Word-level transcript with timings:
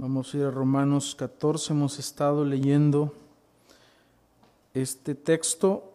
Vamos 0.00 0.32
a 0.32 0.36
ir 0.36 0.44
a 0.44 0.50
Romanos 0.52 1.16
14. 1.16 1.72
Hemos 1.72 1.98
estado 1.98 2.44
leyendo 2.44 3.12
este 4.72 5.16
texto 5.16 5.92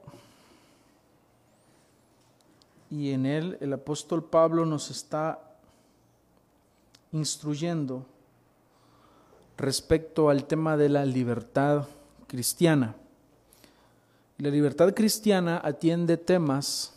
y 2.92 3.12
en 3.12 3.26
él 3.26 3.58
el 3.62 3.72
apóstol 3.72 4.22
Pablo 4.22 4.66
nos 4.66 4.92
está 4.92 5.40
instruyendo 7.14 8.06
respecto 9.56 10.30
al 10.30 10.44
tema 10.48 10.76
de 10.76 10.90
la 10.90 11.06
libertad 11.06 11.88
cristiana. 12.28 12.98
La 14.38 14.50
libertad 14.50 14.94
cristiana 14.94 15.62
atiende 15.64 16.18
temas 16.18 16.94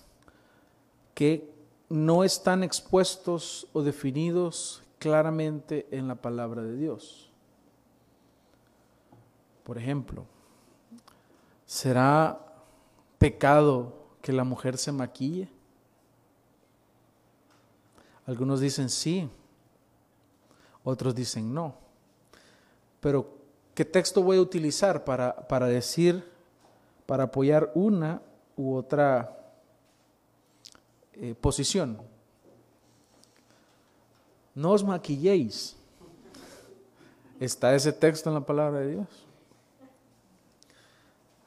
que 1.14 1.48
no 1.88 2.24
están 2.24 2.64
expuestos 2.64 3.68
o 3.72 3.82
definidos 3.82 4.82
claramente 4.98 5.86
en 5.90 6.08
la 6.08 6.14
palabra 6.14 6.62
de 6.62 6.76
Dios. 6.76 7.30
Por 9.64 9.78
ejemplo, 9.78 10.24
¿será 11.64 12.40
pecado 13.18 14.06
que 14.22 14.32
la 14.32 14.44
mujer 14.44 14.78
se 14.78 14.92
maquille? 14.92 15.48
Algunos 18.26 18.60
dicen 18.60 18.88
sí, 18.88 19.28
otros 20.84 21.14
dicen 21.14 21.52
no. 21.52 21.74
Pero, 23.00 23.28
¿qué 23.74 23.84
texto 23.84 24.22
voy 24.22 24.38
a 24.38 24.40
utilizar 24.40 25.04
para, 25.04 25.48
para 25.48 25.66
decir, 25.66 26.28
para 27.06 27.24
apoyar 27.24 27.70
una 27.74 28.20
u 28.56 28.74
otra 28.74 29.36
eh, 31.12 31.34
posición? 31.40 32.00
No 34.56 34.72
os 34.72 34.82
maquilléis. 34.82 35.76
¿Está 37.38 37.74
ese 37.74 37.92
texto 37.92 38.30
en 38.30 38.34
la 38.34 38.40
palabra 38.40 38.80
de 38.80 38.90
Dios? 38.92 39.06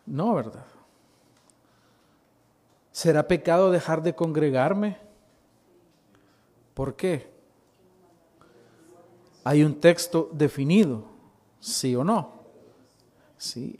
No, 0.05 0.35
¿verdad? 0.35 0.65
¿Será 2.91 3.27
pecado 3.27 3.71
dejar 3.71 4.03
de 4.03 4.13
congregarme? 4.13 4.97
¿Por 6.75 6.95
qué? 6.95 7.31
Hay 9.43 9.63
un 9.63 9.79
texto 9.79 10.29
definido, 10.31 11.05
sí 11.59 11.95
o 11.95 12.03
no. 12.03 12.33
Sí. 13.37 13.79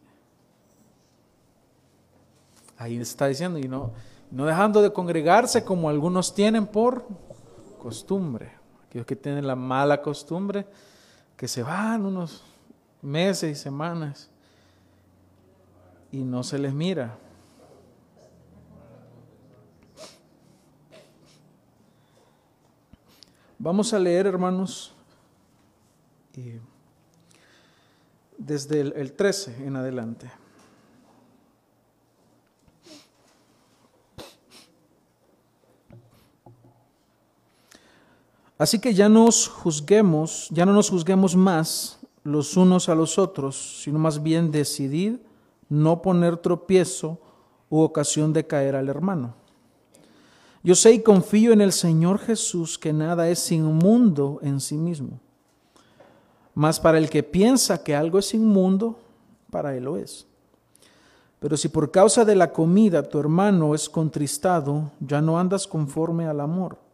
Ahí 2.77 2.97
está 2.97 3.27
diciendo, 3.27 3.59
y 3.59 3.67
no, 3.67 3.91
no 4.31 4.45
dejando 4.45 4.81
de 4.81 4.91
congregarse 4.91 5.64
como 5.64 5.88
algunos 5.88 6.33
tienen 6.33 6.66
por 6.66 7.05
costumbre 7.77 8.58
aquellos 8.90 9.06
que 9.06 9.16
tienen 9.16 9.45
la 9.45 9.56
mala 9.56 10.02
costumbre, 10.02 10.66
que 11.38 11.48
se 11.48 11.62
van 11.62 12.08
unos 12.08 12.44
meses 13.04 13.52
y 13.52 13.62
semanas 13.62 14.32
y 16.12 16.23
no 16.23 16.42
se 16.44 16.58
les 16.58 16.73
mira. 16.73 17.16
Vamos 23.60 23.94
a 23.94 24.00
leer, 24.00 24.26
hermanos, 24.26 24.95
desde 28.38 28.82
el, 28.82 28.94
el 28.94 29.14
13 29.14 29.67
en 29.67 29.76
adelante. 29.76 30.32
Así 38.59 38.79
que 38.79 38.93
ya 38.93 39.07
nos 39.07 39.47
juzguemos, 39.47 40.49
ya 40.52 40.65
no 40.65 40.73
nos 40.73 40.89
juzguemos 40.89 41.33
más 41.33 41.97
los 42.25 42.57
unos 42.57 42.89
a 42.89 42.93
los 42.93 43.17
otros, 43.17 43.81
sino 43.83 43.97
más 43.99 44.21
bien 44.21 44.52
decidid 44.52 45.15
no 45.69 46.02
poner 46.02 46.35
tropiezo 46.35 47.19
u 47.69 47.80
ocasión 47.80 48.33
de 48.33 48.45
caer 48.45 48.75
al 48.75 48.89
hermano. 48.89 49.33
Yo 50.61 50.75
sé 50.75 50.92
y 50.92 51.02
confío 51.02 51.53
en 51.53 51.61
el 51.61 51.71
Señor 51.71 52.19
Jesús 52.19 52.77
que 52.77 52.92
nada 52.92 53.30
es 53.30 53.49
inmundo 53.49 54.39
en 54.42 54.59
sí 54.59 54.75
mismo. 54.75 55.21
Mas 56.53 56.81
para 56.81 56.98
el 56.98 57.09
que 57.09 57.23
piensa 57.23 57.81
que 57.81 57.95
algo 57.95 58.19
es 58.19 58.33
inmundo, 58.33 58.99
para 59.49 59.73
él 59.77 59.86
lo 59.86 59.95
es. 59.95 60.27
Pero 61.39 61.55
si 61.55 61.69
por 61.69 61.92
causa 61.92 62.25
de 62.25 62.36
la 62.36 62.52
comida 62.52 63.03
tu 63.03 63.19
hermano 63.19 63.73
es 63.73 63.87
contristado, 63.87 64.92
ya 64.99 65.21
no 65.21 65.39
andas 65.39 65.65
conforme 65.65 66.27
al 66.27 66.42
amor. 66.42 66.89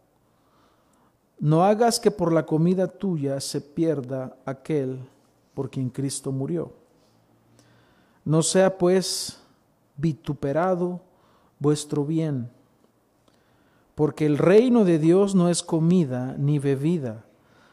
No 1.38 1.64
hagas 1.64 2.00
que 2.00 2.10
por 2.10 2.32
la 2.32 2.46
comida 2.46 2.86
tuya 2.86 3.40
se 3.40 3.60
pierda 3.60 4.36
aquel 4.44 4.98
por 5.54 5.70
quien 5.70 5.90
Cristo 5.90 6.32
murió. 6.32 6.72
No 8.24 8.42
sea 8.42 8.76
pues 8.76 9.38
vituperado 9.96 11.00
vuestro 11.58 12.04
bien, 12.04 12.50
porque 13.94 14.26
el 14.26 14.36
reino 14.36 14.84
de 14.84 14.98
Dios 14.98 15.34
no 15.34 15.48
es 15.48 15.62
comida 15.62 16.34
ni 16.38 16.58
bebida, 16.58 17.24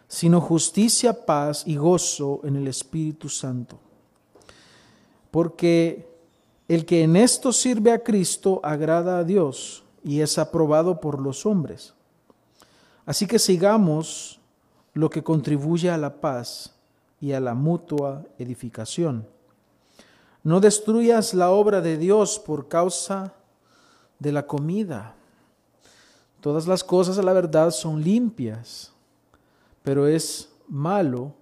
sino 0.07 0.40
justicia, 0.40 1.25
paz 1.25 1.63
y 1.66 1.75
gozo 1.75 2.41
en 2.44 2.56
el 2.56 2.68
Espíritu 2.68 3.30
Santo. 3.30 3.80
Porque 5.31 6.07
el 6.68 6.85
que 6.85 7.03
en 7.03 7.16
esto 7.16 7.51
sirve 7.51 7.91
a 7.91 8.03
Cristo 8.03 8.62
agrada 8.63 9.18
a 9.18 9.24
Dios 9.24 9.84
y 10.03 10.22
es 10.22 10.38
aprobado 10.38 11.01
por 11.01 11.19
los 11.19 11.45
hombres. 11.45 11.94
Así 13.05 13.27
que 13.27 13.39
sigamos 13.39 14.39
lo 14.93 15.09
que 15.09 15.23
contribuye 15.23 15.89
a 15.89 15.97
la 15.97 16.21
paz 16.21 16.73
y 17.19 17.33
a 17.33 17.39
la 17.39 17.53
mutua 17.53 18.23
edificación. 18.37 19.27
No 20.43 20.59
destruyas 20.59 21.33
la 21.33 21.51
obra 21.51 21.81
de 21.81 21.97
Dios 21.97 22.39
por 22.39 22.67
causa 22.67 23.33
de 24.19 24.31
la 24.31 24.45
comida. 24.45 25.15
Todas 26.41 26.67
las 26.67 26.83
cosas 26.83 27.17
a 27.17 27.23
la 27.23 27.33
verdad 27.33 27.71
son 27.71 28.03
limpias, 28.03 28.91
pero 29.83 30.07
es 30.07 30.53
malo 30.67 31.33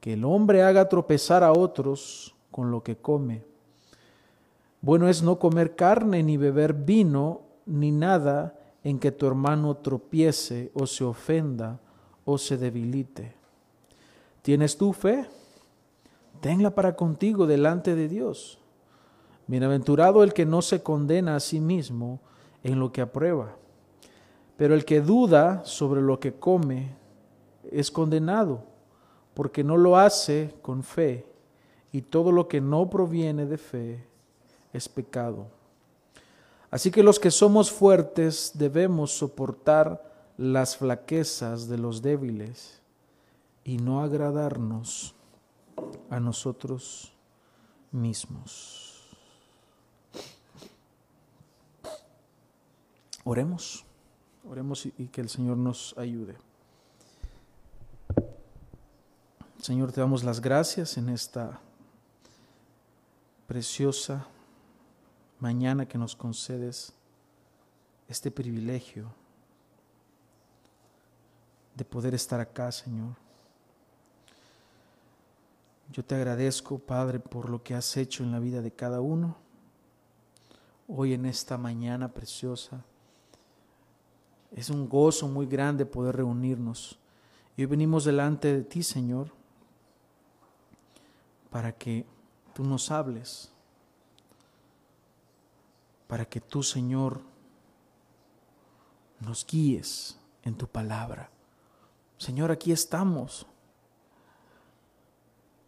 que 0.00 0.14
el 0.14 0.24
hombre 0.24 0.62
haga 0.62 0.88
tropezar 0.88 1.44
a 1.44 1.52
otros 1.52 2.34
con 2.50 2.70
lo 2.70 2.82
que 2.82 2.96
come. 2.96 3.44
Bueno 4.80 5.08
es 5.08 5.22
no 5.22 5.38
comer 5.38 5.76
carne 5.76 6.22
ni 6.22 6.36
beber 6.36 6.72
vino 6.72 7.42
ni 7.66 7.90
nada 7.90 8.55
en 8.86 9.00
que 9.00 9.10
tu 9.10 9.26
hermano 9.26 9.78
tropiece 9.78 10.70
o 10.72 10.86
se 10.86 11.02
ofenda 11.02 11.80
o 12.24 12.38
se 12.38 12.56
debilite. 12.56 13.34
¿Tienes 14.42 14.78
tu 14.78 14.92
fe? 14.92 15.26
Tenla 16.40 16.72
para 16.72 16.94
contigo 16.94 17.48
delante 17.48 17.96
de 17.96 18.06
Dios. 18.06 18.60
Bienaventurado 19.48 20.22
el 20.22 20.32
que 20.32 20.46
no 20.46 20.62
se 20.62 20.84
condena 20.84 21.34
a 21.34 21.40
sí 21.40 21.58
mismo 21.58 22.20
en 22.62 22.78
lo 22.78 22.92
que 22.92 23.00
aprueba. 23.00 23.56
Pero 24.56 24.72
el 24.72 24.84
que 24.84 25.00
duda 25.00 25.64
sobre 25.64 26.00
lo 26.00 26.20
que 26.20 26.34
come 26.34 26.94
es 27.72 27.90
condenado, 27.90 28.62
porque 29.34 29.64
no 29.64 29.76
lo 29.76 29.96
hace 29.96 30.54
con 30.62 30.84
fe, 30.84 31.26
y 31.90 32.02
todo 32.02 32.30
lo 32.30 32.46
que 32.46 32.60
no 32.60 32.88
proviene 32.88 33.46
de 33.46 33.58
fe 33.58 34.06
es 34.72 34.88
pecado. 34.88 35.55
Así 36.70 36.90
que 36.90 37.02
los 37.02 37.18
que 37.18 37.30
somos 37.30 37.70
fuertes 37.70 38.52
debemos 38.54 39.12
soportar 39.12 40.02
las 40.36 40.76
flaquezas 40.76 41.68
de 41.68 41.78
los 41.78 42.02
débiles 42.02 42.80
y 43.64 43.78
no 43.78 44.02
agradarnos 44.02 45.14
a 46.10 46.20
nosotros 46.20 47.12
mismos. 47.92 49.16
Oremos, 53.24 53.84
oremos 54.48 54.86
y 54.86 55.08
que 55.08 55.20
el 55.20 55.28
Señor 55.28 55.56
nos 55.56 55.96
ayude. 55.98 56.36
Señor, 59.60 59.90
te 59.90 60.00
damos 60.00 60.22
las 60.22 60.40
gracias 60.40 60.96
en 60.96 61.08
esta 61.08 61.60
preciosa 63.48 64.28
mañana 65.40 65.86
que 65.86 65.98
nos 65.98 66.16
concedes 66.16 66.92
este 68.08 68.30
privilegio 68.30 69.12
de 71.74 71.84
poder 71.84 72.14
estar 72.14 72.40
acá, 72.40 72.72
Señor. 72.72 73.14
Yo 75.92 76.04
te 76.04 76.14
agradezco, 76.14 76.78
Padre, 76.78 77.20
por 77.20 77.48
lo 77.48 77.62
que 77.62 77.74
has 77.74 77.96
hecho 77.96 78.24
en 78.24 78.32
la 78.32 78.38
vida 78.38 78.62
de 78.62 78.72
cada 78.72 79.00
uno. 79.00 79.36
Hoy 80.88 81.12
en 81.12 81.26
esta 81.26 81.58
mañana 81.58 82.12
preciosa. 82.12 82.84
Es 84.52 84.70
un 84.70 84.88
gozo 84.88 85.28
muy 85.28 85.46
grande 85.46 85.84
poder 85.84 86.16
reunirnos. 86.16 86.98
Y 87.56 87.62
hoy 87.62 87.66
venimos 87.66 88.04
delante 88.04 88.52
de 88.52 88.62
ti, 88.62 88.82
Señor, 88.82 89.28
para 91.50 91.72
que 91.72 92.06
tú 92.54 92.64
nos 92.64 92.90
hables 92.90 93.52
para 96.06 96.24
que 96.24 96.40
tú, 96.40 96.62
Señor, 96.62 97.20
nos 99.20 99.46
guíes 99.46 100.18
en 100.42 100.54
tu 100.56 100.66
palabra. 100.66 101.30
Señor, 102.18 102.50
aquí 102.50 102.72
estamos. 102.72 103.46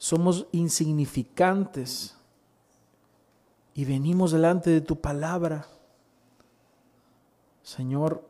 somos 0.01 0.47
insignificantes 0.53 2.17
y 3.75 3.85
venimos 3.85 4.31
delante 4.31 4.71
de 4.71 4.81
tu 4.81 5.01
palabra. 5.01 5.67
Señor, 7.65 8.25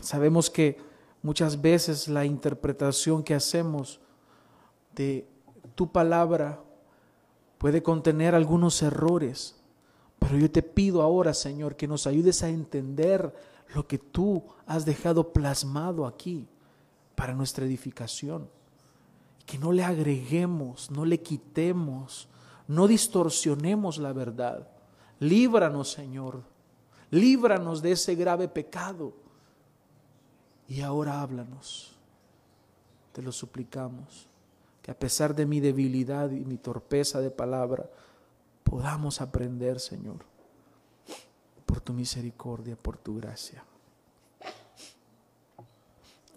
sabemos 0.00 0.48
que 0.48 0.80
muchas 1.22 1.60
veces 1.60 2.06
la 2.06 2.24
interpretación 2.24 3.24
que 3.24 3.34
hacemos 3.34 4.00
de 4.94 5.28
tu 5.74 5.90
palabra 5.90 6.62
puede 7.60 7.82
contener 7.82 8.34
algunos 8.34 8.80
errores, 8.80 9.54
pero 10.18 10.38
yo 10.38 10.50
te 10.50 10.62
pido 10.62 11.02
ahora, 11.02 11.34
Señor, 11.34 11.76
que 11.76 11.86
nos 11.86 12.06
ayudes 12.06 12.42
a 12.42 12.48
entender 12.48 13.34
lo 13.74 13.86
que 13.86 13.98
tú 13.98 14.42
has 14.64 14.86
dejado 14.86 15.34
plasmado 15.34 16.06
aquí 16.06 16.48
para 17.14 17.34
nuestra 17.34 17.66
edificación. 17.66 18.48
Que 19.44 19.58
no 19.58 19.72
le 19.72 19.84
agreguemos, 19.84 20.90
no 20.90 21.04
le 21.04 21.20
quitemos, 21.20 22.28
no 22.66 22.88
distorsionemos 22.88 23.98
la 23.98 24.14
verdad. 24.14 24.66
Líbranos, 25.18 25.92
Señor. 25.92 26.42
Líbranos 27.10 27.82
de 27.82 27.92
ese 27.92 28.14
grave 28.14 28.48
pecado. 28.48 29.12
Y 30.66 30.80
ahora 30.80 31.20
háblanos. 31.20 31.94
Te 33.12 33.20
lo 33.20 33.32
suplicamos. 33.32 34.29
A 34.90 34.94
pesar 34.94 35.36
de 35.36 35.46
mi 35.46 35.60
debilidad 35.60 36.32
y 36.32 36.44
mi 36.44 36.56
torpeza 36.56 37.20
de 37.20 37.30
palabra, 37.30 37.88
podamos 38.64 39.20
aprender, 39.20 39.78
Señor, 39.78 40.16
por 41.64 41.80
tu 41.80 41.92
misericordia, 41.92 42.74
por 42.74 42.98
tu 42.98 43.16
gracia. 43.16 43.62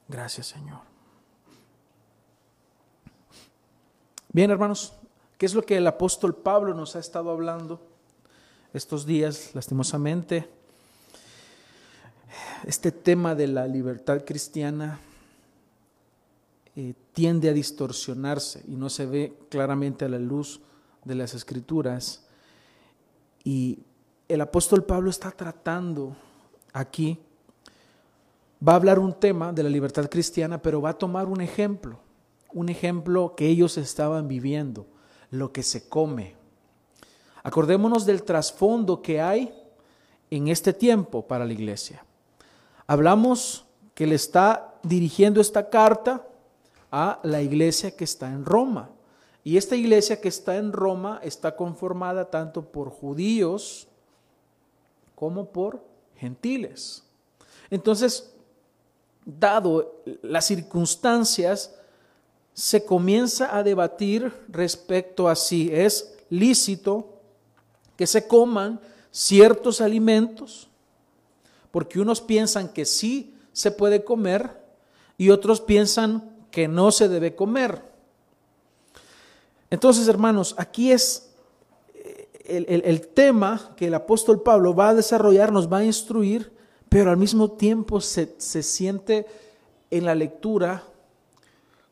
Gracias, 0.08 0.46
Señor. 0.46 0.82
Bien, 4.32 4.52
hermanos, 4.52 4.94
¿qué 5.40 5.48
es 5.48 5.56
lo 5.56 5.64
que 5.64 5.78
el 5.78 5.88
apóstol 5.88 6.36
Pablo 6.36 6.76
nos 6.76 6.96
ha 6.96 7.00
estado 7.00 7.32
hablando 7.32 7.82
estos 8.72 9.08
días, 9.08 9.56
lastimosamente? 9.56 10.48
Este 12.68 12.92
tema 12.92 13.34
de 13.34 13.48
la 13.48 13.66
libertad 13.66 14.24
cristiana 14.24 15.00
eh, 16.76 16.94
tiende 17.14 17.50
a 17.50 17.54
distorsionarse 17.54 18.64
y 18.68 18.76
no 18.76 18.90
se 18.90 19.06
ve 19.06 19.38
claramente 19.50 20.06
a 20.06 20.10
la 20.10 20.20
luz 20.20 20.62
de 21.04 21.16
las 21.16 21.34
escrituras. 21.34 22.26
Y 23.44 23.80
el 24.28 24.42
apóstol 24.42 24.84
Pablo 24.84 25.10
está 25.10 25.32
tratando 25.32 26.16
aquí 26.74 27.20
va 28.66 28.74
a 28.74 28.76
hablar 28.76 29.00
un 29.00 29.14
tema 29.14 29.52
de 29.52 29.64
la 29.64 29.70
libertad 29.70 30.10
cristiana, 30.10 30.62
pero 30.62 30.82
va 30.82 30.92
a 30.92 30.98
tomar 30.98 31.28
un 31.28 31.42
ejemplo, 31.42 32.00
un 32.54 32.70
ejemplo 32.70 33.36
que 33.36 33.48
ellos 33.48 33.78
estaban 33.78 34.28
viviendo, 34.28 34.88
lo 35.30 35.52
que 35.52 35.64
se 35.64 35.90
come. 35.90 36.36
Acordémonos 37.44 38.06
del 38.06 38.24
trasfondo 38.24 39.02
que 39.02 39.20
hay 39.20 39.54
en 40.30 40.48
este 40.48 40.72
tiempo 40.72 41.28
para 41.28 41.46
la 41.46 41.54
iglesia. 41.54 42.06
Hablamos 42.88 43.66
que 43.94 44.08
le 44.08 44.16
está 44.16 44.76
dirigiendo 44.84 45.42
esta 45.42 45.70
carta 45.70 46.26
a 46.96 47.20
la 47.24 47.42
iglesia 47.42 47.90
que 47.90 48.04
está 48.04 48.32
en 48.32 48.46
Roma. 48.46 48.92
Y 49.44 49.58
esta 49.58 49.76
iglesia 49.76 50.22
que 50.22 50.28
está 50.28 50.58
en 50.58 50.72
Roma 50.72 51.20
está 51.24 51.56
conformada 51.56 52.30
tanto 52.30 52.62
por 52.72 52.92
judíos 52.92 53.88
como 55.16 55.52
por 55.52 55.84
gentiles. 56.16 57.04
Entonces, 57.72 58.32
dado 59.26 60.04
las 60.22 60.46
circunstancias, 60.46 61.74
se 62.54 62.86
comienza 62.86 63.58
a 63.58 63.64
debatir 63.64 64.32
respecto 64.48 65.28
a 65.28 65.36
si 65.36 65.74
es 65.74 66.16
lícito 66.30 67.20
que 67.98 68.06
se 68.06 68.28
coman 68.28 68.80
ciertos 69.10 69.82
alimentos, 69.82 70.70
porque 71.72 72.00
unos 72.00 72.22
piensan 72.22 72.72
que 72.72 72.86
sí 72.86 73.36
se 73.52 73.72
puede 73.72 74.04
comer 74.04 74.62
y 75.18 75.32
otros 75.32 75.60
piensan 75.60 76.33
que 76.54 76.70
no 76.70 76.90
se 76.92 77.10
debe 77.10 77.36
comer. 77.36 77.82
Entonces, 79.70 80.08
hermanos, 80.08 80.56
aquí 80.58 80.94
es 80.94 81.34
el, 82.46 82.66
el 82.86 83.08
tema 83.10 83.74
que 83.76 83.88
el 83.88 83.94
apóstol 83.94 84.42
Pablo 84.42 84.74
va 84.74 84.90
a 84.90 84.94
desarrollar, 84.94 85.52
nos 85.52 85.70
va 85.72 85.80
a 85.80 85.84
instruir 85.84 86.54
pero 86.94 87.10
al 87.10 87.18
mismo 87.18 87.50
tiempo 87.50 88.00
se, 88.00 88.38
siente 88.38 89.26
en 89.90 90.06
la 90.06 90.14
lectura 90.14 90.84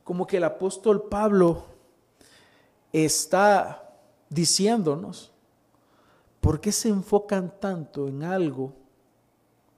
como 0.03 0.27
que 0.27 0.37
el 0.37 0.43
apóstol 0.43 1.09
Pablo 1.09 1.63
está 2.93 3.95
diciéndonos, 4.29 5.31
¿por 6.39 6.61
qué 6.61 6.71
se 6.71 6.89
enfocan 6.89 7.51
tanto 7.59 8.07
en 8.07 8.21
algo 8.21 8.73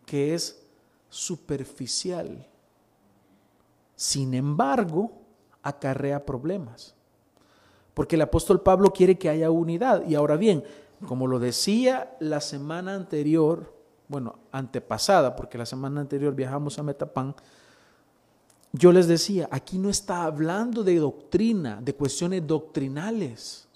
que 0.06 0.34
es 0.34 0.62
superficial? 1.08 2.46
Sin 3.96 4.34
embargo, 4.34 5.12
acarrea 5.62 6.26
problemas. 6.26 6.96
Porque 7.94 8.16
el 8.16 8.22
apóstol 8.22 8.62
Pablo 8.62 8.92
quiere 8.92 9.18
que 9.18 9.30
haya 9.30 9.52
unidad. 9.52 10.06
Y 10.08 10.16
ahora 10.16 10.36
bien, 10.36 10.64
como 11.08 11.28
lo 11.28 11.40
decía 11.40 12.16
la 12.20 12.42
semana 12.42 12.96
anterior, 12.96 13.74
bueno, 14.08 14.40
antepasada, 14.52 15.36
porque 15.36 15.58
la 15.58 15.66
semana 15.66 16.02
anterior 16.02 16.34
viajamos 16.36 16.80
a 16.80 16.84
Metapán, 16.84 17.36
yo 18.72 18.92
les 18.92 19.08
decía, 19.08 19.48
aquí 19.52 19.78
no 19.78 19.90
está 19.90 20.24
hablando 20.24 20.84
de 20.84 20.98
doctrina, 20.98 21.80
de 21.82 21.94
cuestiones 21.94 22.46
doctrinales. 22.46 23.68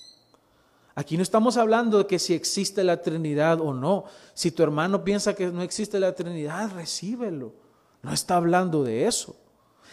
Aquí 0.95 1.15
no 1.15 1.21
estamos 1.21 1.57
hablando 1.57 1.99
de 1.99 2.07
que 2.07 2.17
si 2.17 2.33
existe 2.33 2.83
la 2.83 2.99
Trinidad 3.03 3.61
o 3.61 3.71
no. 3.71 4.05
Si 4.33 4.49
tu 4.49 4.63
hermano 4.63 5.03
piensa 5.03 5.35
que 5.35 5.51
no 5.51 5.61
existe 5.61 5.99
la 5.99 6.15
Trinidad, 6.15 6.71
recíbelo. 6.73 7.53
No 8.01 8.11
está 8.11 8.37
hablando 8.37 8.83
de 8.83 9.05
eso. 9.05 9.35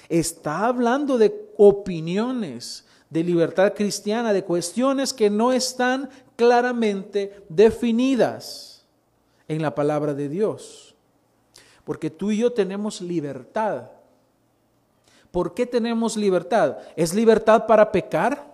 Está 0.09 0.67
hablando 0.67 1.19
de 1.19 1.53
opiniones, 1.57 2.85
de 3.11 3.23
libertad 3.23 3.75
cristiana, 3.75 4.33
de 4.33 4.45
cuestiones 4.45 5.13
que 5.13 5.31
no 5.31 5.53
están 5.53 6.11
claramente 6.37 7.45
definidas 7.49 8.85
en 9.49 9.63
la 9.63 9.75
palabra 9.75 10.15
de 10.15 10.29
Dios. 10.29 10.95
Porque 11.85 12.11
tú 12.11 12.31
y 12.31 12.39
yo 12.39 12.53
tenemos 12.53 13.01
libertad. 13.01 13.91
¿Por 15.31 15.55
qué 15.55 15.67
tenemos 15.67 16.17
libertad? 16.17 16.79
¿Es 16.97 17.13
libertad 17.15 17.67
para 17.67 17.91
pecar? 17.93 18.53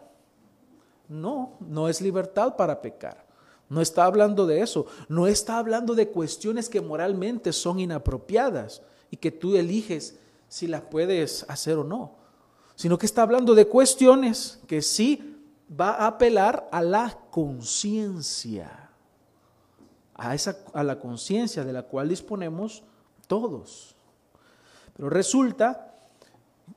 No, 1.08 1.52
no 1.60 1.88
es 1.88 2.00
libertad 2.00 2.56
para 2.56 2.80
pecar. 2.80 3.24
No 3.68 3.80
está 3.80 4.04
hablando 4.04 4.46
de 4.46 4.60
eso. 4.60 4.86
No 5.08 5.26
está 5.26 5.58
hablando 5.58 5.94
de 5.94 6.08
cuestiones 6.08 6.68
que 6.68 6.80
moralmente 6.80 7.52
son 7.52 7.78
inapropiadas 7.78 8.82
y 9.10 9.16
que 9.16 9.30
tú 9.30 9.56
eliges 9.56 10.18
si 10.50 10.66
las 10.66 10.82
puedes 10.82 11.46
hacer 11.48 11.78
o 11.78 11.84
no. 11.84 12.16
Sino 12.74 12.98
que 12.98 13.06
está 13.06 13.22
hablando 13.22 13.54
de 13.54 13.66
cuestiones 13.66 14.58
que 14.66 14.82
sí 14.82 15.38
va 15.80 15.92
a 15.92 16.08
apelar 16.08 16.68
a 16.72 16.82
la 16.82 17.16
conciencia 17.30 18.90
a, 20.14 20.34
esa, 20.34 20.58
a 20.74 20.82
la 20.82 20.98
conciencia 20.98 21.64
de 21.64 21.72
la 21.72 21.84
cual 21.84 22.08
disponemos 22.08 22.82
todos. 23.26 23.94
Pero 24.94 25.08
resulta 25.08 25.94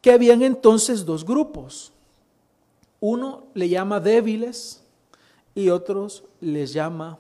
que 0.02 0.12
habían 0.12 0.44
entonces 0.44 1.04
dos 1.04 1.26
grupos. 1.26 1.92
Uno 3.00 3.48
le 3.54 3.68
llama 3.68 4.00
débiles 4.00 4.84
y 5.56 5.70
otros 5.70 6.24
les 6.40 6.74
llama 6.74 7.20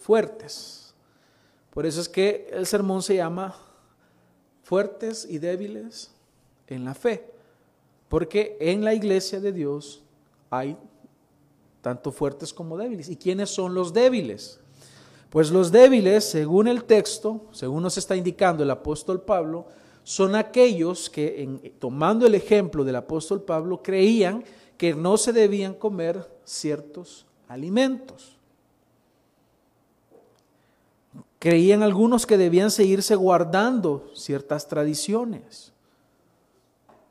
fuertes. 0.00 0.94
Por 1.70 1.86
eso 1.86 2.00
es 2.00 2.08
que 2.08 2.48
el 2.52 2.66
sermón 2.66 3.02
se 3.02 3.16
llama 3.16 3.56
fuertes 4.72 5.26
y 5.28 5.36
débiles 5.36 6.10
en 6.66 6.86
la 6.86 6.94
fe. 6.94 7.30
Porque 8.08 8.56
en 8.58 8.82
la 8.82 8.94
iglesia 8.94 9.38
de 9.38 9.52
Dios 9.52 10.02
hay 10.48 10.78
tanto 11.82 12.10
fuertes 12.10 12.54
como 12.54 12.78
débiles. 12.78 13.10
¿Y 13.10 13.16
quiénes 13.16 13.50
son 13.50 13.74
los 13.74 13.92
débiles? 13.92 14.60
Pues 15.28 15.50
los 15.50 15.72
débiles, 15.72 16.24
según 16.24 16.68
el 16.68 16.84
texto, 16.84 17.48
según 17.52 17.82
nos 17.82 17.98
está 17.98 18.16
indicando 18.16 18.62
el 18.62 18.70
apóstol 18.70 19.20
Pablo, 19.20 19.66
son 20.04 20.34
aquellos 20.34 21.10
que, 21.10 21.74
tomando 21.78 22.26
el 22.26 22.34
ejemplo 22.34 22.82
del 22.82 22.96
apóstol 22.96 23.42
Pablo, 23.42 23.82
creían 23.82 24.42
que 24.78 24.94
no 24.94 25.18
se 25.18 25.34
debían 25.34 25.74
comer 25.74 26.34
ciertos 26.46 27.26
alimentos. 27.46 28.38
Creían 31.42 31.82
algunos 31.82 32.24
que 32.24 32.38
debían 32.38 32.70
seguirse 32.70 33.16
guardando 33.16 34.12
ciertas 34.14 34.68
tradiciones. 34.68 35.72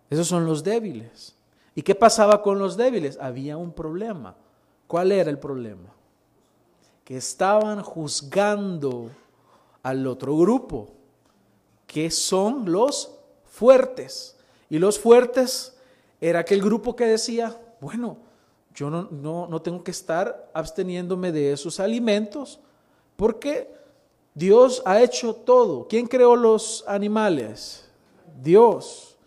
Esos 0.10 0.28
son 0.28 0.46
los 0.46 0.64
débiles. 0.64 1.36
¿Y 1.76 1.82
qué 1.82 1.96
pasaba 1.96 2.42
con 2.42 2.58
los 2.58 2.78
débiles? 2.78 3.18
Había 3.20 3.58
un 3.58 3.74
problema. 3.74 4.38
¿Cuál 4.88 5.12
era 5.12 5.30
el 5.30 5.38
problema? 5.38 5.90
que 7.04 7.18
estaban 7.18 7.82
juzgando 7.84 9.10
al 9.84 10.08
otro 10.08 10.38
grupo, 10.38 10.94
que 11.86 12.10
son 12.10 12.72
los 12.72 13.18
fuertes. 13.44 14.38
Y 14.70 14.80
los 14.80 14.98
fuertes 14.98 15.76
era 16.22 16.40
aquel 16.40 16.62
grupo 16.62 16.96
que 16.96 17.06
decía, 17.06 17.60
bueno, 17.82 18.18
yo 18.74 18.90
no, 18.90 19.10
no, 19.12 19.46
no 19.48 19.62
tengo 19.62 19.84
que 19.84 19.92
estar 19.92 20.50
absteniéndome 20.54 21.34
de 21.34 21.52
esos 21.52 21.82
alimentos 21.82 22.62
porque 23.18 23.76
Dios 24.34 24.82
ha 24.86 25.02
hecho 25.02 25.34
todo. 25.34 25.88
¿Quién 25.88 26.08
creó 26.08 26.36
los 26.36 26.84
animales? 26.88 27.86
Dios. 28.42 29.18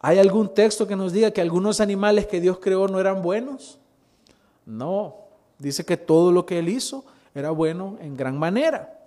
¿Hay 0.00 0.18
algún 0.18 0.52
texto 0.52 0.86
que 0.86 0.96
nos 0.96 1.12
diga 1.12 1.30
que 1.30 1.40
algunos 1.40 1.80
animales 1.80 2.26
que 2.26 2.40
Dios 2.40 2.58
creó 2.58 2.88
no 2.88 2.98
eran 2.98 3.22
buenos? 3.22 3.78
No, 4.64 5.16
dice 5.58 5.84
que 5.84 5.96
todo 5.96 6.32
lo 6.32 6.46
que 6.46 6.58
Él 6.58 6.68
hizo 6.68 7.04
era 7.34 7.50
bueno 7.50 7.98
en 8.00 8.16
gran 8.16 8.38
manera. 8.38 8.98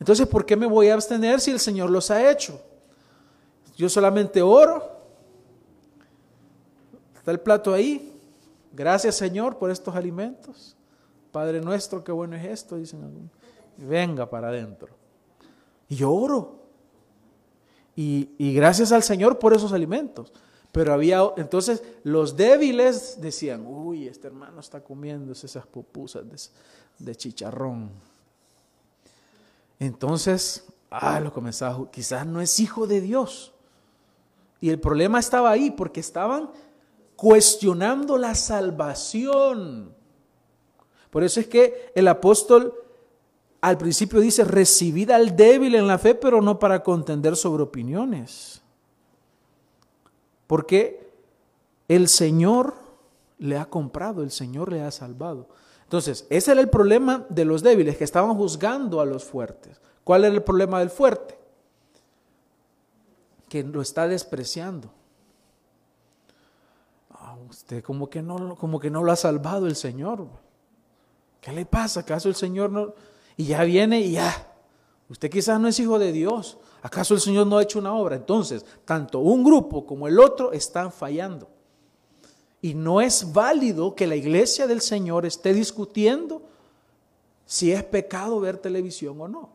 Entonces, 0.00 0.26
¿por 0.26 0.44
qué 0.44 0.56
me 0.56 0.66
voy 0.66 0.88
a 0.88 0.94
abstener 0.94 1.40
si 1.40 1.50
el 1.50 1.60
Señor 1.60 1.90
los 1.90 2.10
ha 2.10 2.30
hecho? 2.30 2.60
Yo 3.76 3.88
solamente 3.88 4.42
oro. 4.42 4.90
Está 7.14 7.30
el 7.30 7.40
plato 7.40 7.72
ahí. 7.72 8.12
Gracias 8.72 9.16
Señor 9.16 9.58
por 9.58 9.70
estos 9.70 9.94
alimentos. 9.94 10.76
Padre 11.32 11.60
nuestro, 11.60 12.04
qué 12.04 12.12
bueno 12.12 12.36
es 12.36 12.44
esto, 12.44 12.76
dicen 12.76 13.02
algunos. 13.02 13.30
Venga 13.78 14.28
para 14.28 14.48
adentro. 14.48 14.88
Y 15.88 15.96
yo 15.96 16.12
oro. 16.12 16.62
Y, 17.94 18.30
y 18.38 18.52
gracias 18.54 18.92
al 18.92 19.02
Señor 19.02 19.38
por 19.38 19.54
esos 19.54 19.72
alimentos. 19.72 20.32
Pero 20.76 20.92
había, 20.92 21.22
entonces 21.38 21.82
los 22.02 22.36
débiles 22.36 23.18
decían, 23.18 23.64
uy, 23.66 24.08
este 24.08 24.26
hermano 24.26 24.60
está 24.60 24.84
comiendo 24.84 25.32
esas 25.32 25.66
pupusas 25.66 26.52
de, 26.98 27.16
chicharrón. 27.16 27.90
Entonces, 29.78 30.66
ah, 30.90 31.18
lo 31.18 31.32
comenzaba, 31.32 31.90
quizás 31.90 32.26
no 32.26 32.42
es 32.42 32.60
hijo 32.60 32.86
de 32.86 33.00
Dios. 33.00 33.54
Y 34.60 34.68
el 34.68 34.78
problema 34.78 35.18
estaba 35.18 35.50
ahí 35.50 35.70
porque 35.70 36.00
estaban 36.00 36.50
cuestionando 37.16 38.18
la 38.18 38.34
salvación. 38.34 39.94
Por 41.08 41.24
eso 41.24 41.40
es 41.40 41.46
que 41.46 41.90
el 41.94 42.06
apóstol 42.06 42.74
al 43.60 43.78
principio 43.78 44.20
dice, 44.20 44.44
recibid 44.44 45.10
al 45.10 45.36
débil 45.36 45.74
en 45.74 45.86
la 45.86 45.98
fe, 45.98 46.14
pero 46.14 46.40
no 46.40 46.58
para 46.58 46.82
contender 46.82 47.36
sobre 47.36 47.62
opiniones. 47.62 48.62
Porque 50.46 51.10
el 51.88 52.08
Señor 52.08 52.74
le 53.38 53.58
ha 53.58 53.66
comprado, 53.66 54.22
el 54.22 54.30
Señor 54.30 54.70
le 54.70 54.82
ha 54.82 54.90
salvado. 54.90 55.48
Entonces, 55.84 56.26
ese 56.30 56.52
era 56.52 56.60
el 56.60 56.68
problema 56.68 57.26
de 57.28 57.44
los 57.44 57.62
débiles, 57.62 57.96
que 57.96 58.04
estaban 58.04 58.34
juzgando 58.36 59.00
a 59.00 59.04
los 59.04 59.24
fuertes. 59.24 59.80
¿Cuál 60.04 60.24
era 60.24 60.34
el 60.34 60.42
problema 60.42 60.80
del 60.80 60.90
fuerte? 60.90 61.38
Que 63.48 63.62
lo 63.62 63.80
está 63.80 64.08
despreciando. 64.08 64.90
Ah, 67.10 67.36
usted 67.48 67.82
como 67.82 68.10
que, 68.10 68.22
no, 68.22 68.56
como 68.56 68.80
que 68.80 68.90
no 68.90 69.02
lo 69.02 69.12
ha 69.12 69.16
salvado 69.16 69.66
el 69.66 69.76
Señor. 69.76 70.26
¿Qué 71.40 71.52
le 71.52 71.64
pasa? 71.66 72.00
¿Acaso 72.00 72.28
el 72.28 72.34
Señor 72.34 72.70
no? 72.70 72.94
Y 73.36 73.44
ya 73.46 73.64
viene 73.64 74.00
y 74.00 74.12
ya. 74.12 74.52
Usted 75.08 75.30
quizás 75.30 75.60
no 75.60 75.68
es 75.68 75.78
hijo 75.78 75.98
de 75.98 76.12
Dios. 76.12 76.58
¿Acaso 76.82 77.14
el 77.14 77.20
Señor 77.20 77.46
no 77.46 77.58
ha 77.58 77.62
hecho 77.62 77.78
una 77.78 77.94
obra? 77.94 78.16
Entonces, 78.16 78.64
tanto 78.84 79.20
un 79.20 79.44
grupo 79.44 79.86
como 79.86 80.08
el 80.08 80.18
otro 80.18 80.52
están 80.52 80.92
fallando. 80.92 81.48
Y 82.62 82.74
no 82.74 83.00
es 83.00 83.32
válido 83.32 83.94
que 83.94 84.06
la 84.06 84.16
iglesia 84.16 84.66
del 84.66 84.80
Señor 84.80 85.26
esté 85.26 85.52
discutiendo 85.52 86.42
si 87.44 87.70
es 87.72 87.84
pecado 87.84 88.40
ver 88.40 88.58
televisión 88.58 89.20
o 89.20 89.28
no. 89.28 89.50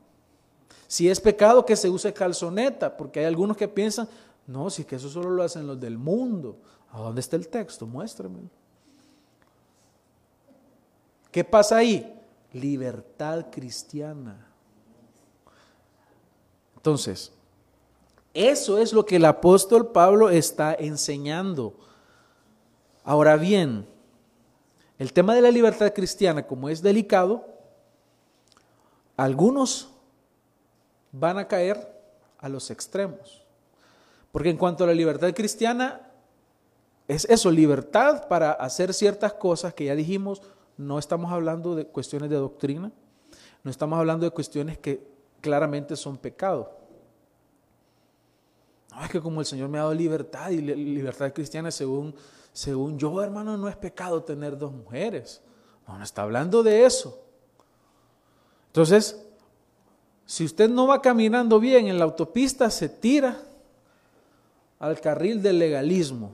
Si 0.87 1.09
es 1.09 1.19
pecado 1.19 1.65
que 1.65 1.75
se 1.75 1.89
use 1.89 2.13
calzoneta, 2.13 2.95
porque 2.95 3.21
hay 3.21 3.25
algunos 3.25 3.57
que 3.57 3.67
piensan, 3.67 4.07
no, 4.47 4.69
si 4.69 4.83
que 4.83 4.97
eso 4.97 5.09
solo 5.09 5.29
lo 5.29 5.43
hacen 5.43 5.67
los 5.67 5.79
del 5.79 5.97
mundo. 5.97 6.57
¿A 6.91 6.99
dónde 6.99 7.21
está 7.21 7.35
el 7.35 7.47
texto? 7.47 7.85
Muéstrame. 7.85 8.39
¿Qué 11.31 11.43
pasa 11.43 11.77
ahí? 11.77 12.20
Libertad 12.53 13.47
cristiana. 13.51 14.47
Entonces, 16.75 17.31
eso 18.33 18.77
es 18.77 18.93
lo 18.93 19.05
que 19.05 19.17
el 19.17 19.25
apóstol 19.25 19.91
Pablo 19.91 20.29
está 20.29 20.73
enseñando. 20.73 21.75
Ahora 23.03 23.35
bien, 23.35 23.85
el 24.97 25.13
tema 25.13 25.35
de 25.35 25.41
la 25.41 25.51
libertad 25.51 25.93
cristiana, 25.93 26.45
como 26.45 26.69
es 26.69 26.81
delicado, 26.81 27.45
algunos 29.17 29.89
van 31.11 31.37
a 31.37 31.47
caer 31.47 31.91
a 32.37 32.49
los 32.49 32.71
extremos. 32.71 33.43
Porque 34.31 34.49
en 34.49 34.57
cuanto 34.57 34.83
a 34.83 34.87
la 34.87 34.93
libertad 34.93 35.33
cristiana, 35.33 36.01
es 37.07 37.25
eso, 37.25 37.51
libertad 37.51 38.27
para 38.27 38.51
hacer 38.53 38.93
ciertas 38.93 39.33
cosas 39.33 39.73
que 39.73 39.85
ya 39.85 39.95
dijimos, 39.95 40.41
no 40.81 40.99
estamos 40.99 41.31
hablando 41.31 41.75
de 41.75 41.85
cuestiones 41.85 42.29
de 42.29 42.35
doctrina, 42.35 42.91
no 43.63 43.71
estamos 43.71 43.99
hablando 43.99 44.25
de 44.25 44.31
cuestiones 44.31 44.77
que 44.77 45.05
claramente 45.39 45.95
son 45.95 46.17
pecado. 46.17 46.77
No, 48.91 49.03
es 49.03 49.09
que 49.09 49.21
como 49.21 49.39
el 49.39 49.45
Señor 49.45 49.69
me 49.69 49.77
ha 49.77 49.81
dado 49.81 49.93
libertad 49.93 50.49
y 50.49 50.61
libertad 50.61 51.31
cristiana, 51.33 51.71
según, 51.71 52.13
según 52.51 52.97
yo, 52.97 53.21
hermano, 53.21 53.57
no 53.57 53.69
es 53.69 53.75
pecado 53.75 54.23
tener 54.23 54.57
dos 54.57 54.71
mujeres. 54.71 55.41
No, 55.87 55.97
no 55.97 56.03
está 56.03 56.23
hablando 56.23 56.63
de 56.63 56.85
eso. 56.85 57.23
Entonces, 58.67 59.23
si 60.25 60.45
usted 60.45 60.69
no 60.69 60.87
va 60.87 61.01
caminando 61.01 61.59
bien 61.59 61.87
en 61.87 61.97
la 61.97 62.05
autopista, 62.05 62.69
se 62.69 62.89
tira 62.89 63.41
al 64.79 64.99
carril 64.99 65.41
del 65.41 65.59
legalismo. 65.59 66.31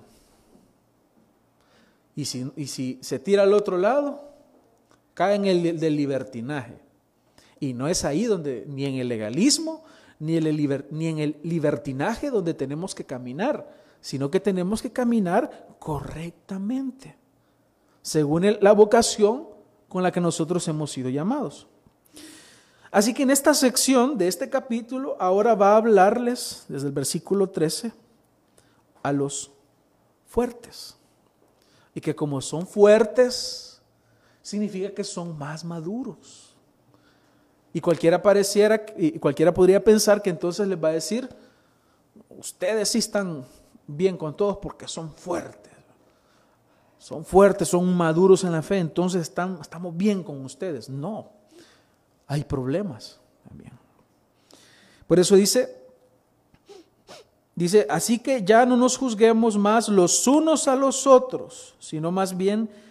Y 2.16 2.26
si, 2.26 2.52
y 2.56 2.68
si 2.68 2.98
se 3.02 3.20
tira 3.20 3.44
al 3.44 3.54
otro 3.54 3.78
lado, 3.78 4.28
cae 5.18 5.34
en 5.34 5.46
el 5.46 5.80
del 5.80 5.96
libertinaje. 5.96 6.78
Y 7.60 7.74
no 7.74 7.88
es 7.88 8.06
ahí 8.06 8.26
donde, 8.26 8.66
ni 8.68 8.86
en 8.86 8.98
el 8.98 9.08
legalismo, 9.08 9.84
ni, 10.20 10.40
ni 10.40 11.08
en 11.08 11.18
el 11.18 11.40
libertinaje 11.42 12.30
donde 12.30 12.54
tenemos 12.54 12.94
que 12.94 13.04
caminar, 13.04 13.68
sino 14.00 14.30
que 14.30 14.40
tenemos 14.40 14.80
que 14.80 14.92
caminar 14.92 15.70
correctamente, 15.80 17.18
según 18.04 18.46
la 18.62 18.72
vocación 18.74 19.48
con 19.90 20.04
la 20.04 20.12
que 20.12 20.22
nosotros 20.22 20.68
hemos 20.68 20.92
sido 20.92 21.10
llamados. 21.10 21.66
Así 22.92 23.12
que 23.16 23.24
en 23.24 23.32
esta 23.32 23.56
sección 23.56 24.20
de 24.20 24.28
este 24.28 24.52
capítulo 24.52 25.18
ahora 25.20 25.56
va 25.56 25.74
a 25.74 25.78
hablarles 25.78 26.66
desde 26.68 26.86
el 26.86 26.94
versículo 26.94 27.50
13 27.50 27.92
a 29.02 29.12
los 29.12 29.50
fuertes. 30.28 30.96
Y 31.96 32.02
que 32.02 32.16
como 32.16 32.40
son 32.40 32.68
fuertes, 32.68 33.67
significa 34.48 34.90
que 34.92 35.04
son 35.04 35.38
más 35.38 35.66
maduros. 35.66 36.56
Y 37.74 37.82
cualquiera 37.82 38.22
pareciera, 38.22 38.82
y 38.96 39.20
cualquiera 39.20 39.54
podría 39.54 39.84
pensar 39.84 40.22
que 40.22 40.30
entonces 40.30 40.66
les 40.66 40.82
va 40.82 40.88
a 40.88 40.94
decir, 40.94 41.28
ustedes 42.30 42.88
sí 42.88 43.00
están 43.00 43.44
bien 43.86 44.16
con 44.16 44.38
todos 44.38 44.56
porque 44.62 44.88
son 44.88 45.12
fuertes. 45.14 45.74
Son 46.98 47.26
fuertes, 47.26 47.68
son 47.68 47.94
maduros 47.94 48.46
en 48.46 48.54
la 48.54 48.62
fe, 48.62 48.78
entonces 48.78 49.24
están, 49.24 49.60
estamos 49.60 49.96
bien 49.98 50.24
con 50.24 50.46
ustedes. 50.46 50.88
No, 50.88 51.30
hay 52.26 52.46
problemas 52.46 53.20
también. 53.50 53.74
Por 55.08 55.20
eso 55.20 55.36
dice, 55.36 55.76
dice, 57.54 57.86
así 57.90 58.18
que 58.18 58.46
ya 58.46 58.66
no 58.66 58.78
nos 58.78 58.98
juzguemos 58.98 59.58
más 59.58 59.90
los 59.90 60.26
unos 60.26 60.70
a 60.70 60.76
los 60.78 61.06
otros, 61.06 61.76
sino 61.80 62.14
más 62.14 62.36
bien 62.36 62.87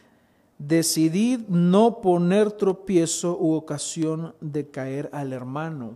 Decidid 0.58 1.40
no 1.48 2.00
poner 2.00 2.50
tropiezo 2.52 3.36
u 3.38 3.52
ocasión 3.52 4.34
de 4.40 4.70
caer 4.70 5.10
al 5.12 5.32
hermano. 5.32 5.94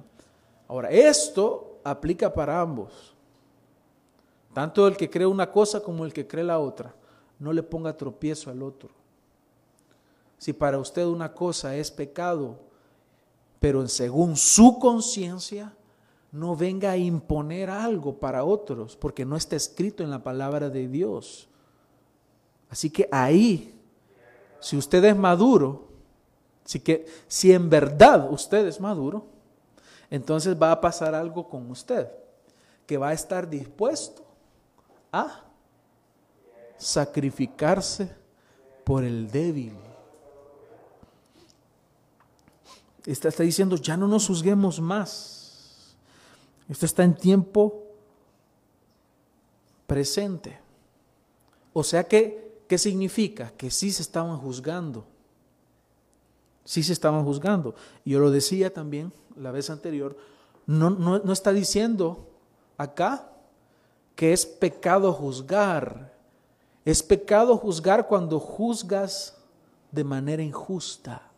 Ahora, 0.69 0.90
esto 0.90 1.79
aplica 1.83 2.33
para 2.33 2.61
ambos. 2.61 3.14
Tanto 4.52 4.87
el 4.87 4.97
que 4.97 5.09
cree 5.09 5.26
una 5.26 5.50
cosa 5.50 5.83
como 5.83 6.05
el 6.05 6.12
que 6.12 6.26
cree 6.26 6.45
la 6.45 6.59
otra. 6.59 6.95
No 7.38 7.52
le 7.52 7.62
ponga 7.62 7.97
tropiezo 7.97 8.50
al 8.50 8.62
otro. 8.62 8.90
Si 10.37 10.52
para 10.52 10.79
usted 10.79 11.05
una 11.07 11.33
cosa 11.33 11.75
es 11.76 11.90
pecado, 11.90 12.59
pero 13.59 13.87
según 13.88 14.37
su 14.37 14.79
conciencia, 14.79 15.75
no 16.33 16.55
venga 16.57 16.93
a 16.93 16.97
imponer 16.97 17.71
algo 17.71 18.19
para 18.19 18.45
otros, 18.45 18.97
porque 18.97 19.25
no 19.25 19.37
está 19.37 19.57
escrito 19.57 20.02
en 20.02 20.11
la 20.11 20.23
palabra 20.23 20.71
de 20.71 20.88
Dios. 20.88 21.49
Así 22.69 22.88
que 22.88 23.09
ahí 23.11 23.80
si 24.61 24.76
usted 24.76 25.05
es 25.05 25.17
maduro, 25.17 25.88
si, 26.64 26.81
que, 26.81 27.07
si 27.26 27.52
en 27.52 27.69
verdad 27.69 28.31
usted 28.31 28.67
es 28.67 28.81
maduro, 28.81 29.26
entonces 30.11 30.61
va 30.61 30.73
a 30.73 30.81
pasar 30.81 31.14
algo 31.14 31.49
con 31.49 31.71
usted, 31.71 32.09
que 32.87 32.99
va 32.99 33.09
a 33.09 33.12
estar 33.12 33.49
dispuesto 33.49 34.25
a 35.12 35.45
sacrificarse 36.76 38.14
por 38.85 39.05
el 39.05 39.31
débil. 39.31 39.76
Está, 43.07 43.29
está 43.29 43.43
diciendo, 43.43 43.76
ya 43.76 43.97
no 43.97 44.07
nos 44.07 44.26
juzguemos 44.26 44.81
más. 44.81 45.97
Esto 46.69 46.87
está 46.87 47.02
en 47.02 47.14
tiempo 47.14 47.85
presente. 49.87 50.59
O 51.73 51.83
sea 51.83 52.05
que, 52.05 52.50
¿qué 52.71 52.79
significa? 52.79 53.50
Que 53.57 53.69
sí 53.69 53.91
se 53.91 54.00
estaban 54.00 54.39
juzgando. 54.39 55.05
Sí 56.65 56.85
se 56.85 56.93
estaban 56.93 57.25
juzgando. 57.25 57.75
Y 58.05 58.11
yo 58.11 58.21
lo 58.21 58.31
decía 58.31 58.73
también 58.73 59.12
la 59.35 59.50
vez 59.50 59.71
anterior, 59.71 60.17
no, 60.67 60.89
no, 60.89 61.19
no 61.19 61.33
está 61.33 61.53
diciendo 61.53 62.31
acá 62.79 63.29
que 64.15 64.33
es 64.33 64.47
pecado 64.47 65.12
juzgar. 65.12 66.15
Es 66.85 67.03
pecado 67.03 67.57
juzgar 67.57 68.07
cuando 68.07 68.39
juzgas 68.39 69.37
de 69.91 70.05
manera 70.05 70.41
injusta. 70.41 71.29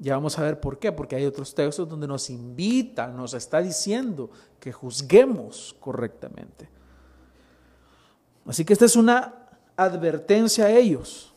Ya 0.00 0.14
vamos 0.14 0.36
a 0.40 0.42
ver 0.42 0.58
por 0.58 0.80
qué, 0.80 0.90
porque 0.90 1.14
hay 1.14 1.24
otros 1.24 1.54
textos 1.54 1.88
donde 1.88 2.08
nos 2.08 2.30
invita, 2.30 3.06
nos 3.06 3.32
está 3.32 3.62
diciendo 3.62 4.28
que 4.58 4.72
juzguemos 4.72 5.76
correctamente. 5.78 6.68
Así 8.46 8.64
que 8.64 8.72
esta 8.72 8.84
es 8.84 8.96
una 8.96 9.34
advertencia 9.76 10.66
a 10.66 10.70
ellos. 10.70 11.34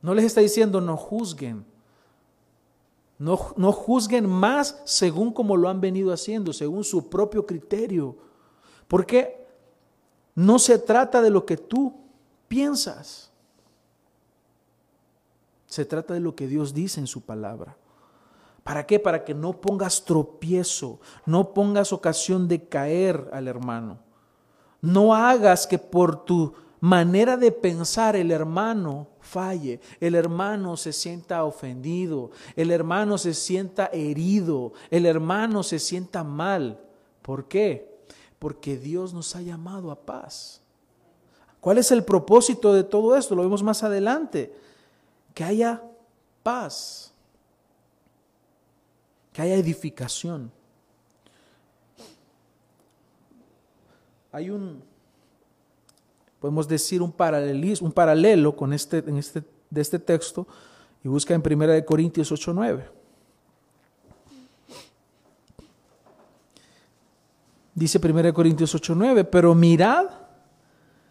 No 0.00 0.14
les 0.14 0.24
está 0.24 0.40
diciendo 0.40 0.80
no 0.80 0.96
juzguen. 0.96 1.64
No, 3.18 3.38
no 3.56 3.72
juzguen 3.72 4.26
más 4.26 4.80
según 4.84 5.32
como 5.32 5.56
lo 5.56 5.68
han 5.68 5.80
venido 5.80 6.12
haciendo, 6.12 6.52
según 6.52 6.84
su 6.84 7.08
propio 7.08 7.44
criterio. 7.44 8.16
Porque 8.86 9.44
no 10.36 10.60
se 10.60 10.78
trata 10.78 11.20
de 11.20 11.30
lo 11.30 11.44
que 11.44 11.56
tú 11.56 11.94
piensas. 12.46 13.30
Se 15.66 15.84
trata 15.84 16.14
de 16.14 16.20
lo 16.20 16.36
que 16.36 16.46
Dios 16.46 16.72
dice 16.72 17.00
en 17.00 17.08
su 17.08 17.22
palabra. 17.22 17.76
¿Para 18.62 18.86
qué? 18.86 19.00
Para 19.00 19.24
que 19.24 19.34
no 19.34 19.60
pongas 19.60 20.04
tropiezo, 20.04 21.00
no 21.26 21.52
pongas 21.52 21.92
ocasión 21.92 22.48
de 22.48 22.68
caer 22.68 23.28
al 23.32 23.48
hermano. 23.48 23.98
No 24.80 25.14
hagas 25.14 25.66
que 25.66 25.78
por 25.78 26.24
tu 26.24 26.54
manera 26.80 27.36
de 27.36 27.50
pensar 27.50 28.16
el 28.16 28.30
hermano 28.30 29.08
falle, 29.20 29.80
el 30.00 30.14
hermano 30.14 30.76
se 30.76 30.92
sienta 30.92 31.44
ofendido, 31.44 32.30
el 32.56 32.70
hermano 32.70 33.18
se 33.18 33.34
sienta 33.34 33.90
herido, 33.92 34.72
el 34.90 35.06
hermano 35.06 35.62
se 35.62 35.78
sienta 35.78 36.22
mal. 36.22 36.80
¿Por 37.22 37.48
qué? 37.48 37.98
Porque 38.38 38.76
Dios 38.76 39.12
nos 39.12 39.34
ha 39.34 39.42
llamado 39.42 39.90
a 39.90 39.96
paz. 39.96 40.62
¿Cuál 41.60 41.78
es 41.78 41.90
el 41.90 42.04
propósito 42.04 42.72
de 42.72 42.84
todo 42.84 43.16
esto? 43.16 43.34
Lo 43.34 43.42
vemos 43.42 43.62
más 43.62 43.82
adelante 43.82 44.54
que 45.34 45.44
haya 45.44 45.82
paz, 46.42 47.12
que 49.32 49.42
haya 49.42 49.56
edificación. 49.56 50.52
Hay 54.32 54.50
un, 54.50 54.82
podemos 56.40 56.68
decir, 56.68 57.02
un 57.02 57.12
paralelismo, 57.12 57.86
un 57.88 57.92
paralelo 57.92 58.54
con 58.54 58.72
este, 58.72 58.98
en 58.98 59.16
este, 59.16 59.42
de 59.70 59.80
este 59.80 59.98
texto 59.98 60.46
y 61.02 61.08
busca 61.08 61.34
en 61.34 61.42
1 61.42 61.84
Corintios 61.84 62.30
8:9. 62.32 62.84
Dice 67.74 68.00
1 68.02 68.34
Corintios 68.34 68.74
8:9, 68.74 69.24
pero 69.24 69.54
mirad 69.54 70.06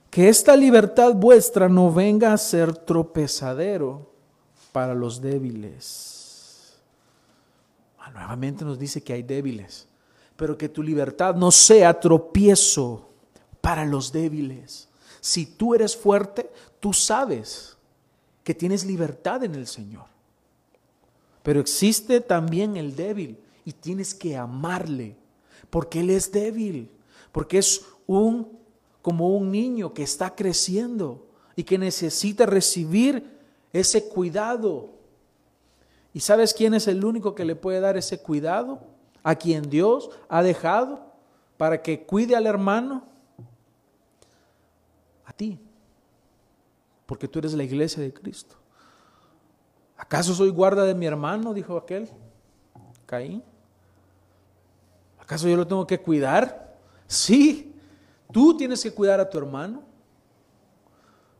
que 0.09 0.29
esta 0.29 0.55
libertad 0.55 1.13
vuestra 1.13 1.69
no 1.69 1.91
venga 1.91 2.33
a 2.33 2.37
ser 2.37 2.73
tropezadero 2.73 4.11
para 4.71 4.93
los 4.93 5.21
débiles. 5.21 6.77
Ah, 7.99 8.11
nuevamente 8.11 8.63
nos 8.65 8.77
dice 8.77 9.01
que 9.01 9.13
hay 9.13 9.23
débiles, 9.23 9.87
pero 10.35 10.57
que 10.57 10.69
tu 10.69 10.83
libertad 10.83 11.35
no 11.35 11.51
sea 11.51 11.99
tropiezo 11.99 13.06
para 13.67 13.83
los 13.83 14.13
débiles. 14.13 14.87
Si 15.19 15.45
tú 15.45 15.75
eres 15.75 15.93
fuerte, 15.93 16.49
tú 16.79 16.93
sabes 16.93 17.75
que 18.45 18.55
tienes 18.55 18.85
libertad 18.85 19.43
en 19.43 19.55
el 19.55 19.67
Señor. 19.67 20.05
Pero 21.43 21.59
existe 21.59 22.21
también 22.21 22.77
el 22.77 22.95
débil 22.95 23.37
y 23.65 23.73
tienes 23.73 24.15
que 24.15 24.37
amarle, 24.37 25.17
porque 25.69 25.99
Él 25.99 26.11
es 26.11 26.31
débil, 26.31 26.89
porque 27.33 27.57
es 27.57 27.83
un 28.05 28.57
como 29.01 29.35
un 29.35 29.51
niño 29.51 29.93
que 29.93 30.03
está 30.03 30.33
creciendo 30.33 31.27
y 31.57 31.65
que 31.65 31.77
necesita 31.77 32.45
recibir 32.45 33.37
ese 33.73 34.07
cuidado. 34.07 34.91
¿Y 36.13 36.21
sabes 36.21 36.53
quién 36.53 36.73
es 36.73 36.87
el 36.87 37.03
único 37.03 37.35
que 37.35 37.43
le 37.43 37.57
puede 37.57 37.81
dar 37.81 37.97
ese 37.97 38.17
cuidado? 38.17 38.79
A 39.23 39.35
quien 39.35 39.69
Dios 39.69 40.09
ha 40.29 40.41
dejado 40.41 41.01
para 41.57 41.81
que 41.81 42.03
cuide 42.03 42.37
al 42.37 42.45
hermano. 42.45 43.16
A 45.27 45.33
ti. 45.33 45.59
Porque 47.05 47.27
tú 47.27 47.39
eres 47.39 47.53
la 47.53 47.63
iglesia 47.63 48.01
de 48.01 48.13
Cristo. 48.13 48.55
¿Acaso 49.97 50.33
soy 50.33 50.49
guarda 50.49 50.83
de 50.85 50.95
mi 50.95 51.05
hermano? 51.05 51.53
Dijo 51.53 51.77
aquel. 51.77 52.09
Caín. 53.05 53.43
¿Acaso 55.19 55.47
yo 55.47 55.57
lo 55.57 55.67
tengo 55.67 55.85
que 55.85 55.99
cuidar? 55.99 56.77
Sí. 57.07 57.75
Tú 58.31 58.55
tienes 58.55 58.81
que 58.81 58.91
cuidar 58.91 59.19
a 59.19 59.29
tu 59.29 59.37
hermano. 59.37 59.83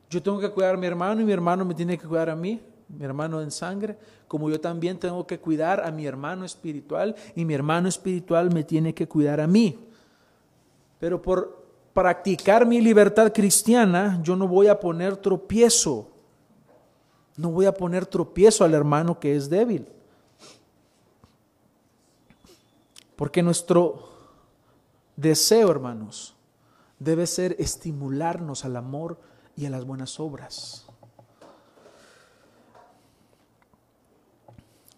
Yo 0.10 0.22
tengo 0.22 0.40
que 0.40 0.50
cuidar 0.52 0.76
a 0.76 0.78
mi 0.78 0.88
hermano 0.88 1.22
y 1.22 1.26
mi 1.26 1.32
hermano 1.32 1.66
me 1.66 1.74
tiene 1.74 1.98
que 1.98 2.08
cuidar 2.08 2.30
a 2.30 2.36
mí, 2.36 2.62
mi 2.88 3.04
hermano 3.04 3.42
en 3.42 3.52
sangre, 3.52 3.98
como 4.28 4.50
yo 4.50 4.60
también 4.60 4.98
tengo 4.98 5.28
que 5.28 5.40
cuidar 5.40 5.86
a 5.86 5.92
mi 5.92 6.06
hermano 6.06 6.46
espiritual 6.46 7.16
y 7.36 7.44
mi 7.44 7.54
hermano 7.54 7.90
espiritual 7.90 8.54
me 8.54 8.64
tiene 8.64 8.94
que 8.94 9.08
cuidar 9.08 9.42
a 9.42 9.48
mí. 9.48 9.78
Pero 11.00 11.22
por 11.22 11.57
practicar 11.98 12.64
mi 12.64 12.80
libertad 12.80 13.34
cristiana, 13.34 14.20
yo 14.22 14.36
no 14.36 14.48
voy 14.48 14.68
a 14.68 14.80
poner 14.80 15.18
tropiezo. 15.18 16.08
No 17.36 17.50
voy 17.50 17.66
a 17.66 17.74
poner 17.74 18.06
tropiezo 18.06 18.64
al 18.64 18.76
hermano 18.76 19.20
que 19.20 19.36
es 19.36 19.50
débil. 19.50 19.88
Porque 23.16 23.42
nuestro 23.42 24.10
deseo, 25.16 25.72
hermanos, 25.72 26.36
debe 27.00 27.26
ser 27.26 27.56
estimularnos 27.58 28.64
al 28.64 28.76
amor 28.76 29.20
y 29.56 29.66
a 29.66 29.72
las 29.72 29.84
buenas 29.84 30.20
obras. 30.20 30.86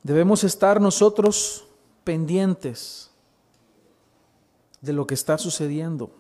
Debemos 0.03 0.43
estar 0.43 0.81
nosotros 0.81 1.65
pendientes 2.03 3.09
de 4.81 4.91
lo 4.91 5.07
que 5.07 5.13
está 5.13 5.37
sucediendo. 5.37 6.18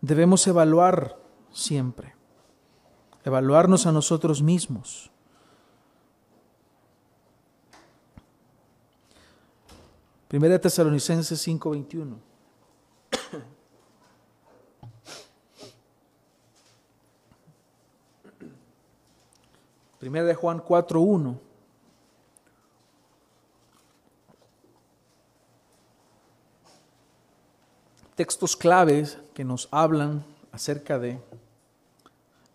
Debemos 0.00 0.46
evaluar 0.46 1.18
siempre, 1.50 2.14
evaluarnos 3.24 3.86
a 3.86 3.92
nosotros 3.92 4.42
mismos. 4.42 5.10
Primera 10.28 10.60
Tesalonicenses 10.60 11.40
5:21. 11.46 12.18
Primera 19.98 20.26
de 20.26 20.34
Juan 20.34 20.60
4.1. 20.60 21.47
Textos 28.18 28.56
claves 28.56 29.16
que 29.32 29.44
nos 29.44 29.68
hablan 29.70 30.24
acerca 30.50 30.98
de 30.98 31.20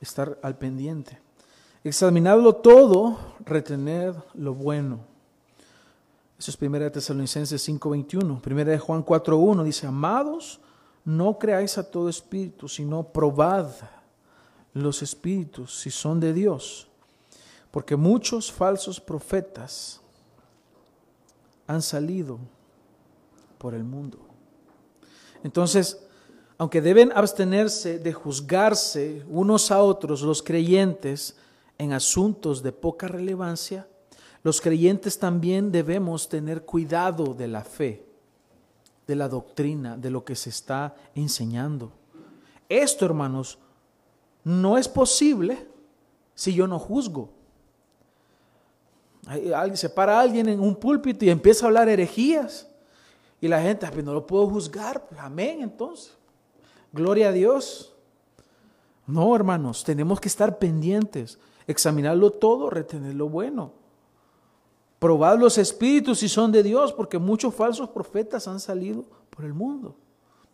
estar 0.02 0.38
al 0.43 0.58
pendiente. 0.58 1.21
Examinadlo 1.86 2.58
todo, 2.58 3.17
retener 3.45 4.13
lo 4.34 4.54
bueno. 4.54 4.99
Eso 6.38 6.52
es 6.52 6.58
Primera 6.58 6.84
de 6.84 6.91
Tesalonicenses 6.91 7.62
5:21. 7.62 8.41
Primera 8.41 8.71
de 8.71 8.78
Juan 8.78 9.04
4:1 9.04 9.63
dice, 9.63 9.88
"Amados, 9.88 10.60
no 11.06 11.39
creáis 11.39 11.78
a 11.78 11.89
todo 11.89 12.10
espíritu, 12.10 12.67
sino 12.67 13.02
probad 13.02 13.69
los 14.73 15.02
espíritus 15.02 15.80
si 15.80 15.89
son 15.89 16.19
de 16.19 16.34
Dios, 16.34 16.89
porque 17.71 17.95
muchos 17.95 18.52
falsos 18.52 18.99
profetas 18.99 20.02
han 21.67 21.82
salido 21.82 22.38
por 23.58 23.73
el 23.73 23.86
mundo. 23.86 24.32
Entonces, 25.43 25.99
aunque 26.58 26.82
deben 26.82 27.12
abstenerse 27.13 27.99
de 27.99 28.13
juzgarse 28.13 29.23
unos 29.29 29.71
a 29.71 29.82
otros 29.82 30.21
los 30.21 30.41
creyentes 30.41 31.36
en 31.77 31.93
asuntos 31.93 32.63
de 32.63 32.71
poca 32.71 33.08
relevancia, 33.08 33.88
los 34.43 34.62
creyentes 34.62 35.19
también 35.19 35.71
debemos 35.71 36.27
tener 36.27 36.63
cuidado 36.63 37.34
de 37.34 37.47
la 37.47 37.63
fe, 37.63 38.06
de 39.08 39.15
la 39.15 39.29
doctrina, 39.29 39.97
de 39.97 40.10
lo 40.10 40.23
que 40.23 40.36
se 40.36 40.49
está 40.49 40.95
enseñando. 41.15 41.91
Esto, 42.69 43.06
hermanos, 43.06 43.58
no 44.43 44.77
es 44.77 44.88
posible 44.88 45.67
si 46.34 46.53
yo 46.53 46.67
no 46.67 46.79
juzgo 46.79 47.29
se 49.75 49.89
para 49.89 50.19
alguien 50.19 50.49
en 50.49 50.60
un 50.60 50.75
púlpito 50.75 51.25
y 51.25 51.29
empieza 51.29 51.65
a 51.65 51.67
hablar 51.67 51.89
herejías. 51.89 52.67
Y 53.43 53.49
la 53.49 53.62
gente, 53.62 53.86
pues 53.91 54.06
no 54.06 54.13
lo 54.13 54.25
puedo 54.25 54.47
juzgar. 54.47 55.06
Pues, 55.06 55.19
amén, 55.19 55.60
entonces. 55.60 56.15
Gloria 56.93 57.27
a 57.27 57.32
Dios. 57.34 57.93
No, 59.06 59.36
hermanos, 59.36 59.84
tenemos 59.84 60.21
que 60.21 60.29
estar 60.29 60.60
pendientes, 60.60 61.38
examinarlo 61.67 62.32
todo, 62.32 62.69
retener 62.69 63.15
lo 63.15 63.27
bueno. 63.27 63.73
Probad 64.97 65.38
los 65.38 65.58
espíritus 65.58 66.19
si 66.19 66.29
son 66.29 66.53
de 66.53 66.63
Dios, 66.63 66.93
porque 66.93 67.19
muchos 67.19 67.53
falsos 67.53 67.89
profetas 67.89 68.47
han 68.47 68.62
salido 68.62 69.03
por 69.29 69.43
el 69.43 69.53
mundo. 69.53 69.97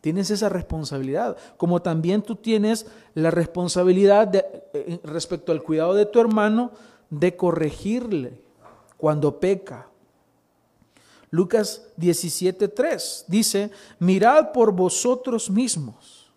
Tienes 0.02 0.32
esa 0.32 0.49
responsabilidad, 0.49 1.38
como 1.58 1.84
también 1.84 2.23
tú 2.23 2.38
tienes 2.38 2.88
la 3.13 3.30
responsabilidad 3.30 4.28
de, 4.30 4.43
eh, 4.73 4.99
respecto 5.04 5.52
al 5.52 5.62
cuidado 5.62 5.93
de 5.93 6.08
tu 6.08 6.19
hermano 6.19 6.71
de 7.12 7.38
corregirle 7.38 8.41
cuando 8.97 9.39
peca. 9.39 9.89
Lucas 11.31 11.83
17:3 11.97 13.25
dice, 13.27 13.71
mirad 13.99 14.51
por 14.51 14.71
vosotros 14.71 15.49
mismos, 15.49 16.31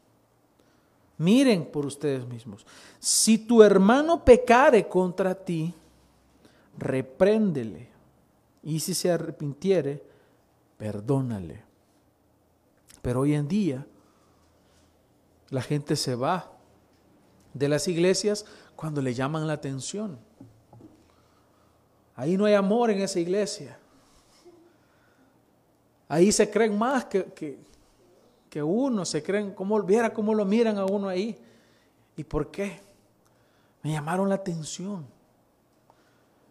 miren 1.17 1.65
por 1.65 1.87
ustedes 1.87 2.27
mismos. 2.27 2.67
Si 2.99 3.39
tu 3.39 3.63
hermano 3.63 4.25
pecare 4.25 4.87
contra 4.89 5.35
ti, 5.35 5.75
repréndele, 6.77 7.89
y 8.63 8.81
si 8.81 8.95
se 8.95 9.11
arrepintiere, 9.11 10.03
perdónale. 10.77 11.65
Pero 13.01 13.21
hoy 13.21 13.35
en 13.35 13.49
día 13.49 13.87
la 15.51 15.63
gente 15.63 15.97
se 15.97 16.15
va 16.15 16.53
de 17.53 17.69
las 17.69 17.89
iglesias 17.89 18.45
cuando 18.77 19.03
le 19.03 19.15
llaman 19.15 19.47
la 19.47 19.55
atención. 19.55 20.19
Ahí 22.15 22.37
no 22.37 22.45
hay 22.45 22.55
amor 22.55 22.91
en 22.91 23.01
esa 23.01 23.21
iglesia. 23.21 23.79
Ahí 26.13 26.31
se 26.31 26.51
creen 26.51 26.77
más 26.77 27.07
que, 27.07 27.57
que, 28.51 28.63
uno, 28.63 29.03
se 29.07 29.23
creen, 29.23 29.53
como 29.53 29.83
viera 29.83 30.13
cómo 30.13 30.35
lo 30.35 30.45
miran 30.45 30.77
a 30.77 30.85
uno 30.85 31.09
ahí. 31.09 31.39
¿Y 32.19 32.23
por 32.23 32.51
qué? 32.51 32.83
Me 33.83 33.93
llamaron 33.93 34.29
la 34.29 34.35
atención. 34.35 35.07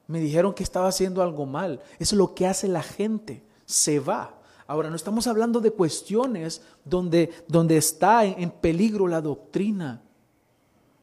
Me 0.07 0.19
dijeron 0.19 0.55
que 0.55 0.63
estaba 0.63 0.87
haciendo 0.87 1.21
algo 1.21 1.45
mal. 1.45 1.79
Eso 1.99 2.15
es 2.15 2.17
lo 2.17 2.33
que 2.33 2.47
hace 2.47 2.67
la 2.67 2.81
gente. 2.81 3.43
Se 3.67 3.99
va. 3.99 4.33
Ahora, 4.65 4.89
no 4.89 4.95
estamos 4.95 5.27
hablando 5.27 5.59
de 5.59 5.69
cuestiones 5.69 6.63
donde, 6.83 7.31
donde 7.47 7.77
está 7.77 8.25
en, 8.25 8.41
en 8.41 8.49
peligro 8.49 9.07
la 9.07 9.21
doctrina. 9.21 10.01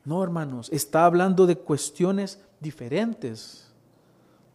No, 0.05 0.21
hermanos, 0.25 0.69
está 0.73 1.05
hablando 1.05 1.47
de 1.47 1.59
cuestiones 1.59 2.41
diferentes, 2.59 3.69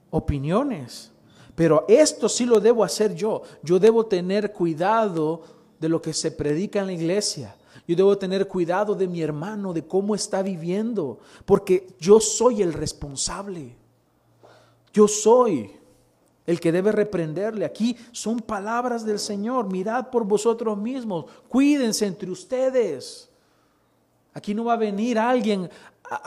opiniones. 0.09 1.12
Pero 1.55 1.85
esto 1.87 2.27
sí 2.27 2.45
lo 2.45 2.59
debo 2.59 2.83
hacer 2.83 3.13
yo. 3.15 3.43
Yo 3.61 3.79
debo 3.79 4.05
tener 4.05 4.51
cuidado 4.51 5.41
de 5.79 5.89
lo 5.89 6.01
que 6.01 6.13
se 6.13 6.31
predica 6.31 6.79
en 6.79 6.87
la 6.87 6.93
iglesia. 6.93 7.55
Yo 7.87 7.95
debo 7.95 8.17
tener 8.17 8.47
cuidado 8.47 8.95
de 8.95 9.07
mi 9.07 9.21
hermano, 9.21 9.73
de 9.73 9.85
cómo 9.85 10.15
está 10.15 10.41
viviendo, 10.41 11.19
porque 11.45 11.87
yo 11.99 12.19
soy 12.19 12.61
el 12.61 12.73
responsable. 12.73 13.75
Yo 14.93 15.07
soy 15.07 15.71
el 16.45 16.59
que 16.59 16.71
debe 16.71 16.91
reprenderle. 16.91 17.65
Aquí 17.65 17.97
son 18.11 18.39
palabras 18.39 19.05
del 19.05 19.19
Señor. 19.19 19.71
Mirad 19.71 20.09
por 20.09 20.23
vosotros 20.23 20.77
mismos. 20.77 21.25
Cuídense 21.49 22.05
entre 22.05 22.31
ustedes. 22.31 23.29
Aquí 24.33 24.53
no 24.53 24.65
va 24.65 24.73
a 24.73 24.77
venir 24.77 25.19
alguien 25.19 25.69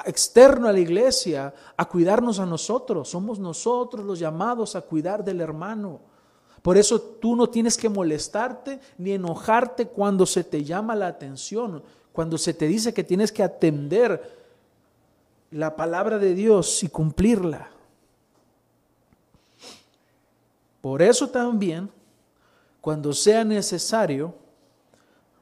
externo 0.07 0.69
a 0.69 0.73
la 0.73 0.81
iglesia 0.81 1.53
a 1.77 1.85
cuidarnos 1.89 2.39
a 2.39 2.47
nosotros. 2.47 3.09
Somos 3.09 3.39
nosotros 3.39 4.05
los 4.05 4.19
llamados 4.19 4.77
a 4.77 4.83
cuidar 4.83 5.25
del 5.25 5.41
hermano. 5.41 6.01
Por 6.63 6.77
eso 6.77 7.01
tú 7.01 7.37
no 7.37 7.49
tienes 7.49 7.77
que 7.77 7.89
molestarte 7.89 8.81
ni 8.99 9.13
enojarte 9.13 9.87
cuando 9.87 10.27
se 10.27 10.43
te 10.43 10.65
llama 10.65 10.95
la 10.95 11.07
atención, 11.07 11.83
cuando 12.13 12.39
se 12.39 12.55
te 12.55 12.67
dice 12.67 12.93
que 12.93 13.05
tienes 13.05 13.31
que 13.31 13.43
atender 13.43 14.37
la 15.51 15.77
palabra 15.77 16.19
de 16.19 16.35
Dios 16.35 16.83
y 16.83 16.89
cumplirla. 16.89 17.71
Por 20.81 21.03
eso 21.03 21.29
también, 21.29 21.91
cuando 22.81 23.13
sea 23.13 23.45
necesario, 23.45 24.35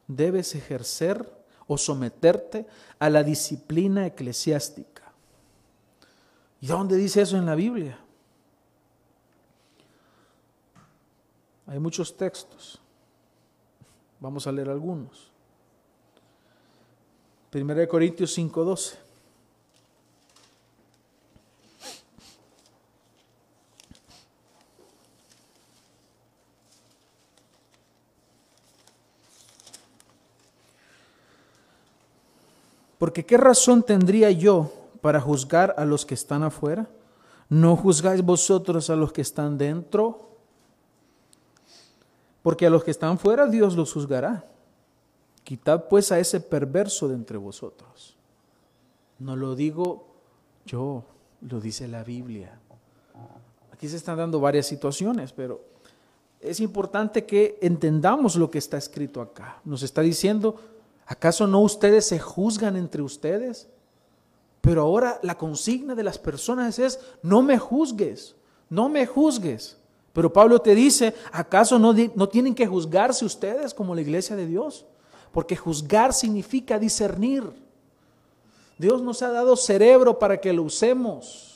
debes 0.07 0.55
ejercer 0.55 1.31
o 1.67 1.79
someterte 1.79 2.67
a 2.99 3.11
la 3.11 3.23
disciplina 3.23 4.07
eclesiástica. 4.07 5.03
¿Y 6.61 6.67
dónde 6.67 6.97
dice 6.97 7.23
eso 7.23 7.37
en 7.37 7.47
la 7.47 7.55
Biblia? 7.55 7.99
Hay 11.67 11.79
muchos 11.79 12.17
textos. 12.17 12.81
Vamos 14.21 14.47
a 14.47 14.53
leer 14.53 14.69
algunos. 14.69 15.31
1 17.53 17.89
Corintios 17.89 18.37
5:12. 18.37 19.04
Porque 33.05 33.27
¿qué 33.27 33.37
razón 33.37 33.83
tendría 33.83 34.31
yo 34.31 34.73
para 35.03 35.21
juzgar 35.21 35.75
a 35.77 35.85
los 35.85 36.07
que 36.07 36.15
están 36.15 36.43
afuera? 36.43 36.89
¿No 37.51 37.77
juzgáis 37.77 38.23
vosotros 38.23 38.89
a 38.89 38.97
los 38.97 39.13
que 39.13 39.21
están 39.21 39.59
dentro? 39.59 40.31
Porque 42.41 42.65
a 42.65 42.71
los 42.71 42.83
que 42.83 42.93
están 42.93 43.19
fuera 43.19 43.47
Dios 43.47 43.77
los 43.77 43.93
juzgará. 43.93 44.47
Quitad 45.43 45.85
pues 45.91 46.13
a 46.13 46.19
ese 46.19 46.41
perverso 46.41 47.07
de 47.07 47.17
entre 47.17 47.37
vosotros. 47.37 48.17
No 49.19 49.37
lo 49.37 49.55
digo 49.55 50.07
yo, 50.65 51.05
lo 51.43 51.61
dice 51.61 51.87
la 51.87 52.05
Biblia. 52.05 52.59
Aquí 53.71 53.87
se 53.87 53.97
están 53.97 54.17
dando 54.17 54.41
varias 54.41 54.65
situaciones, 54.65 55.31
pero 55.35 55.61
es 56.41 56.59
importante 56.59 57.27
que 57.27 57.59
entendamos 57.61 58.37
lo 58.37 58.51
que 58.51 58.57
está 58.57 58.79
escrito 58.79 59.21
acá. 59.21 59.61
Nos 59.67 59.83
está 59.83 60.01
diciendo, 60.01 60.59
¿Acaso 61.07 61.47
no 61.47 61.61
ustedes 61.61 62.07
se 62.07 62.19
juzgan 62.19 62.77
entre 62.77 63.03
ustedes? 63.03 63.69
Pero 64.61 64.83
ahora 64.83 65.21
la 65.23 65.37
consigna 65.37 65.95
de 65.95 66.03
las 66.03 66.19
personas 66.19 66.79
es, 66.79 66.99
no 67.23 67.43
me 67.43 67.59
juzgues, 67.59 68.35
no 68.71 68.89
me 68.89 69.07
juzgues. 69.07 69.77
Pero 70.15 70.33
Pablo 70.33 70.61
te 70.61 70.75
dice, 70.75 71.15
¿acaso 71.33 71.79
no, 71.79 71.93
no 72.15 72.29
tienen 72.29 72.55
que 72.55 72.67
juzgarse 72.67 73.25
ustedes 73.25 73.75
como 73.75 73.95
la 73.95 74.01
iglesia 74.01 74.37
de 74.37 74.47
Dios? 74.47 74.87
Porque 75.33 75.57
juzgar 75.57 76.15
significa 76.15 76.79
discernir. 76.79 77.45
Dios 78.79 79.03
nos 79.03 79.23
ha 79.23 79.31
dado 79.31 79.57
cerebro 79.57 80.19
para 80.19 80.41
que 80.41 80.53
lo 80.53 80.63
usemos. 80.63 81.55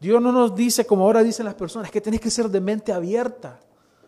Dios 0.00 0.20
no 0.20 0.32
nos 0.32 0.54
dice, 0.54 0.84
como 0.84 1.04
ahora 1.04 1.22
dicen 1.22 1.46
las 1.46 1.54
personas, 1.54 1.90
que 1.90 2.00
tenés 2.00 2.20
que 2.20 2.30
ser 2.30 2.50
de 2.50 2.60
mente 2.60 2.92
abierta. 2.92 3.60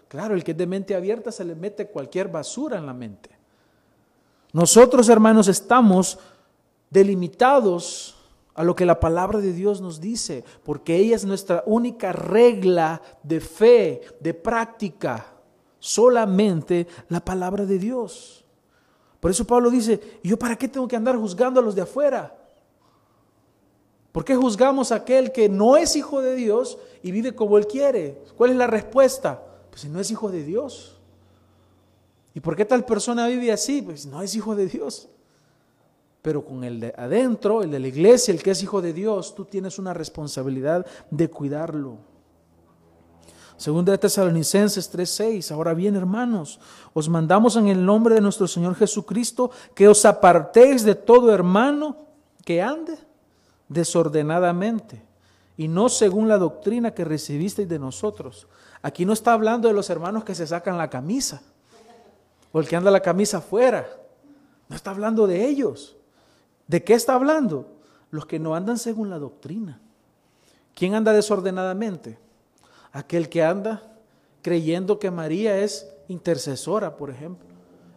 Claro, 0.09 0.35
el 0.35 0.45
que 0.45 0.51
es 0.51 0.57
de 0.59 0.67
mente 0.67 0.95
abierta 0.95 1.33
se 1.33 1.45
le 1.45 1.55
mete 1.55 1.87
cualquier 1.87 2.29
basura 2.29 2.79
en 2.79 2.87
la 2.87 2.93
mente. 2.93 3.36
Nosotros, 4.57 5.11
hermanos, 5.11 5.49
estamos 5.49 6.19
delimitados 6.89 8.17
a 8.55 8.65
lo 8.65 8.75
que 8.75 8.87
la 8.87 8.99
palabra 8.99 9.39
de 9.39 9.53
Dios 9.53 9.83
nos 9.83 10.01
dice, 10.01 10.45
porque 10.65 10.97
ella 10.97 11.15
es 11.15 11.27
nuestra 11.27 11.63
única 11.67 12.11
regla 12.11 13.03
de 13.23 13.41
fe, 13.41 14.01
de 14.19 14.33
práctica, 14.33 15.27
solamente 15.79 16.87
la 17.11 17.23
palabra 17.23 17.67
de 17.67 17.79
Dios. 17.79 18.47
Por 19.21 19.31
eso 19.31 19.47
Pablo 19.47 19.69
dice, 19.69 20.21
¿y 20.23 20.31
yo 20.31 20.39
para 20.39 20.57
qué 20.57 20.69
tengo 20.69 20.89
que 20.89 20.97
andar 20.97 21.19
juzgando 21.19 21.61
a 21.61 21.63
los 21.63 21.75
de 21.75 21.83
afuera? 21.83 22.35
¿Por 24.11 24.25
qué 24.25 24.35
juzgamos 24.37 24.91
a 24.91 24.95
aquel 24.95 25.33
que 25.33 25.51
no 25.51 25.77
es 25.77 25.97
hijo 25.97 26.23
de 26.23 26.35
Dios 26.35 26.79
y 27.03 27.11
vive 27.11 27.35
como 27.35 27.59
él 27.59 27.67
quiere? 27.67 28.23
¿Cuál 28.39 28.53
es 28.53 28.57
la 28.57 28.69
respuesta? 28.69 29.39
Pues 29.69 29.83
si 29.83 29.91
no 29.91 30.01
es 30.01 30.11
hijo 30.11 30.31
de 30.31 30.45
Dios. 30.45 30.96
¿Y 32.37 32.41
por 32.41 32.55
qué 32.55 32.67
tal 32.67 32.85
persona 32.85 33.29
vive 33.29 33.51
así? 33.51 33.81
Pues 33.81 34.05
no 34.05 34.21
es 34.21 34.35
hijo 34.35 34.55
de 34.55 34.67
Dios. 34.67 35.09
Pero 36.21 36.45
con 36.45 36.65
el 36.65 36.81
de 36.81 36.95
adentro, 36.95 37.63
el 37.63 37.71
de 37.71 37.81
la 37.81 37.89
iglesia, 37.89 38.35
el 38.35 38.43
que 38.43 38.51
es 38.51 38.63
hijo 38.63 38.83
de 38.83 38.93
Dios, 38.93 39.35
tú 39.35 39.47
tienes 39.47 39.79
una 39.79 39.95
responsabilidad 39.95 40.85
de 41.11 41.31
cuidarlo. 41.31 41.97
Segunda 43.57 43.93
de 43.93 43.97
Tesalonicenses 43.97 44.93
3:6. 44.93 45.51
Ahora 45.51 45.73
bien, 45.73 45.97
hermanos, 45.97 46.61
os 46.93 47.09
mandamos 47.09 47.57
en 47.57 47.69
el 47.69 47.83
nombre 47.83 48.17
de 48.17 48.21
nuestro 48.21 48.47
Señor 48.47 48.75
Jesucristo 48.75 49.51
que 49.75 49.89
os 49.89 50.05
apartéis 50.05 50.85
de 50.85 50.95
todo 50.95 51.33
hermano 51.33 51.97
que 52.45 52.61
ande 52.61 52.99
desordenadamente 53.67 55.03
y 55.57 55.69
no 55.69 55.89
según 55.89 56.29
la 56.29 56.37
doctrina 56.37 56.93
que 56.93 57.07
recibisteis 57.07 57.67
de 57.67 57.79
nosotros. 57.79 58.47
Aquí 58.83 59.07
no 59.07 59.15
está 59.15 59.33
hablando 59.33 59.69
de 59.69 59.75
los 59.75 59.89
hermanos 59.89 60.23
que 60.23 60.35
se 60.35 60.47
sacan 60.47 60.77
la 60.77 60.91
camisa 60.91 61.41
o 62.53 62.61
el 62.61 62.69
que 62.69 62.77
anda 62.77 62.91
la 62.91 63.01
camisa 63.01 63.39
afuera. 63.39 63.89
No 64.69 64.77
está 64.77 64.91
hablando 64.91 65.27
de 65.27 65.47
ellos. 65.47 65.97
¿De 66.67 66.83
qué 66.83 66.95
está 66.95 67.15
hablando? 67.15 67.69
Los 68.11 68.27
que 68.27 68.39
no 68.39 68.55
andan 68.55 68.79
según 68.79 69.11
la 69.11 69.19
doctrina. 69.19 69.81
¿Quién 70.75 70.95
anda 70.95 71.13
desordenadamente? 71.13 72.19
Aquel 72.93 73.29
que 73.29 73.43
anda 73.43 73.83
creyendo 74.43 74.99
que 74.99 75.11
María 75.11 75.59
es 75.59 75.93
intercesora, 76.09 76.97
por 76.97 77.11
ejemplo. 77.11 77.47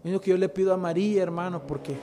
Es 0.03 0.11
lo 0.11 0.21
que 0.21 0.31
yo 0.31 0.37
le 0.37 0.49
pido 0.49 0.73
a 0.73 0.77
María, 0.77 1.21
hermano, 1.21 1.61
porque 1.65 1.97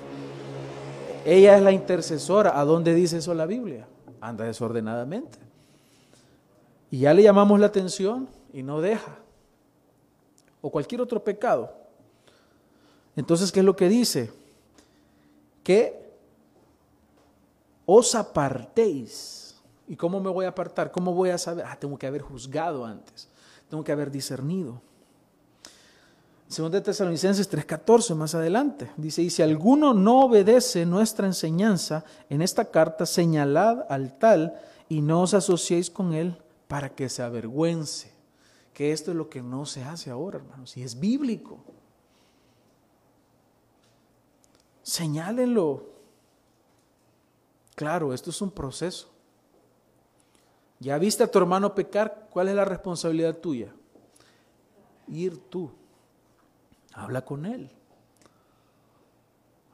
Ella 1.24 1.56
es 1.56 1.62
la 1.62 1.72
intercesora. 1.72 2.58
¿A 2.58 2.64
dónde 2.64 2.94
dice 2.94 3.18
eso 3.18 3.34
la 3.34 3.46
Biblia? 3.46 3.88
Anda 4.20 4.44
desordenadamente. 4.44 5.38
Y 6.90 7.00
ya 7.00 7.12
le 7.12 7.22
llamamos 7.22 7.58
la 7.58 7.66
atención 7.66 8.28
y 8.52 8.62
no 8.62 8.80
deja. 8.80 9.18
O 10.60 10.70
cualquier 10.70 11.00
otro 11.00 11.22
pecado. 11.24 11.72
Entonces, 13.16 13.50
¿qué 13.50 13.60
es 13.60 13.66
lo 13.66 13.74
que 13.74 13.88
dice? 13.88 14.30
Que 15.64 16.06
os 17.86 18.14
apartéis. 18.14 19.56
¿Y 19.88 19.96
cómo 19.96 20.20
me 20.20 20.30
voy 20.30 20.44
a 20.44 20.50
apartar? 20.50 20.92
¿Cómo 20.92 21.14
voy 21.14 21.30
a 21.30 21.38
saber? 21.38 21.64
Ah, 21.66 21.76
tengo 21.78 21.98
que 21.98 22.06
haber 22.06 22.20
juzgado 22.20 22.84
antes. 22.84 23.28
Tengo 23.68 23.82
que 23.82 23.92
haber 23.92 24.10
discernido. 24.10 24.80
Según 26.48 26.70
de 26.70 26.80
Tesalonicenses 26.80 27.50
3:14 27.50 28.14
más 28.14 28.34
adelante, 28.34 28.90
dice, 28.96 29.22
y 29.22 29.30
si 29.30 29.42
alguno 29.42 29.94
no 29.94 30.26
obedece 30.26 30.86
nuestra 30.86 31.26
enseñanza 31.26 32.04
en 32.30 32.40
esta 32.40 32.66
carta, 32.66 33.04
señalad 33.04 33.84
al 33.88 34.16
tal 34.16 34.54
y 34.88 35.00
no 35.00 35.22
os 35.22 35.34
asociéis 35.34 35.90
con 35.90 36.12
él 36.14 36.36
para 36.68 36.94
que 36.94 37.08
se 37.08 37.22
avergüence. 37.22 38.12
Que 38.72 38.92
esto 38.92 39.10
es 39.10 39.16
lo 39.16 39.28
que 39.28 39.42
no 39.42 39.66
se 39.66 39.82
hace 39.82 40.10
ahora, 40.10 40.38
hermanos, 40.38 40.76
y 40.76 40.82
es 40.82 41.00
bíblico. 41.00 41.58
Señálenlo. 44.86 45.84
Claro, 47.74 48.14
esto 48.14 48.30
es 48.30 48.40
un 48.40 48.52
proceso. 48.52 49.10
Ya 50.78 50.96
viste 50.96 51.24
a 51.24 51.26
tu 51.30 51.38
hermano 51.38 51.74
pecar, 51.74 52.28
¿cuál 52.30 52.48
es 52.48 52.54
la 52.54 52.64
responsabilidad 52.64 53.36
tuya? 53.38 53.74
Ir 55.08 55.38
tú. 55.50 55.72
Habla 56.92 57.24
con 57.24 57.46
él. 57.46 57.68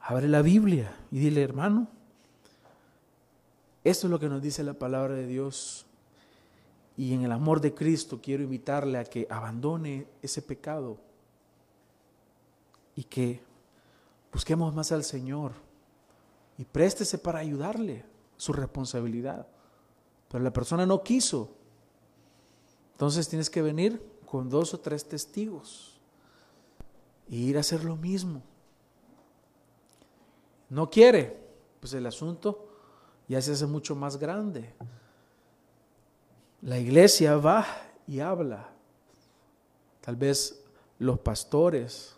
Abre 0.01 0.27
la 0.27 0.41
Biblia 0.41 0.91
y 1.11 1.19
dile, 1.19 1.43
hermano, 1.43 1.87
esto 3.83 4.07
es 4.07 4.11
lo 4.11 4.19
que 4.19 4.29
nos 4.29 4.41
dice 4.41 4.63
la 4.63 4.73
palabra 4.73 5.13
de 5.13 5.27
Dios. 5.27 5.85
Y 6.97 7.13
en 7.13 7.21
el 7.21 7.31
amor 7.31 7.61
de 7.61 7.75
Cristo 7.75 8.19
quiero 8.19 8.41
invitarle 8.41 8.97
a 8.97 9.05
que 9.05 9.27
abandone 9.29 10.07
ese 10.23 10.41
pecado 10.41 10.97
y 12.95 13.03
que 13.03 13.52
busquemos 14.33 14.73
más 14.73 14.91
al 14.91 15.03
Señor 15.03 15.53
y 16.57 16.65
préstese 16.65 17.17
para 17.17 17.39
ayudarle 17.39 18.05
su 18.37 18.51
responsabilidad. 18.51 19.47
Pero 20.29 20.43
la 20.43 20.51
persona 20.51 20.85
no 20.85 21.03
quiso. 21.03 21.51
Entonces 22.93 23.29
tienes 23.29 23.49
que 23.49 23.61
venir 23.61 24.03
con 24.25 24.49
dos 24.49 24.73
o 24.73 24.79
tres 24.79 25.07
testigos 25.07 25.99
y 27.29 27.45
ir 27.45 27.57
a 27.57 27.61
hacer 27.61 27.83
lo 27.83 27.95
mismo. 27.95 28.41
No 30.69 30.89
quiere, 30.89 31.39
pues 31.79 31.93
el 31.93 32.05
asunto 32.05 32.67
ya 33.27 33.41
se 33.41 33.51
hace 33.51 33.67
mucho 33.67 33.95
más 33.95 34.17
grande. 34.17 34.73
La 36.61 36.79
iglesia 36.79 37.37
va 37.37 37.65
y 38.07 38.19
habla. 38.19 38.69
Tal 40.01 40.15
vez 40.15 40.63
los 40.97 41.19
pastores 41.19 42.15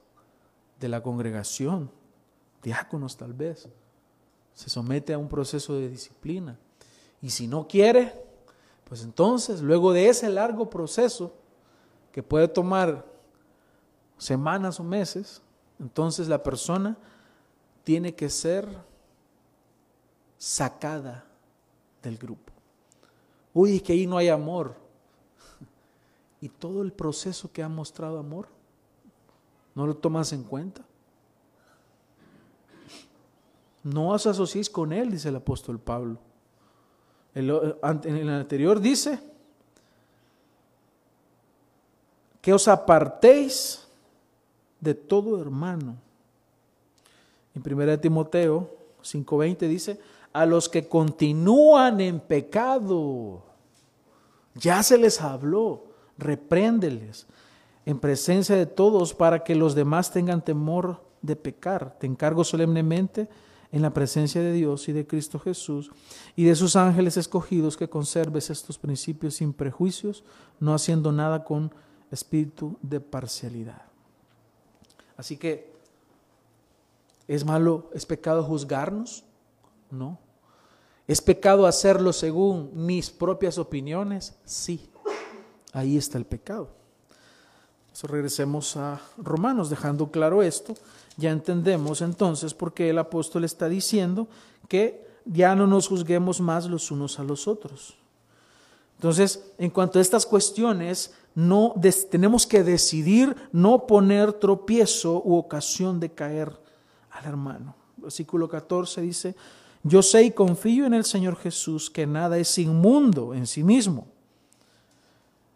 de 0.80 0.88
la 0.88 1.01
congregación, 1.01 1.91
diáconos 2.65 3.15
tal 3.15 3.34
vez, 3.34 3.69
se 4.54 4.69
somete 4.69 5.13
a 5.13 5.17
un 5.17 5.30
proceso 5.30 5.75
de 5.75 5.88
disciplina. 5.88 6.58
Y 7.21 7.30
si 7.30 7.47
no 7.47 7.67
quiere, 7.67 8.13
pues 8.84 9.04
entonces, 9.04 9.62
luego 9.62 9.93
de 9.93 10.10
ese 10.10 10.30
largo 10.30 10.69
proceso, 10.69 11.34
que 12.12 12.23
puede 12.23 12.47
tomar 12.47 13.06
semanas 14.17 14.80
o 14.80 14.84
meses, 14.84 15.41
entonces 15.80 16.28
la 16.28 16.41
persona 16.41 16.97
tiene 17.84 18.15
que 18.15 18.30
ser 18.30 18.67
sacada 20.38 21.25
del 22.01 22.17
grupo. 22.17 22.51
Uy, 23.54 23.80
que 23.80 23.93
ahí 23.93 24.08
no 24.08 24.17
hay 24.17 24.30
amor. 24.30 24.75
Y 26.41 26.49
todo 26.49 26.84
el 26.84 26.91
proceso 26.91 27.51
que 27.51 27.63
ha 27.63 27.69
mostrado 27.69 28.19
amor, 28.19 28.49
¿no 29.73 29.88
lo 29.88 29.95
tomas 29.95 30.32
en 30.32 30.43
cuenta? 30.43 30.86
No 33.86 34.10
os 34.10 34.26
asociéis 34.26 34.67
con 34.67 34.91
él, 34.91 35.12
dice 35.12 35.30
el 35.30 35.36
apóstol 35.36 35.78
Pablo. 35.78 36.17
En 37.36 37.48
el 37.48 38.30
anterior 38.30 38.80
dice 38.80 39.19
que 42.41 42.52
os 42.52 42.67
apartéis 42.67 43.86
de 44.80 44.95
todo 44.95 45.39
hermano. 45.39 45.98
En 47.54 47.62
1 47.62 48.00
Timoteo 48.00 48.76
5:20 49.04 49.67
dice, 49.67 50.00
a 50.34 50.48
los 50.48 50.67
que 50.67 50.88
continúan 50.88 52.02
en 52.02 52.19
pecado, 52.19 53.43
ya 54.56 54.82
se 54.82 54.98
les 54.98 55.21
habló, 55.21 55.84
repréndeles 56.17 57.28
en 57.86 58.00
presencia 58.00 58.56
de 58.56 58.65
todos 58.65 59.13
para 59.13 59.43
que 59.43 59.54
los 59.54 59.76
demás 59.76 60.12
tengan 60.12 60.43
temor 60.43 61.04
de 61.21 61.36
pecar. 61.36 62.00
Te 62.00 62.08
encargo 62.08 62.43
solemnemente 62.43 63.30
en 63.71 63.82
la 63.82 63.93
presencia 63.93 64.41
de 64.41 64.54
Dios 64.54 64.88
y 64.89 64.93
de 64.93 65.06
Cristo 65.06 65.39
Jesús 65.39 65.91
y 66.36 66.45
de 66.45 66.56
sus 66.56 66.75
ángeles 66.75 67.17
escogidos 67.17 67.78
que 67.78 67.89
conserves 67.89 68.49
estos 68.49 68.78
principios 68.78 69.36
sin 69.36 69.54
prejuicios, 69.54 70.23
no 70.60 70.73
haciendo 70.73 71.12
nada 71.12 71.43
con 71.43 71.71
espíritu 72.12 72.78
de 72.82 72.99
parcialidad. 72.99 73.82
Así 75.17 75.38
que, 75.38 75.73
¿es 77.28 77.45
malo, 77.45 77.89
es 77.93 78.06
pecado 78.06 78.43
juzgarnos? 78.43 79.23
No. 79.89 80.19
¿Es 81.08 81.21
pecado 81.21 81.67
hacerlo 81.67 82.13
según 82.13 82.71
mis 82.73 83.10
propias 83.10 83.58
opiniones? 83.58 84.36
Sí. 84.43 84.89
Ahí 85.71 85.97
está 85.97 86.17
el 86.17 86.25
pecado. 86.25 86.69
Regresemos 88.04 88.75
a 88.75 88.99
Romanos, 89.17 89.69
dejando 89.69 90.12
claro 90.12 90.43
esto. 90.43 90.75
Ya 91.17 91.32
entendemos 91.32 92.01
entonces 92.01 92.54
por 92.54 92.73
qué 92.73 92.89
el 92.89 92.97
apóstol 92.97 93.43
está 93.43 93.69
diciendo 93.69 94.28
que 94.67 95.06
ya 95.25 95.56
no 95.56 95.65
nos 95.67 95.88
juzguemos 95.88 96.41
más 96.41 96.65
los 96.67 96.91
unos 96.91 97.19
a 97.19 97.23
los 97.23 97.47
otros. 97.47 97.97
Entonces, 98.97 99.51
en 99.58 99.69
cuanto 99.69 99.99
a 99.99 100.01
estas 100.01 100.25
cuestiones, 100.25 101.13
no 101.34 101.75
tenemos 102.10 102.47
que 102.47 102.63
decidir 102.63 103.36
no 103.51 103.88
poner 103.88 104.34
tropiezo 104.34 105.21
u 105.23 105.36
ocasión 105.36 105.99
de 105.99 106.12
caer 106.12 106.58
al 107.12 107.25
hermano. 107.25 107.75
Versículo 107.97 108.47
14 108.47 109.01
dice, 109.01 109.36
yo 109.84 110.01
sé 110.01 110.23
y 110.23 110.32
confío 110.32 110.86
en 110.86 110.93
el 110.93 111.06
Señor 111.06 111.36
Jesús 111.36 111.89
que 111.89 112.08
nada 112.08 112.38
es 112.38 112.58
inmundo 112.58 113.34
en 113.34 113.47
sí 113.47 113.63
mismo, 113.63 114.08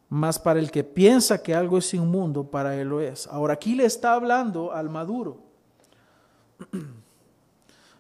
mas 0.10 0.38
para 0.38 0.60
el 0.60 0.70
que 0.70 0.84
piensa 0.84 1.42
que 1.42 1.56
algo 1.56 1.78
es 1.78 1.94
inmundo, 1.94 2.44
para 2.44 2.76
él 2.76 2.90
lo 2.90 3.00
es. 3.00 3.28
Ahora 3.28 3.54
aquí 3.54 3.76
le 3.76 3.86
está 3.86 4.14
hablando 4.14 4.74
al 4.74 4.90
maduro. 4.90 5.49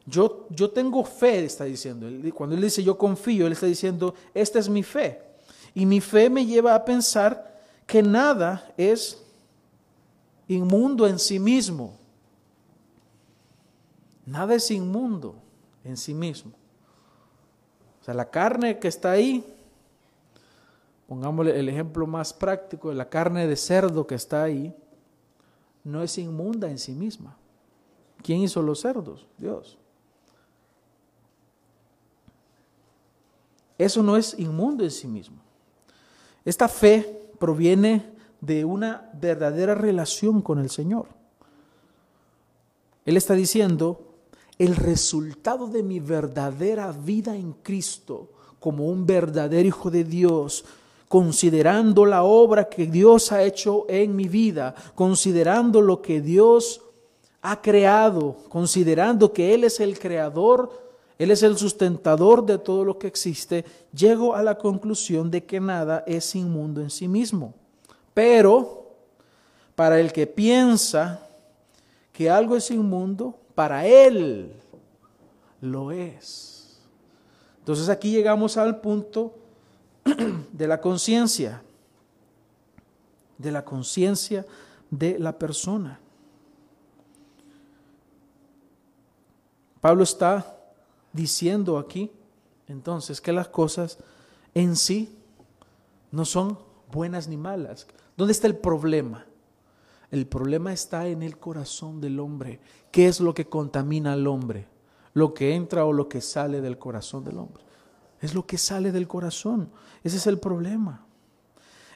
Yo, 0.05 0.47
yo 0.49 0.71
tengo 0.71 1.03
fe, 1.03 1.45
está 1.45 1.65
diciendo. 1.65 2.07
Cuando 2.33 2.55
él 2.55 2.63
dice 2.63 2.83
yo 2.83 2.97
confío, 2.97 3.45
él 3.45 3.53
está 3.53 3.67
diciendo, 3.67 4.15
esta 4.33 4.57
es 4.57 4.67
mi 4.67 4.81
fe. 4.81 5.21
Y 5.75 5.85
mi 5.85 6.01
fe 6.01 6.31
me 6.31 6.47
lleva 6.47 6.73
a 6.73 6.83
pensar 6.83 7.61
que 7.85 8.01
nada 8.01 8.73
es 8.75 9.21
inmundo 10.47 11.05
en 11.05 11.19
sí 11.19 11.37
mismo. 11.37 11.93
Nada 14.25 14.55
es 14.55 14.71
inmundo 14.71 15.35
en 15.83 15.95
sí 15.95 16.13
mismo. 16.13 16.53
O 18.01 18.03
sea, 18.03 18.13
la 18.13 18.29
carne 18.29 18.79
que 18.79 18.87
está 18.87 19.11
ahí, 19.11 19.45
pongámosle 21.07 21.59
el 21.59 21.69
ejemplo 21.69 22.07
más 22.07 22.33
práctico, 22.33 22.91
la 22.93 23.09
carne 23.09 23.45
de 23.45 23.55
cerdo 23.55 24.07
que 24.07 24.15
está 24.15 24.43
ahí, 24.43 24.75
no 25.83 26.01
es 26.01 26.17
inmunda 26.17 26.69
en 26.69 26.79
sí 26.79 26.93
misma. 26.93 27.38
¿Quién 28.21 28.41
hizo 28.41 28.61
los 28.61 28.81
cerdos? 28.81 29.27
Dios. 29.37 29.77
Eso 33.77 34.03
no 34.03 34.17
es 34.17 34.37
inmundo 34.37 34.83
en 34.83 34.91
sí 34.91 35.07
mismo. 35.07 35.37
Esta 36.43 36.67
fe 36.67 37.31
proviene 37.39 38.05
de 38.41 38.65
una 38.65 39.09
verdadera 39.13 39.73
relación 39.73 40.41
con 40.41 40.59
el 40.59 40.69
Señor. 40.69 41.07
Él 43.05 43.17
está 43.17 43.33
diciendo, 43.33 44.09
el 44.57 44.75
resultado 44.75 45.67
de 45.67 45.81
mi 45.83 46.01
verdadera 46.01 46.91
vida 46.91 47.35
en 47.35 47.53
Cristo 47.53 48.29
como 48.59 48.87
un 48.87 49.05
verdadero 49.05 49.67
hijo 49.67 49.89
de 49.89 50.03
Dios, 50.03 50.65
considerando 51.07 52.05
la 52.05 52.23
obra 52.23 52.67
que 52.67 52.85
Dios 52.85 53.31
ha 53.31 53.43
hecho 53.43 53.85
en 53.87 54.15
mi 54.15 54.27
vida, 54.27 54.75
considerando 54.95 55.81
lo 55.81 56.01
que 56.01 56.21
Dios 56.21 56.81
ha 57.41 57.61
creado, 57.61 58.35
considerando 58.49 59.31
que 59.31 59.53
Él 59.53 59.63
es 59.63 59.79
el 59.79 59.97
creador 59.97 60.89
él 61.19 61.31
es 61.31 61.43
el 61.43 61.57
sustentador 61.57 62.45
de 62.45 62.57
todo 62.57 62.85
lo 62.85 62.97
que 62.97 63.07
existe, 63.07 63.65
llego 63.91 64.35
a 64.35 64.41
la 64.41 64.57
conclusión 64.57 65.29
de 65.29 65.43
que 65.43 65.59
nada 65.59 66.01
es 66.07 66.33
inmundo 66.33 66.79
en 66.79 66.89
sí 66.89 67.09
mismo. 67.09 67.53
Pero 68.13 68.95
para 69.75 69.99
el 69.99 70.13
que 70.13 70.25
piensa 70.25 71.27
que 72.13 72.29
algo 72.29 72.55
es 72.55 72.71
inmundo, 72.71 73.37
para 73.53 73.85
él 73.85 74.53
lo 75.59 75.91
es. 75.91 76.79
Entonces 77.59 77.89
aquí 77.89 78.11
llegamos 78.11 78.55
al 78.55 78.79
punto 78.79 79.35
de 80.53 80.67
la 80.67 80.79
conciencia, 80.79 81.61
de 83.37 83.51
la 83.51 83.65
conciencia 83.65 84.45
de 84.89 85.19
la 85.19 85.37
persona. 85.37 85.99
Pablo 89.81 90.03
está 90.03 90.57
diciendo 91.13 91.77
aquí 91.77 92.11
entonces 92.67 93.21
que 93.21 93.33
las 93.33 93.47
cosas 93.47 93.97
en 94.53 94.75
sí 94.75 95.17
no 96.11 96.25
son 96.25 96.59
buenas 96.91 97.27
ni 97.27 97.37
malas. 97.37 97.87
¿Dónde 98.17 98.33
está 98.33 98.47
el 98.47 98.57
problema? 98.57 99.25
El 100.11 100.25
problema 100.27 100.73
está 100.73 101.07
en 101.07 101.21
el 101.23 101.37
corazón 101.37 102.01
del 102.01 102.19
hombre. 102.19 102.59
¿Qué 102.91 103.07
es 103.07 103.19
lo 103.19 103.33
que 103.33 103.47
contamina 103.47 104.13
al 104.13 104.27
hombre? 104.27 104.67
Lo 105.13 105.33
que 105.33 105.55
entra 105.55 105.85
o 105.85 105.93
lo 105.93 106.09
que 106.09 106.21
sale 106.21 106.61
del 106.61 106.77
corazón 106.77 107.23
del 107.23 107.37
hombre. 107.37 107.63
Es 108.21 108.33
lo 108.33 108.45
que 108.45 108.57
sale 108.57 108.91
del 108.91 109.07
corazón. 109.07 109.69
Ese 110.03 110.17
es 110.17 110.27
el 110.27 110.39
problema. 110.39 111.05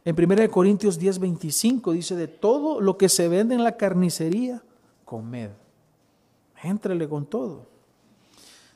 En 0.05 0.15
1 0.19 0.51
Corintios 0.51 0.99
10, 0.99 1.19
25 1.19 1.91
dice, 1.93 2.15
de 2.15 2.27
todo 2.27 2.81
lo 2.81 2.97
que 2.97 3.09
se 3.09 3.27
vende 3.27 3.55
en 3.55 3.63
la 3.63 3.77
carnicería, 3.77 4.63
comed. 5.05 5.51
Éntrele 6.63 7.07
con 7.07 7.25
todo. 7.25 7.67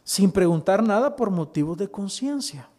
Sin 0.04 0.32
preguntar 0.32 0.84
nada 0.84 1.15
por 1.15 1.32
motivos 1.32 1.78
de 1.78 1.89
conciencia 1.89 2.69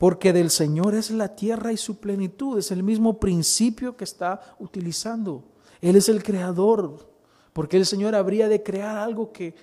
porque 0.00 0.32
del 0.32 0.48
Señor 0.48 0.94
es 0.94 1.10
la 1.10 1.36
tierra 1.36 1.72
y 1.72 1.76
su 1.76 1.98
plenitud, 1.98 2.56
es 2.56 2.70
el 2.70 2.82
mismo 2.82 3.20
principio 3.20 3.98
que 3.98 4.04
está 4.04 4.40
utilizando. 4.58 5.44
Él 5.82 5.94
es 5.94 6.08
el 6.08 6.22
creador, 6.22 7.06
porque 7.52 7.76
el 7.76 7.84
Señor 7.84 8.14
habría 8.14 8.48
de 8.48 8.62
crear 8.62 8.96
algo 8.96 9.30
que 9.30 9.54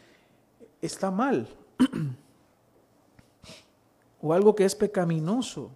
está 0.79 1.09
mal 1.09 1.47
o 4.21 4.31
algo 4.31 4.53
que 4.53 4.65
es 4.65 4.75
pecaminoso. 4.75 5.71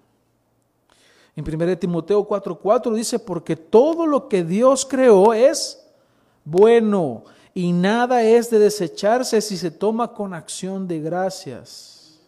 En 1.36 1.44
1 1.44 1.80
Timoteo 1.80 2.28
4:4 2.28 2.94
dice, 2.94 3.18
porque 3.18 3.56
todo 3.56 4.06
lo 4.06 4.30
que 4.30 4.44
Dios 4.44 4.86
creó 4.86 5.34
es 5.34 5.84
bueno 6.46 7.24
y 7.54 7.74
nada 7.74 8.24
es 8.24 8.50
de 8.50 8.60
desecharse 8.60 9.42
si 9.42 9.58
se 9.58 9.72
toma 9.72 10.14
con 10.14 10.34
acción 10.34 10.88
de 10.88 11.00
gracias. 11.00 12.20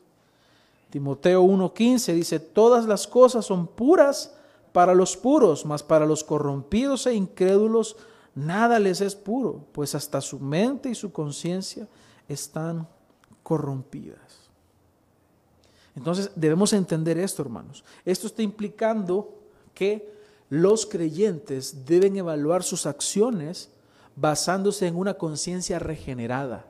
Timoteo 0.90 1.44
1:15 1.44 2.14
dice, 2.14 2.40
todas 2.40 2.86
las 2.86 3.08
cosas 3.08 3.46
son 3.46 3.68
puras 3.68 4.34
para 4.72 4.94
los 4.94 5.16
puros, 5.16 5.66
mas 5.66 5.82
para 5.82 6.06
los 6.06 6.24
corrompidos 6.24 7.08
e 7.08 7.14
incrédulos 7.14 7.96
nada 8.36 8.80
les 8.80 9.02
es 9.02 9.16
puro, 9.16 9.66
pues 9.72 9.96
hasta 9.96 10.20
su 10.22 10.40
mente 10.40 10.90
y 10.90 10.96
su 10.96 11.12
conciencia 11.12 11.88
están 12.28 12.88
corrompidas. 13.44 14.20
Entonces 15.96 16.32
debemos 16.36 16.74
entender 16.74 17.18
esto, 17.18 17.44
hermanos. 17.44 17.84
Esto 18.04 18.28
está 18.28 18.42
implicando 18.42 19.38
que 19.74 20.12
los 20.50 20.86
creyentes 20.86 21.86
deben 21.86 22.18
evaluar 22.18 22.64
sus 22.64 22.86
acciones 22.86 23.70
basándose 24.16 24.88
en 24.88 24.96
una 24.96 25.16
conciencia 25.16 25.80
regenerada. 25.80 26.66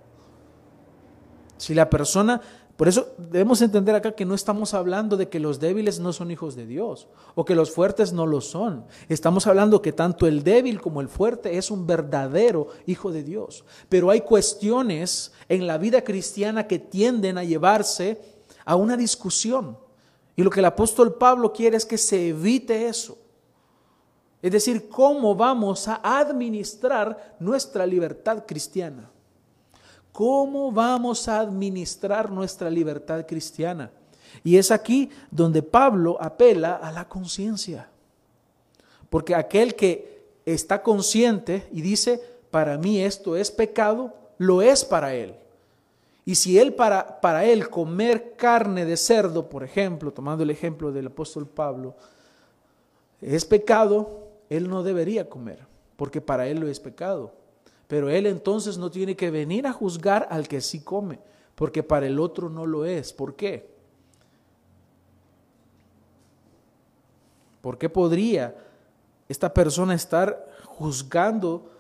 Si 1.58 1.74
la 1.74 1.90
persona 1.90 2.42
por 2.76 2.88
eso 2.88 3.14
debemos 3.18 3.62
entender 3.62 3.94
acá 3.94 4.14
que 4.14 4.26
no 4.26 4.34
estamos 4.34 4.74
hablando 4.74 5.16
de 5.16 5.30
que 5.30 5.40
los 5.40 5.60
débiles 5.60 6.00
no 6.00 6.12
son 6.12 6.32
hijos 6.32 6.56
de 6.56 6.66
Dios 6.66 7.08
o 7.36 7.46
que 7.46 7.54
los 7.54 7.70
fuertes 7.72 8.14
no 8.14 8.26
lo 8.26 8.42
son. 8.42 8.86
Estamos 9.10 9.46
hablando 9.46 9.82
que 9.82 9.94
tanto 9.94 10.26
el 10.26 10.44
débil 10.44 10.82
como 10.82 11.00
el 11.00 11.08
fuerte 11.08 11.58
es 11.58 11.70
un 11.70 11.86
verdadero 11.86 12.70
hijo 12.88 13.12
de 13.12 13.24
Dios. 13.24 13.64
Pero 13.90 14.10
hay 14.10 14.22
cuestiones 14.22 15.34
en 15.50 15.68
la 15.68 15.78
vida 15.78 16.04
cristiana 16.04 16.68
que 16.68 16.80
tienden 16.80 17.38
a 17.38 17.44
llevarse 17.44 18.20
a 18.66 18.76
una 18.76 18.98
discusión. 18.98 19.78
Y 20.36 20.42
lo 20.42 20.50
que 20.50 20.62
el 20.62 20.66
apóstol 20.66 21.14
Pablo 21.14 21.54
quiere 21.54 21.78
es 21.78 21.86
que 21.86 22.00
se 22.00 22.30
evite 22.30 22.88
eso. 22.88 23.20
Es 24.44 24.52
decir, 24.52 24.90
cómo 24.90 25.34
vamos 25.34 25.88
a 25.88 26.02
administrar 26.04 27.36
nuestra 27.40 27.86
libertad 27.86 28.44
cristiana. 28.46 29.10
¿Cómo 30.12 30.70
vamos 30.70 31.30
a 31.30 31.40
administrar 31.40 32.30
nuestra 32.30 32.70
libertad 32.70 33.26
cristiana? 33.26 33.90
Y 34.44 34.58
es 34.58 34.70
aquí 34.70 35.10
donde 35.32 35.64
Pablo 35.64 36.18
apela 36.20 36.76
a 36.76 36.92
la 36.92 37.08
conciencia. 37.08 37.88
Porque 39.10 39.34
aquel 39.34 39.76
que 39.76 40.26
está 40.46 40.84
consciente 40.84 41.70
y 41.72 41.82
dice, 41.82 42.22
para 42.52 42.78
mí 42.78 43.00
esto 43.00 43.38
es 43.38 43.50
pecado, 43.50 44.14
lo 44.38 44.62
es 44.62 44.84
para 44.84 45.16
él. 45.16 45.36
Y 46.26 46.36
si 46.36 46.60
él 46.60 46.74
para, 46.74 47.22
para 47.22 47.46
él 47.46 47.70
comer 47.70 48.34
carne 48.36 48.84
de 48.84 48.98
cerdo, 48.98 49.48
por 49.48 49.64
ejemplo, 49.64 50.12
tomando 50.12 50.44
el 50.44 50.50
ejemplo 50.50 50.92
del 50.92 51.08
apóstol 51.08 51.48
Pablo, 51.48 51.96
es 53.22 53.46
pecado, 53.46 54.23
él 54.56 54.70
no 54.70 54.84
debería 54.84 55.30
comer, 55.30 55.66
porque 55.96 56.22
para 56.22 56.48
él 56.48 56.60
lo 56.60 56.68
es 56.68 56.80
pecado. 56.80 57.34
Pero 57.88 58.10
él 58.10 58.28
entonces 58.28 58.78
no 58.78 58.92
tiene 58.92 59.16
que 59.16 59.32
venir 59.32 59.66
a 59.66 59.74
juzgar 59.74 60.28
al 60.30 60.48
que 60.48 60.62
sí 60.62 60.82
come, 60.82 61.20
porque 61.56 61.82
para 61.82 62.06
el 62.06 62.20
otro 62.20 62.50
no 62.50 62.66
lo 62.66 62.86
es. 62.86 63.14
¿Por 63.14 63.36
qué? 63.36 63.74
¿Por 67.62 67.78
qué 67.78 67.90
podría 67.90 68.56
esta 69.28 69.54
persona 69.54 69.96
estar 69.96 70.48
juzgando 70.66 71.72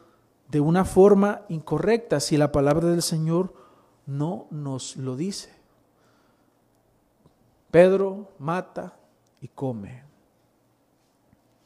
de 0.49 0.59
una 0.59 0.85
forma 0.85 1.41
incorrecta 1.49 2.19
si 2.19 2.37
la 2.37 2.51
palabra 2.51 2.89
del 2.89 3.01
Señor 3.01 3.53
no 4.05 4.47
nos 4.49 4.95
lo 4.95 5.15
dice? 5.15 5.53
Pedro 7.69 8.29
mata 8.39 8.93
y 9.41 9.47
come. 9.47 10.12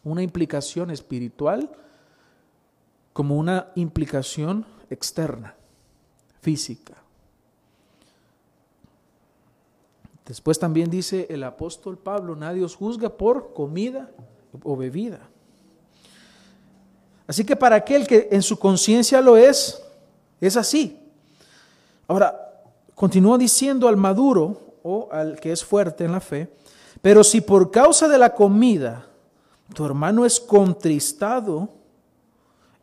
Una 0.08 0.24
implicación 0.24 0.90
espiritual 0.90 1.70
como 3.12 3.36
una 3.36 3.72
implicación 3.76 4.66
externa, 4.90 5.56
física. 6.40 6.94
Después 10.26 10.60
también 10.60 10.90
dice 10.90 11.28
el 11.30 11.44
apóstol 11.44 11.98
Pablo, 11.98 12.36
nadie 12.36 12.64
os 12.64 12.76
juzga 12.76 13.10
por 13.10 13.54
comida 13.54 14.10
o 14.64 14.78
bebida. 14.78 15.20
Así 17.28 17.44
que 17.44 17.56
para 17.56 17.76
aquel 17.76 18.08
que 18.08 18.30
en 18.32 18.42
su 18.42 18.58
conciencia 18.58 19.20
lo 19.20 19.36
es, 19.36 19.82
es 20.40 20.56
así. 20.56 20.98
Ahora, 22.08 22.62
continúa 22.96 23.38
diciendo 23.38 23.90
al 23.90 23.98
maduro 23.98 24.76
o 24.84 25.10
al 25.12 25.38
que 25.40 25.52
es 25.52 25.66
fuerte 25.66 26.06
en 26.06 26.14
la 26.14 26.22
fe, 26.22 26.50
pero 27.02 27.24
si 27.24 27.42
por 27.42 27.72
causa 27.72 28.08
de 28.08 28.18
la 28.18 28.34
comida 28.34 29.07
tu 29.74 29.86
hermano 29.86 30.26
es 30.26 30.40
contristado, 30.40 31.70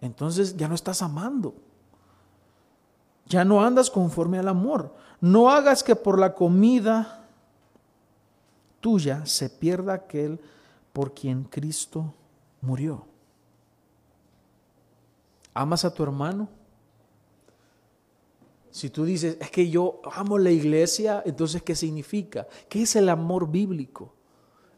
entonces 0.01 0.57
ya 0.57 0.69
no 0.69 0.75
estás 0.75 1.03
amando. 1.03 1.55
Ya 3.27 3.45
no 3.45 3.65
andas 3.65 3.91
conforme 3.91 4.39
al 4.39 4.49
amor. 4.49 4.95
No 5.21 5.51
hagas 5.51 5.83
que 5.83 5.97
por 5.97 6.19
la 6.19 6.35
comida 6.35 7.27
tuya 8.81 9.25
se 9.25 9.49
pierda 9.49 9.95
aquel 9.95 10.39
por 10.93 11.15
quien 11.15 11.45
Cristo 11.45 12.13
murió. 12.61 13.07
¿Amas 15.55 15.85
a 15.85 15.95
tu 15.95 16.03
hermano? 16.03 16.49
Si 18.71 18.91
tú 18.91 19.05
dices, 19.05 19.39
es 19.41 19.51
que 19.51 19.71
yo 19.71 20.03
amo 20.13 20.37
la 20.37 20.51
iglesia, 20.51 21.23
entonces 21.25 21.63
¿qué 21.63 21.77
significa? 21.77 22.47
¿Qué 22.69 22.83
es 22.83 22.97
el 22.97 23.09
amor 23.09 23.49
bíblico? 23.49 24.13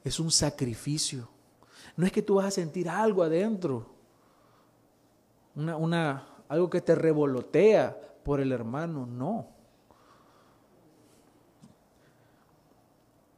Es 0.04 0.20
un 0.20 0.30
sacrificio. 0.30 1.35
No 1.96 2.06
es 2.06 2.12
que 2.12 2.22
tú 2.22 2.36
vas 2.36 2.46
a 2.46 2.50
sentir 2.50 2.88
algo 2.88 3.22
adentro 3.22 3.96
una, 5.56 6.26
algo 6.48 6.68
que 6.68 6.80
te 6.80 6.94
revolotea 6.94 7.96
por 8.22 8.40
el 8.40 8.52
hermano, 8.52 9.06
no. 9.06 9.46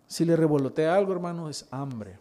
Si 0.06 0.24
le 0.24 0.34
revolotea 0.34 0.94
algo, 0.94 1.12
hermano, 1.12 1.48
es 1.48 1.66
hambre. 1.70 2.18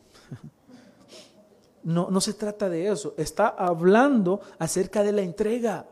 No, 1.83 2.09
no 2.11 2.19
se 2.19 2.33
trata 2.33 2.67
de 2.67 2.89
eso. 2.89 3.13
Está 3.15 3.47
hablando 3.47 4.41
acerca 4.59 5.03
de 5.03 5.13
la 5.13 5.21
entrega. 5.21 5.85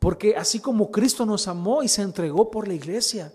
Porque 0.00 0.34
así 0.34 0.58
como 0.58 0.90
Cristo 0.90 1.24
nos 1.24 1.46
amó 1.46 1.84
y 1.84 1.88
se 1.88 2.02
entregó 2.02 2.50
por 2.50 2.66
la 2.66 2.74
iglesia, 2.74 3.32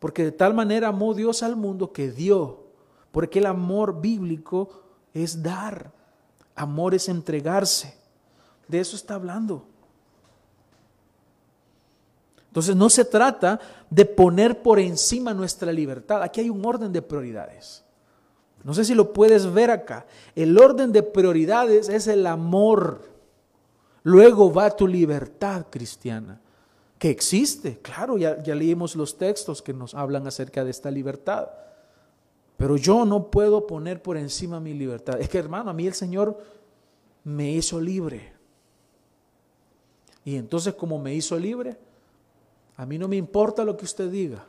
porque 0.00 0.22
de 0.22 0.32
tal 0.32 0.52
manera 0.52 0.88
amó 0.88 1.14
Dios 1.14 1.42
al 1.42 1.56
mundo 1.56 1.94
que 1.94 2.10
dio, 2.10 2.64
porque 3.10 3.38
el 3.38 3.46
amor 3.46 4.02
bíblico 4.02 4.87
es 5.14 5.42
dar, 5.42 5.90
amor 6.54 6.94
es 6.94 7.08
entregarse. 7.08 7.96
De 8.66 8.80
eso 8.80 8.96
está 8.96 9.14
hablando. 9.14 9.66
Entonces 12.48 12.74
no 12.74 12.90
se 12.90 13.04
trata 13.04 13.60
de 13.88 14.04
poner 14.04 14.62
por 14.62 14.78
encima 14.78 15.32
nuestra 15.32 15.70
libertad. 15.70 16.22
Aquí 16.22 16.40
hay 16.40 16.50
un 16.50 16.64
orden 16.64 16.92
de 16.92 17.02
prioridades. 17.02 17.84
No 18.64 18.74
sé 18.74 18.84
si 18.84 18.94
lo 18.94 19.12
puedes 19.12 19.52
ver 19.52 19.70
acá. 19.70 20.06
El 20.34 20.58
orden 20.58 20.92
de 20.92 21.02
prioridades 21.02 21.88
es 21.88 22.06
el 22.06 22.26
amor. 22.26 23.08
Luego 24.02 24.52
va 24.52 24.74
tu 24.74 24.86
libertad 24.86 25.66
cristiana. 25.70 26.40
que 26.98 27.10
existe. 27.10 27.78
Claro, 27.78 28.18
ya, 28.18 28.34
leímos 28.34 28.96
los 28.96 29.16
textos 29.16 29.62
que 29.62 29.72
nos 29.72 29.94
hablan 29.94 30.26
acerca 30.26 30.64
de 30.64 30.72
esta 30.72 30.90
libertad. 30.90 31.48
Pero 32.58 32.76
yo 32.76 33.04
no 33.04 33.30
puedo 33.30 33.68
poner 33.68 34.02
por 34.02 34.16
encima 34.16 34.58
mi 34.58 34.74
libertad. 34.74 35.20
Es 35.20 35.28
que 35.28 35.38
hermano, 35.38 35.70
a 35.70 35.72
mí 35.72 35.86
el 35.86 35.94
Señor 35.94 36.42
me 37.22 37.52
hizo 37.52 37.80
libre. 37.80 38.32
Y 40.24 40.34
entonces 40.34 40.74
como 40.74 40.98
me 40.98 41.14
hizo 41.14 41.38
libre, 41.38 41.78
a 42.76 42.84
mí 42.84 42.98
no 42.98 43.06
me 43.06 43.14
importa 43.14 43.64
lo 43.64 43.76
que 43.76 43.84
usted 43.84 44.10
diga. 44.10 44.44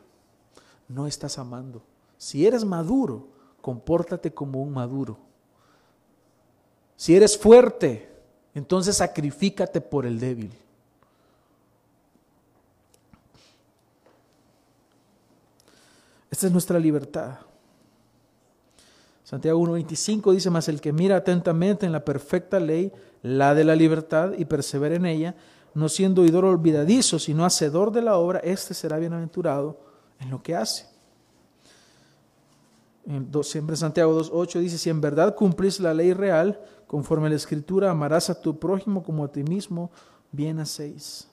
No 0.88 1.06
estás 1.06 1.38
amando. 1.38 1.84
Si 2.18 2.48
eres 2.48 2.66
maduro, 2.66 3.28
compórtate 3.62 4.34
como 4.34 4.64
un 4.64 4.74
maduro. 4.74 5.20
Si 6.96 7.16
eres 7.16 7.38
fuerte, 7.38 8.10
entonces 8.56 8.98
sacrifícate 8.98 9.82
por 9.82 10.08
el 10.08 10.20
débil. 10.20 10.52
Esta 16.32 16.48
es 16.48 16.52
nuestra 16.52 16.80
libertad. 16.80 17.38
Santiago 19.30 19.60
1.25 19.60 20.34
dice, 20.34 20.50
más 20.50 20.70
el 20.70 20.82
que 20.82 20.92
mira 20.92 21.18
atentamente 21.18 21.86
en 21.86 21.92
la 21.92 22.04
perfecta 22.04 22.60
ley, 22.60 22.92
la 23.22 23.54
de 23.54 23.64
la 23.64 23.76
libertad, 23.76 24.32
y 24.36 24.46
persevera 24.46 24.96
en 24.96 25.06
ella, 25.06 25.36
no 25.76 25.88
siendo 25.88 26.24
oidor 26.24 26.46
olvidadizo, 26.46 27.20
sino 27.20 27.46
hacedor 27.46 27.92
de 27.92 28.02
la 28.02 28.18
obra, 28.18 28.40
éste 28.40 28.74
será 28.74 28.98
bienaventurado 28.98 29.80
en 30.20 30.32
lo 30.32 30.42
que 30.42 30.56
hace. 30.56 30.88
Siempre 33.44 33.76
Santiago 33.76 34.20
2.8 34.20 34.62
dice, 34.62 34.80
si 34.80 34.90
en 34.90 35.00
verdad 35.00 35.36
cumplís 35.36 35.80
la 35.80 35.94
ley 35.94 36.14
real, 36.14 36.60
conforme 36.88 37.28
a 37.28 37.30
la 37.30 37.36
escritura, 37.36 37.92
amarás 37.92 38.32
a 38.32 38.42
tu 38.42 38.58
prójimo 38.58 39.04
como 39.04 39.26
a 39.26 39.32
ti 39.32 39.44
mismo, 39.44 39.92
bien 40.32 40.60
hacéis. 40.60 41.28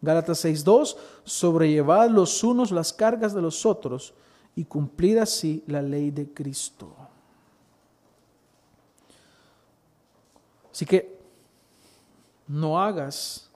Gálatas 0.00 0.42
6.2, 0.46 0.96
sobrellevad 1.24 2.08
los 2.08 2.42
unos 2.42 2.70
las 2.70 2.94
cargas 2.94 3.34
de 3.34 3.42
los 3.42 3.66
otros 3.66 4.14
y 4.56 4.64
cumplid 4.64 5.18
así 5.18 5.62
la 5.66 5.82
ley 5.82 6.10
de 6.10 6.32
Cristo. 6.32 6.96
Así 10.80 10.86
que 10.86 11.20
no 12.48 12.80
hagas 12.80 13.50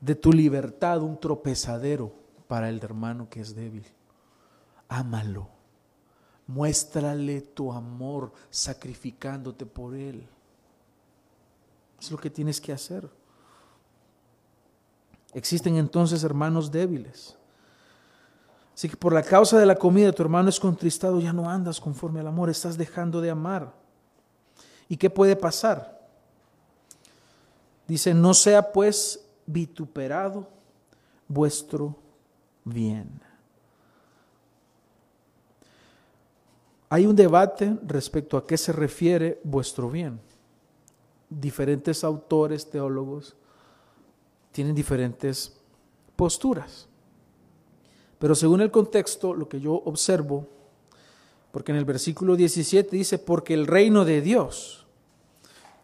de 0.00 0.14
tu 0.14 0.32
libertad 0.32 1.02
un 1.02 1.18
tropezadero 1.18 2.12
para 2.46 2.68
el 2.68 2.80
hermano 2.80 3.28
que 3.28 3.40
es 3.40 3.52
débil. 3.52 3.84
Ámalo. 4.88 5.48
Muéstrale 6.46 7.40
tu 7.40 7.72
amor 7.72 8.32
sacrificándote 8.50 9.66
por 9.66 9.96
él. 9.96 10.28
Es 12.00 12.08
lo 12.12 12.18
que 12.18 12.30
tienes 12.30 12.60
que 12.60 12.72
hacer. 12.72 13.10
Existen 15.34 15.74
entonces 15.74 16.22
hermanos 16.22 16.70
débiles. 16.70 17.36
Así 18.76 18.88
que 18.88 18.96
por 18.96 19.12
la 19.12 19.24
causa 19.24 19.58
de 19.58 19.66
la 19.66 19.74
comida 19.74 20.12
tu 20.12 20.22
hermano 20.22 20.50
es 20.50 20.60
contristado, 20.60 21.18
ya 21.18 21.32
no 21.32 21.50
andas 21.50 21.80
conforme 21.80 22.20
al 22.20 22.28
amor, 22.28 22.48
estás 22.48 22.78
dejando 22.78 23.20
de 23.20 23.30
amar. 23.30 23.85
¿Y 24.88 24.96
qué 24.96 25.10
puede 25.10 25.36
pasar? 25.36 25.96
Dice, 27.86 28.14
no 28.14 28.34
sea 28.34 28.72
pues 28.72 29.24
vituperado 29.46 30.48
vuestro 31.28 31.96
bien. 32.64 33.20
Hay 36.88 37.06
un 37.06 37.16
debate 37.16 37.76
respecto 37.86 38.36
a 38.36 38.46
qué 38.46 38.56
se 38.56 38.72
refiere 38.72 39.40
vuestro 39.42 39.90
bien. 39.90 40.20
Diferentes 41.28 42.04
autores, 42.04 42.68
teólogos, 42.70 43.34
tienen 44.52 44.74
diferentes 44.74 45.56
posturas. 46.14 46.88
Pero 48.18 48.34
según 48.34 48.60
el 48.60 48.70
contexto, 48.70 49.34
lo 49.34 49.48
que 49.48 49.60
yo 49.60 49.74
observo, 49.74 50.46
porque 51.56 51.72
en 51.72 51.78
el 51.78 51.86
versículo 51.86 52.36
17 52.36 52.94
dice, 52.94 53.18
porque 53.18 53.54
el 53.54 53.66
reino 53.66 54.04
de 54.04 54.20
Dios. 54.20 54.84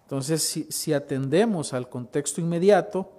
Entonces, 0.02 0.42
si, 0.42 0.64
si 0.64 0.92
atendemos 0.92 1.72
al 1.72 1.88
contexto 1.88 2.42
inmediato, 2.42 3.10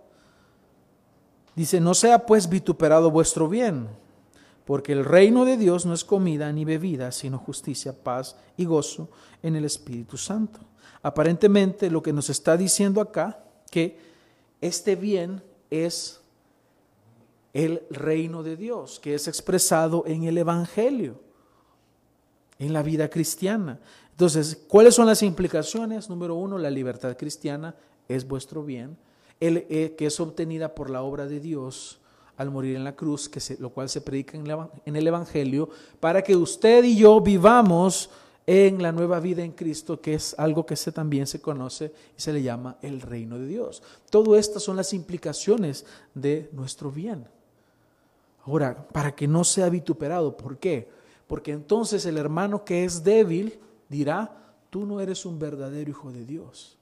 dice, 1.56 1.82
no 1.82 1.95
sea 1.95 2.28
pues 2.28 2.47
vituperado 2.47 3.10
vuestro 3.10 3.49
bien, 3.49 3.88
porque 4.66 4.91
el 4.91 5.04
reino 5.04 5.45
de 5.45 5.58
Dios 5.58 5.88
no 5.88 5.95
es 5.95 6.06
comida 6.06 6.51
ni 6.51 6.64
bebida, 6.64 7.12
sino 7.12 7.39
justicia, 7.39 7.91
paz 7.91 8.36
y 8.56 8.66
gozo 8.66 9.10
en 9.41 9.56
el 9.56 9.66
Espíritu 9.66 10.16
Santo. 10.18 10.60
Aparentemente 11.01 11.89
lo 11.89 12.04
que 12.04 12.14
nos 12.14 12.30
está 12.30 12.56
diciendo 12.56 13.01
acá, 13.01 13.43
que 13.72 13.97
este 14.62 14.95
bien 14.95 15.41
es 15.72 16.22
el 17.54 17.82
reino 17.89 18.43
de 18.43 18.58
Dios, 18.58 18.99
que 18.99 19.16
es 19.16 19.28
expresado 19.28 20.04
en 20.06 20.26
el 20.26 20.38
Evangelio, 20.38 21.23
en 22.64 22.74
la 22.74 22.82
vida 22.82 23.09
cristiana. 23.09 23.80
Entonces, 24.11 24.64
¿cuáles 24.68 24.95
son 24.95 25.07
las 25.07 25.24
implicaciones? 25.24 26.09
Número 26.09 26.36
uno, 26.36 26.57
la 26.57 26.70
libertad 26.70 27.18
cristiana 27.18 27.76
es 28.07 28.28
vuestro 28.28 28.64
bien, 28.64 28.97
el, 29.39 29.66
eh, 29.70 29.95
que 29.97 30.05
es 30.05 30.20
obtenida 30.20 30.74
por 30.74 30.89
la 30.89 31.01
obra 31.01 31.26
de 31.26 31.39
Dios 31.39 31.99
al 32.38 32.49
morir 32.49 32.76
en 32.76 32.84
la 32.84 32.95
cruz, 32.95 33.30
que 33.30 33.39
lo 33.59 33.70
cual 33.70 33.89
se 33.89 34.01
predica 34.01 34.38
en, 34.38 34.95
el 34.95 35.07
Evangelio, 35.07 35.70
para 35.99 36.22
que 36.24 36.36
usted 36.36 36.84
y 36.84 36.97
yo 36.97 37.22
vivamos 37.22 38.09
en 38.45 38.82
la 38.82 38.91
nueva 38.91 39.20
vida 39.20 39.43
en 39.43 39.51
Cristo, 39.51 40.01
que 40.01 40.16
es 40.16 40.36
algo 40.38 40.66
que 40.66 40.76
se, 40.76 40.91
también 40.91 41.28
se 41.28 41.41
conoce 41.41 41.93
y 42.18 42.22
se 42.22 42.34
le 42.34 42.41
llama 42.41 42.78
el 42.82 43.01
reino 43.01 43.38
de 43.38 43.47
Dios. 43.47 43.84
Todo 44.09 44.36
estas 44.36 44.64
son 44.64 44.76
las 44.76 44.93
implicaciones 44.93 45.86
de 46.14 46.49
nuestro 46.51 46.91
bien. 46.91 47.26
Ahora, 48.45 48.88
para 48.91 49.16
que 49.16 49.28
no 49.28 49.43
sea 49.43 49.70
vituperado, 49.70 50.36
¿por 50.36 50.57
qué? 50.57 50.89
Porque 51.34 51.52
entonces 51.52 52.06
el 52.06 52.20
hermano 52.20 52.64
que 52.64 52.86
es 52.86 53.04
débil 53.04 53.60
dirá, 53.90 54.54
tú 54.70 54.86
no 54.86 55.02
eres 55.02 55.26
un 55.26 55.40
verdadero 55.40 55.90
hijo 55.90 56.12
de 56.12 56.26
Dios. 56.26 56.78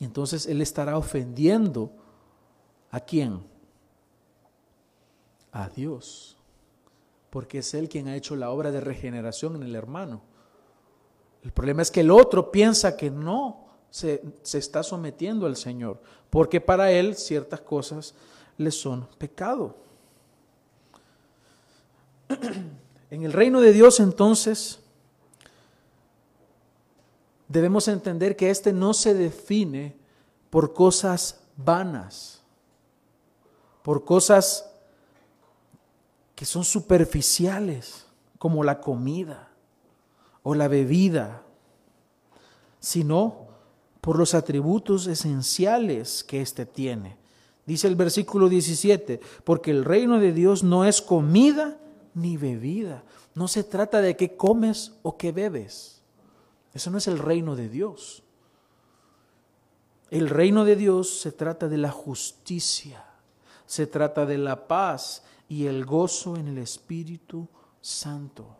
Y 0.00 0.06
entonces 0.06 0.44
él 0.46 0.60
estará 0.60 0.98
ofendiendo 0.98 1.92
a 2.90 2.98
quién? 2.98 3.44
a 5.52 5.68
Dios, 5.68 6.36
porque 7.30 7.58
es 7.58 7.74
Él 7.74 7.88
quien 7.88 8.08
ha 8.08 8.16
hecho 8.16 8.36
la 8.36 8.50
obra 8.50 8.70
de 8.70 8.80
regeneración 8.80 9.56
en 9.56 9.62
el 9.62 9.74
hermano. 9.74 10.22
El 11.42 11.52
problema 11.52 11.82
es 11.82 11.90
que 11.90 12.00
el 12.00 12.10
otro 12.10 12.50
piensa 12.50 12.96
que 12.96 13.10
no 13.10 13.66
se, 13.90 14.22
se 14.42 14.58
está 14.58 14.82
sometiendo 14.82 15.46
al 15.46 15.56
Señor, 15.56 16.00
porque 16.28 16.60
para 16.60 16.92
Él 16.92 17.16
ciertas 17.16 17.60
cosas 17.60 18.14
le 18.56 18.70
son 18.70 19.08
pecado. 19.18 19.76
En 23.10 23.24
el 23.24 23.32
reino 23.32 23.60
de 23.60 23.72
Dios 23.72 23.98
entonces 23.98 24.78
debemos 27.48 27.88
entender 27.88 28.36
que 28.36 28.50
éste 28.50 28.72
no 28.72 28.94
se 28.94 29.14
define 29.14 29.96
por 30.48 30.72
cosas 30.72 31.40
vanas, 31.56 32.40
por 33.82 34.04
cosas 34.04 34.70
que 36.36 36.44
son 36.44 36.64
superficiales, 36.64 38.06
como 38.38 38.64
la 38.64 38.80
comida 38.80 39.50
o 40.44 40.54
la 40.54 40.68
bebida, 40.68 41.42
sino 42.78 43.48
por 44.00 44.16
los 44.16 44.34
atributos 44.34 45.08
esenciales 45.08 46.24
que 46.24 46.40
éste 46.40 46.64
tiene. 46.64 47.18
Dice 47.66 47.88
el 47.88 47.96
versículo 47.96 48.48
17, 48.48 49.20
porque 49.44 49.72
el 49.72 49.84
reino 49.84 50.18
de 50.20 50.32
Dios 50.32 50.62
no 50.62 50.84
es 50.84 51.02
comida 51.02 51.79
ni 52.14 52.36
bebida. 52.36 53.02
No 53.34 53.48
se 53.48 53.64
trata 53.64 54.00
de 54.00 54.16
qué 54.16 54.36
comes 54.36 54.92
o 55.02 55.16
qué 55.16 55.32
bebes. 55.32 56.02
Eso 56.74 56.90
no 56.90 56.98
es 56.98 57.08
el 57.08 57.18
reino 57.18 57.56
de 57.56 57.68
Dios. 57.68 58.22
El 60.10 60.28
reino 60.28 60.64
de 60.64 60.76
Dios 60.76 61.20
se 61.20 61.30
trata 61.30 61.68
de 61.68 61.78
la 61.78 61.90
justicia, 61.90 63.04
se 63.64 63.86
trata 63.86 64.26
de 64.26 64.38
la 64.38 64.66
paz 64.66 65.22
y 65.48 65.66
el 65.66 65.84
gozo 65.84 66.36
en 66.36 66.48
el 66.48 66.58
Espíritu 66.58 67.48
Santo. 67.80 68.56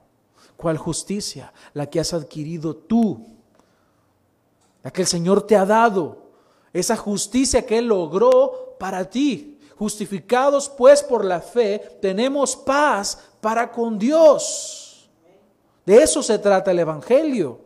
¿Cuál 0.57 0.79
justicia? 0.79 1.53
La 1.75 1.89
que 1.89 1.99
has 1.99 2.15
adquirido 2.15 2.77
tú, 2.77 3.27
la 4.83 4.93
que 4.93 5.03
el 5.03 5.09
Señor 5.09 5.47
te 5.47 5.57
ha 5.57 5.67
dado, 5.67 6.31
esa 6.73 6.97
justicia 6.97 7.67
que 7.67 7.79
Él 7.79 7.87
logró 7.87 8.77
para 8.79 9.09
ti. 9.09 9.50
Justificados 9.81 10.69
pues 10.69 11.03
por 11.03 11.25
la 11.25 11.41
fe, 11.41 11.79
tenemos 12.03 12.55
paz 12.55 13.19
para 13.41 13.73
con 13.73 13.99
Dios. 13.99 15.09
De 15.87 16.03
eso 16.03 16.23
se 16.23 16.39
trata 16.39 16.71
el 16.71 16.81
Evangelio. 16.81 17.61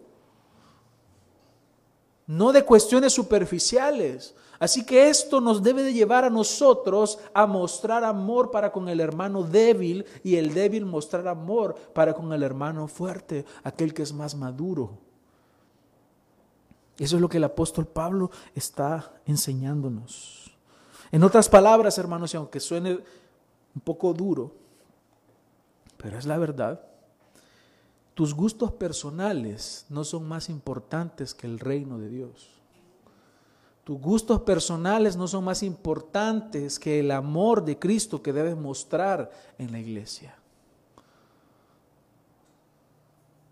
No 2.29 2.53
de 2.53 2.65
cuestiones 2.65 3.13
superficiales, 3.13 4.33
Así 4.61 4.87
que 4.87 5.09
esto 5.09 5.41
nos 5.41 5.61
debe 5.61 5.83
de 5.83 5.93
llevar 5.93 6.25
a 6.25 6.31
nosotros 6.31 7.19
a 7.35 7.49
mostrar 7.49 8.05
amor 8.05 8.53
para 8.53 8.71
con 8.71 8.89
el 8.89 9.01
hermano 9.01 9.43
débil 9.43 10.07
y 10.23 10.37
el 10.37 10.55
débil 10.55 10.87
mostrar 10.87 11.27
amor 11.27 11.75
para 11.93 12.15
con 12.15 12.33
el 12.33 12.45
hermano 12.45 12.87
fuerte, 12.87 13.45
aquel 13.65 13.93
que 13.93 14.03
es 14.03 14.13
más 14.13 14.37
maduro. 14.37 14.97
Eso 16.97 17.17
es 17.17 17.21
lo 17.21 17.29
que 17.29 17.39
el 17.39 17.45
apóstol 17.45 17.89
Pablo 17.89 18.31
está 18.55 19.13
enseñándonos. 19.27 20.44
En 21.15 21.23
otras 21.23 21.49
palabras, 21.49 21.97
hermanos, 21.97 22.35
y 22.35 22.37
aunque 22.37 22.59
suene 22.59 22.99
un 23.73 23.81
poco 23.85 24.13
duro, 24.13 24.53
pero 25.97 26.19
es 26.19 26.27
la 26.27 26.39
verdad, 26.39 26.85
tus 28.15 28.35
gustos 28.35 28.73
personales 28.73 29.87
no 29.91 30.03
son 30.03 30.27
más 30.27 30.49
importantes 30.49 31.33
que 31.33 31.47
el 31.47 31.61
reino 31.61 32.01
de 32.01 32.09
Dios. 32.09 32.51
Tus 33.85 34.01
gustos 34.01 34.41
personales 34.41 35.15
no 35.17 35.29
son 35.29 35.45
más 35.45 35.63
importantes 35.63 36.81
que 36.81 36.99
el 36.99 37.13
amor 37.13 37.65
de 37.65 37.79
Cristo 37.79 38.21
que 38.21 38.33
debes 38.33 38.57
mostrar 38.57 39.31
en 39.57 39.71
la 39.71 39.79
iglesia. 39.79 40.37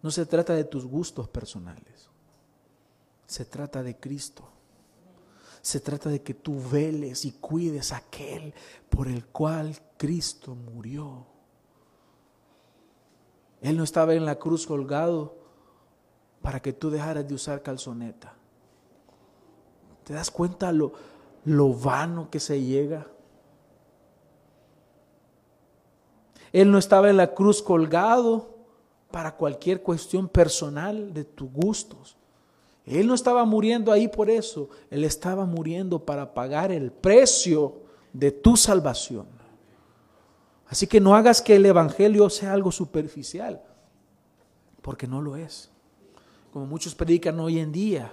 No 0.02 0.10
se 0.10 0.26
trata 0.26 0.52
de 0.52 0.64
tus 0.64 0.84
gustos 0.84 1.28
personales, 1.28 2.08
se 3.28 3.44
trata 3.44 3.84
de 3.84 3.96
Cristo. 4.00 4.48
Se 5.62 5.80
trata 5.80 6.10
de 6.10 6.22
que 6.22 6.34
tú 6.34 6.60
veles 6.70 7.24
y 7.24 7.32
cuides 7.32 7.92
aquel 7.92 8.52
por 8.90 9.06
el 9.06 9.26
cual 9.26 9.78
Cristo 9.96 10.54
murió. 10.56 11.24
Él 13.60 13.76
no 13.76 13.84
estaba 13.84 14.14
en 14.14 14.26
la 14.26 14.34
cruz 14.34 14.66
colgado 14.66 15.36
para 16.42 16.60
que 16.60 16.72
tú 16.72 16.90
dejaras 16.90 17.26
de 17.28 17.34
usar 17.34 17.62
calzoneta. 17.62 18.34
¿Te 20.02 20.12
das 20.12 20.32
cuenta 20.32 20.72
lo, 20.72 20.92
lo 21.44 21.72
vano 21.72 22.28
que 22.28 22.40
se 22.40 22.60
llega? 22.60 23.06
Él 26.52 26.72
no 26.72 26.78
estaba 26.78 27.08
en 27.08 27.16
la 27.16 27.34
cruz 27.34 27.62
colgado 27.62 28.52
para 29.12 29.36
cualquier 29.36 29.80
cuestión 29.80 30.28
personal 30.28 31.14
de 31.14 31.24
tus 31.24 31.50
gustos. 31.52 32.16
Él 32.84 33.06
no 33.06 33.14
estaba 33.14 33.44
muriendo 33.44 33.92
ahí 33.92 34.08
por 34.08 34.28
eso, 34.28 34.68
Él 34.90 35.04
estaba 35.04 35.44
muriendo 35.44 36.04
para 36.04 36.34
pagar 36.34 36.72
el 36.72 36.90
precio 36.90 37.82
de 38.12 38.32
tu 38.32 38.56
salvación. 38.56 39.26
Así 40.66 40.86
que 40.86 41.00
no 41.00 41.14
hagas 41.14 41.42
que 41.42 41.56
el 41.56 41.66
Evangelio 41.66 42.28
sea 42.30 42.52
algo 42.52 42.72
superficial, 42.72 43.62
porque 44.80 45.06
no 45.06 45.20
lo 45.20 45.36
es. 45.36 45.70
Como 46.52 46.66
muchos 46.66 46.94
predican 46.94 47.38
hoy 47.40 47.58
en 47.58 47.72
día, 47.72 48.12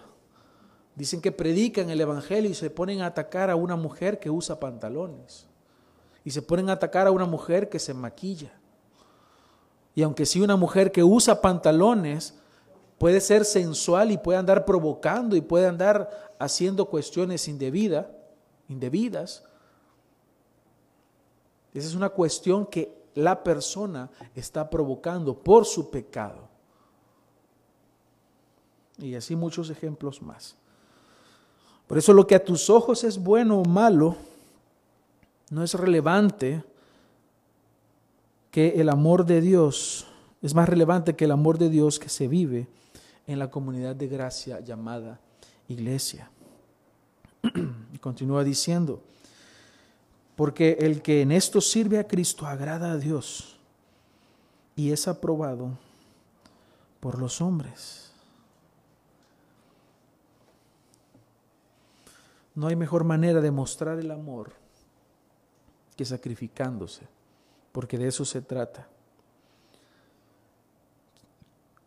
dicen 0.95 1.21
que 1.21 1.31
predican 1.31 1.89
el 1.89 2.01
Evangelio 2.01 2.51
y 2.51 2.53
se 2.53 2.69
ponen 2.69 3.01
a 3.01 3.07
atacar 3.07 3.49
a 3.49 3.55
una 3.55 3.75
mujer 3.75 4.19
que 4.19 4.29
usa 4.29 4.59
pantalones, 4.59 5.47
y 6.23 6.31
se 6.31 6.41
ponen 6.41 6.69
a 6.69 6.73
atacar 6.73 7.07
a 7.07 7.11
una 7.11 7.25
mujer 7.25 7.69
que 7.69 7.79
se 7.79 7.93
maquilla. 7.93 8.51
Y 9.95 10.03
aunque 10.03 10.25
sí 10.25 10.41
una 10.41 10.55
mujer 10.55 10.91
que 10.91 11.03
usa 11.03 11.41
pantalones, 11.41 12.37
puede 12.99 13.21
ser 13.21 13.45
sensual 13.45 14.11
y 14.11 14.17
puede 14.17 14.37
andar 14.37 14.65
provocando 14.65 15.35
y 15.35 15.41
puede 15.41 15.65
andar 15.65 16.35
haciendo 16.37 16.85
cuestiones 16.85 17.47
indebidas, 17.47 18.05
indebidas. 18.67 19.43
Esa 21.73 21.87
es 21.87 21.95
una 21.95 22.09
cuestión 22.09 22.65
que 22.65 22.93
la 23.15 23.41
persona 23.41 24.09
está 24.35 24.69
provocando 24.69 25.33
por 25.33 25.65
su 25.65 25.89
pecado. 25.89 26.49
Y 28.97 29.15
así 29.15 29.33
muchos 29.35 29.69
ejemplos 29.69 30.21
más. 30.21 30.57
Por 31.87 31.97
eso 31.97 32.11
lo 32.11 32.27
que 32.27 32.35
a 32.35 32.43
tus 32.43 32.69
ojos 32.69 33.05
es 33.05 33.17
bueno 33.17 33.59
o 33.59 33.65
malo 33.65 34.17
no 35.49 35.63
es 35.63 35.73
relevante 35.73 36.63
que 38.51 38.81
el 38.81 38.89
amor 38.89 39.25
de 39.25 39.39
Dios, 39.39 40.05
es 40.41 40.53
más 40.53 40.67
relevante 40.67 41.15
que 41.15 41.25
el 41.25 41.31
amor 41.31 41.57
de 41.57 41.69
Dios 41.69 41.97
que 41.97 42.09
se 42.09 42.27
vive 42.27 42.67
en 43.29 43.37
la 43.37 43.51
comunidad 43.51 43.95
de 43.95 44.07
gracia 44.07 44.59
llamada 44.59 45.19
iglesia. 45.67 46.29
Y 47.93 47.99
continúa 47.99 48.43
diciendo, 48.43 49.01
porque 50.35 50.77
el 50.79 51.01
que 51.01 51.21
en 51.21 51.31
esto 51.31 51.61
sirve 51.61 51.99
a 51.99 52.07
Cristo 52.07 52.47
agrada 52.47 52.91
a 52.91 52.97
Dios 52.97 53.57
y 54.75 54.91
es 54.91 55.07
aprobado 55.07 55.77
por 56.99 57.19
los 57.19 57.39
hombres. 57.39 58.11
No 62.55 62.67
hay 62.67 62.75
mejor 62.75 63.03
manera 63.03 63.41
de 63.41 63.51
mostrar 63.51 63.99
el 63.99 64.09
amor 64.09 64.53
que 65.95 66.03
sacrificándose, 66.05 67.07
porque 67.71 67.97
de 67.97 68.07
eso 68.07 68.25
se 68.25 68.41
trata. 68.41 68.87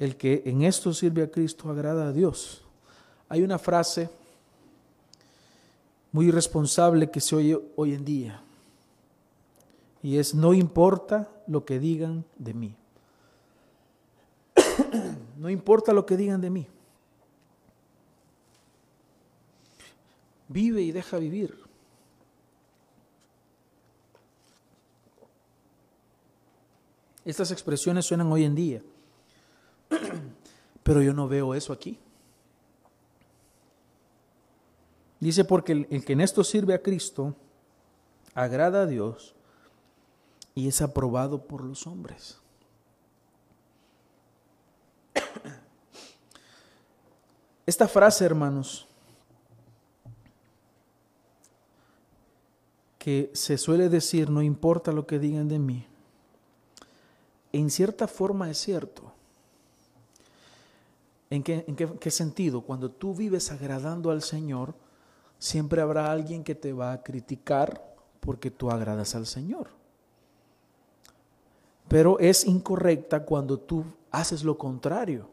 El 0.03 0.17
que 0.17 0.43
en 0.47 0.63
esto 0.63 0.93
sirve 0.93 1.23
a 1.23 1.31
Cristo 1.31 1.71
agrada 1.71 2.09
a 2.09 2.13
Dios. 2.13 2.61
Hay 3.29 3.41
una 3.45 3.57
frase 3.57 4.11
muy 6.11 6.27
irresponsable 6.27 7.09
que 7.09 7.21
se 7.21 7.37
oye 7.37 7.61
hoy 7.77 7.95
en 7.95 8.05
día 8.05 8.43
y 10.03 10.19
es 10.19 10.35
no 10.35 10.55
importa 10.55 11.31
lo 11.47 11.65
que 11.65 11.79
digan 11.79 12.25
de 12.37 12.53
mí. 12.53 12.75
no 15.39 15.49
importa 15.49 15.93
lo 15.93 16.05
que 16.05 16.17
digan 16.17 16.41
de 16.41 16.51
mí. 16.51 16.67
Vive 20.49 20.83
y 20.83 20.91
deja 20.91 21.17
vivir. 21.19 21.57
Estas 27.25 27.53
expresiones 27.53 28.05
suenan 28.05 28.33
hoy 28.33 28.43
en 28.43 28.57
día. 28.57 28.83
Pero 30.83 31.03
yo 31.03 31.13
no 31.13 31.29
veo 31.29 31.55
eso 31.55 31.73
aquí. 31.73 31.99
Dice, 35.21 35.45
porque 35.45 35.87
el, 35.89 36.05
que 36.05 36.15
en 36.15 36.21
esto 36.21 36.43
sirve 36.43 36.75
a 36.75 36.83
Cristo 36.83 37.37
agrada 38.35 38.83
a 38.83 38.87
Dios 38.87 39.37
y 40.55 40.67
es 40.67 40.83
aprobado 40.83 41.45
por 41.45 41.63
los 41.63 41.87
hombres. 41.87 42.41
Esta 47.67 47.87
frase, 47.87 48.25
hermanos, 48.25 48.89
que 52.99 53.31
se 53.33 53.57
suele 53.59 53.89
decir, 53.89 54.29
no 54.29 54.43
importa 54.43 54.91
lo 54.91 55.07
que 55.07 55.21
digan 55.21 55.49
de 55.49 55.61
mí, 55.61 55.87
en 57.53 57.71
cierta 57.71 58.09
forma 58.09 58.51
es 58.51 58.59
cierto. 58.59 59.13
¿En 61.33 61.43
qué, 61.43 62.11
sentido? 62.11 62.61
Cuando 62.61 62.91
tú 62.91 63.15
vives 63.15 63.51
agradando 63.51 64.11
al 64.11 64.21
Señor, 64.21 64.75
siempre 65.39 65.81
habrá 65.81 66.13
alguien 66.13 66.45
que 66.45 66.55
te 66.55 66.75
va 66.75 66.93
a 66.93 67.03
criticar 67.03 67.97
porque 68.21 68.51
tú 68.51 68.71
agradas 68.71 69.15
al 69.15 69.25
Señor. 69.25 69.69
Pero 71.89 72.19
es 72.19 72.45
incorrecta 72.45 73.25
cuando 73.25 73.59
tú 73.59 73.83
haces 74.11 74.45
lo 74.45 74.59
contrario. 74.59 75.31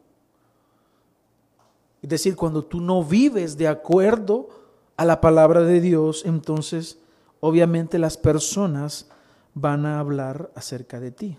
Es 2.02 2.08
decir, 2.08 2.38
cuando 2.38 2.64
tú 2.64 2.80
no 2.80 3.04
vives 3.04 3.58
de 3.58 3.68
acuerdo 3.68 4.48
a 4.96 5.04
la 5.04 5.20
palabra 5.20 5.64
de 5.64 5.82
Dios, 5.82 6.24
entonces 6.26 6.98
obviamente 7.42 8.00
las 8.00 8.16
personas 8.16 9.10
van 9.54 9.86
a 9.86 10.00
hablar 10.00 10.50
acerca 10.56 11.02
de 11.02 11.12
ti 11.12 11.38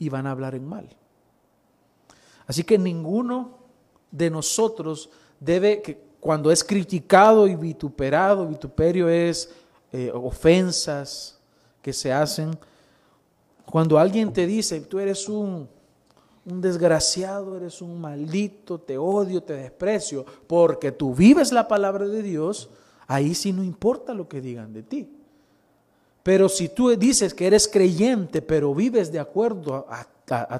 y 0.00 0.08
van 0.08 0.26
a 0.26 0.32
hablar 0.32 0.56
en 0.56 0.66
mal. 0.66 0.96
Así 2.46 2.62
que 2.62 2.78
ninguno 2.78 3.58
de 4.10 4.30
nosotros 4.30 5.10
debe, 5.40 5.82
que 5.82 6.00
cuando 6.20 6.50
es 6.50 6.62
criticado 6.62 7.46
y 7.46 7.56
vituperado, 7.56 8.46
vituperio 8.46 9.08
es 9.08 9.50
eh, 9.92 10.10
ofensas 10.12 11.38
que 11.82 11.92
se 11.92 12.12
hacen, 12.12 12.56
cuando 13.64 13.98
alguien 13.98 14.32
te 14.32 14.46
dice, 14.46 14.80
tú 14.80 14.98
eres 14.98 15.28
un, 15.28 15.68
un 16.44 16.60
desgraciado, 16.60 17.56
eres 17.56 17.82
un 17.82 18.00
maldito, 18.00 18.78
te 18.78 18.96
odio, 18.96 19.42
te 19.42 19.54
desprecio, 19.54 20.24
porque 20.46 20.92
tú 20.92 21.14
vives 21.14 21.52
la 21.52 21.66
palabra 21.66 22.06
de 22.06 22.22
Dios, 22.22 22.70
ahí 23.08 23.34
sí 23.34 23.52
no 23.52 23.64
importa 23.64 24.14
lo 24.14 24.28
que 24.28 24.40
digan 24.40 24.72
de 24.72 24.82
ti. 24.82 25.10
Pero 26.22 26.48
si 26.48 26.68
tú 26.68 26.90
dices 26.96 27.34
que 27.34 27.46
eres 27.46 27.68
creyente, 27.68 28.42
pero 28.42 28.74
vives 28.74 29.12
de 29.12 29.20
acuerdo 29.20 29.86
a, 29.88 30.06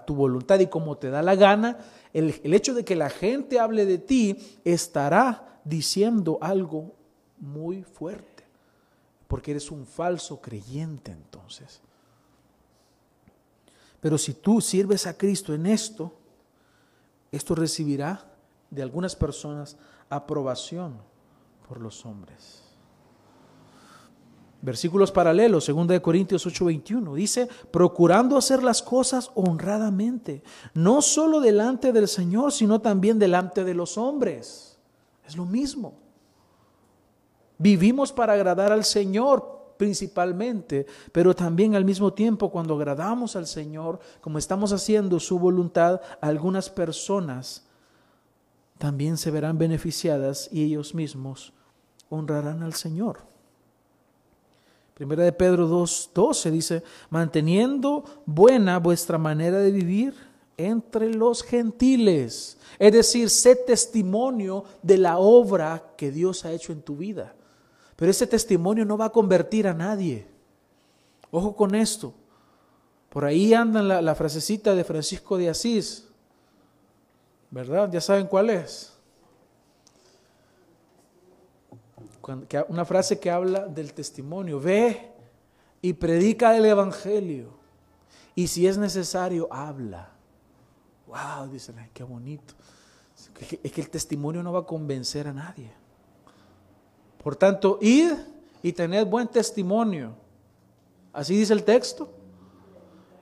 tu 0.04 0.14
voluntad 0.14 0.60
y 0.60 0.68
como 0.68 0.96
te 0.96 1.10
da 1.10 1.22
la 1.22 1.34
gana, 1.34 1.78
el, 2.12 2.40
el 2.42 2.54
hecho 2.54 2.74
de 2.74 2.84
que 2.84 2.96
la 2.96 3.10
gente 3.10 3.58
hable 3.58 3.84
de 3.84 3.98
ti 3.98 4.60
estará 4.64 5.60
diciendo 5.64 6.38
algo 6.40 6.94
muy 7.38 7.82
fuerte, 7.82 8.44
porque 9.28 9.50
eres 9.50 9.70
un 9.70 9.86
falso 9.86 10.40
creyente 10.40 11.10
entonces. 11.10 11.80
Pero 14.00 14.18
si 14.18 14.34
tú 14.34 14.60
sirves 14.60 15.06
a 15.06 15.16
Cristo 15.16 15.52
en 15.52 15.66
esto, 15.66 16.12
esto 17.32 17.54
recibirá 17.54 18.24
de 18.70 18.82
algunas 18.82 19.16
personas 19.16 19.76
aprobación 20.08 20.98
por 21.68 21.80
los 21.80 22.06
hombres. 22.06 22.65
Versículos 24.66 25.12
paralelos, 25.12 25.68
2 25.68 26.00
Corintios 26.00 26.44
8:21, 26.44 27.14
dice, 27.14 27.48
procurando 27.70 28.36
hacer 28.36 28.64
las 28.64 28.82
cosas 28.82 29.30
honradamente, 29.36 30.42
no 30.74 31.02
solo 31.02 31.38
delante 31.38 31.92
del 31.92 32.08
Señor, 32.08 32.50
sino 32.50 32.80
también 32.80 33.20
delante 33.20 33.62
de 33.62 33.74
los 33.74 33.96
hombres. 33.96 34.76
Es 35.24 35.36
lo 35.36 35.44
mismo. 35.44 35.94
Vivimos 37.58 38.10
para 38.12 38.32
agradar 38.32 38.72
al 38.72 38.82
Señor 38.82 39.76
principalmente, 39.76 40.84
pero 41.12 41.32
también 41.32 41.76
al 41.76 41.84
mismo 41.84 42.12
tiempo 42.12 42.50
cuando 42.50 42.74
agradamos 42.74 43.36
al 43.36 43.46
Señor, 43.46 44.00
como 44.20 44.36
estamos 44.36 44.72
haciendo 44.72 45.20
su 45.20 45.38
voluntad, 45.38 46.00
algunas 46.20 46.70
personas 46.70 47.68
también 48.78 49.16
se 49.16 49.30
verán 49.30 49.58
beneficiadas 49.58 50.48
y 50.50 50.64
ellos 50.64 50.92
mismos 50.92 51.52
honrarán 52.08 52.64
al 52.64 52.74
Señor. 52.74 53.35
Primera 54.96 55.24
de 55.24 55.32
Pedro 55.32 55.68
2.12 55.68 56.50
dice, 56.50 56.82
manteniendo 57.10 58.02
buena 58.24 58.78
vuestra 58.78 59.18
manera 59.18 59.58
de 59.58 59.70
vivir 59.70 60.14
entre 60.56 61.12
los 61.12 61.42
gentiles. 61.42 62.56
Es 62.78 62.92
decir, 62.94 63.28
sé 63.28 63.56
testimonio 63.56 64.64
de 64.82 64.96
la 64.96 65.18
obra 65.18 65.92
que 65.98 66.10
Dios 66.10 66.46
ha 66.46 66.52
hecho 66.52 66.72
en 66.72 66.80
tu 66.80 66.96
vida. 66.96 67.34
Pero 67.94 68.10
ese 68.10 68.26
testimonio 68.26 68.86
no 68.86 68.96
va 68.96 69.04
a 69.04 69.12
convertir 69.12 69.68
a 69.68 69.74
nadie. 69.74 70.26
Ojo 71.30 71.54
con 71.54 71.74
esto. 71.74 72.14
Por 73.10 73.26
ahí 73.26 73.52
anda 73.52 73.82
la, 73.82 74.00
la 74.00 74.14
frasecita 74.14 74.74
de 74.74 74.82
Francisco 74.82 75.36
de 75.36 75.50
Asís. 75.50 76.08
¿Verdad? 77.50 77.90
Ya 77.92 78.00
saben 78.00 78.28
cuál 78.28 78.48
es. 78.48 78.95
Una 82.68 82.84
frase 82.84 83.18
que 83.18 83.30
habla 83.30 83.66
del 83.66 83.92
testimonio. 83.92 84.60
Ve 84.60 85.10
y 85.82 85.92
predica 85.92 86.56
el 86.56 86.64
Evangelio. 86.64 87.50
Y 88.34 88.48
si 88.48 88.66
es 88.66 88.76
necesario, 88.76 89.48
habla. 89.50 90.10
Wow, 91.06 91.48
dicen, 91.50 91.76
qué 91.94 92.02
bonito. 92.02 92.54
Es 93.62 93.72
que 93.72 93.80
el 93.80 93.90
testimonio 93.90 94.42
no 94.42 94.52
va 94.52 94.60
a 94.60 94.66
convencer 94.66 95.28
a 95.28 95.32
nadie. 95.32 95.70
Por 97.22 97.36
tanto, 97.36 97.78
id 97.80 98.12
y 98.62 98.72
tened 98.72 99.06
buen 99.06 99.28
testimonio. 99.28 100.14
Así 101.12 101.36
dice 101.36 101.52
el 101.52 101.64
texto. 101.64 102.15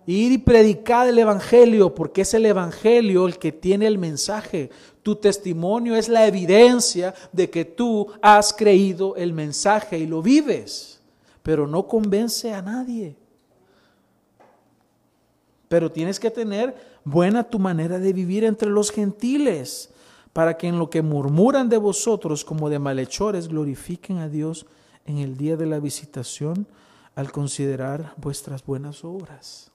Ir 0.06 0.32
y 0.32 0.38
predicar 0.38 1.08
el 1.08 1.18
Evangelio, 1.18 1.94
porque 1.94 2.22
es 2.22 2.34
el 2.34 2.46
Evangelio 2.46 3.26
el 3.26 3.38
que 3.38 3.52
tiene 3.52 3.86
el 3.86 3.98
mensaje. 3.98 4.70
Tu 5.02 5.16
testimonio 5.16 5.96
es 5.96 6.08
la 6.08 6.26
evidencia 6.26 7.14
de 7.32 7.48
que 7.48 7.64
tú 7.64 8.08
has 8.20 8.52
creído 8.52 9.16
el 9.16 9.32
mensaje 9.32 9.98
y 9.98 10.06
lo 10.06 10.22
vives, 10.22 11.00
pero 11.42 11.66
no 11.66 11.86
convence 11.86 12.52
a 12.52 12.62
nadie. 12.62 13.16
Pero 15.68 15.90
tienes 15.90 16.20
que 16.20 16.30
tener 16.30 16.74
buena 17.04 17.44
tu 17.44 17.58
manera 17.58 17.98
de 17.98 18.12
vivir 18.12 18.44
entre 18.44 18.70
los 18.70 18.90
gentiles, 18.90 19.90
para 20.32 20.56
que 20.56 20.66
en 20.66 20.78
lo 20.78 20.90
que 20.90 21.00
murmuran 21.00 21.68
de 21.68 21.78
vosotros 21.78 22.44
como 22.44 22.68
de 22.68 22.78
malhechores 22.78 23.48
glorifiquen 23.48 24.18
a 24.18 24.28
Dios 24.28 24.66
en 25.06 25.18
el 25.18 25.36
día 25.36 25.56
de 25.56 25.66
la 25.66 25.78
visitación 25.78 26.66
al 27.14 27.30
considerar 27.30 28.14
vuestras 28.16 28.64
buenas 28.64 29.04
obras. 29.04 29.73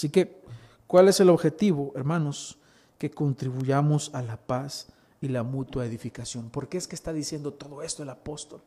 Así 0.00 0.08
que, 0.08 0.40
¿cuál 0.86 1.08
es 1.08 1.20
el 1.20 1.28
objetivo, 1.28 1.92
hermanos? 1.94 2.56
Que 2.96 3.10
contribuyamos 3.10 4.10
a 4.14 4.22
la 4.22 4.38
paz 4.38 4.86
y 5.20 5.28
la 5.28 5.42
mutua 5.42 5.84
edificación. 5.84 6.48
¿Por 6.48 6.70
qué 6.70 6.78
es 6.78 6.88
que 6.88 6.94
está 6.94 7.12
diciendo 7.12 7.52
todo 7.52 7.82
esto 7.82 8.02
el 8.02 8.08
apóstol? 8.08 8.62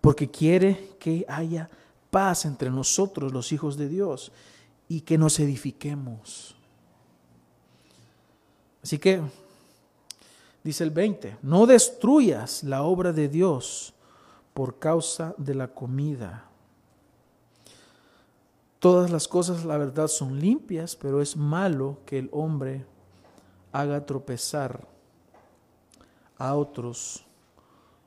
Porque 0.00 0.30
quiere 0.30 0.94
que 0.98 1.26
haya 1.28 1.68
paz 2.10 2.46
entre 2.46 2.70
nosotros, 2.70 3.34
los 3.34 3.52
hijos 3.52 3.76
de 3.76 3.90
Dios, 3.90 4.32
y 4.88 5.02
que 5.02 5.18
nos 5.18 5.38
edifiquemos. 5.40 6.56
Así 8.82 8.96
que, 8.96 9.20
dice 10.64 10.84
el 10.84 10.90
20, 10.90 11.36
no 11.42 11.66
destruyas 11.66 12.64
la 12.64 12.82
obra 12.82 13.12
de 13.12 13.28
Dios 13.28 13.92
por 14.54 14.78
causa 14.78 15.34
de 15.36 15.54
la 15.54 15.68
comida. 15.68 16.49
Todas 18.80 19.10
las 19.10 19.28
cosas, 19.28 19.66
la 19.66 19.76
verdad, 19.76 20.08
son 20.08 20.40
limpias, 20.40 20.96
pero 20.96 21.20
es 21.20 21.36
malo 21.36 21.98
que 22.06 22.18
el 22.18 22.30
hombre 22.32 22.86
haga 23.72 24.06
tropezar 24.06 24.88
a 26.38 26.54
otros 26.54 27.26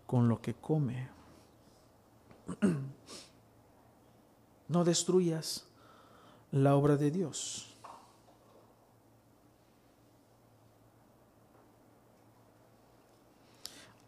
con 0.08 0.28
lo 0.28 0.42
que 0.42 0.54
come. 0.54 1.10
No 4.70 4.84
destruyas 4.84 5.68
la 6.52 6.76
obra 6.76 6.96
de 6.98 7.12
Dios. 7.12 7.68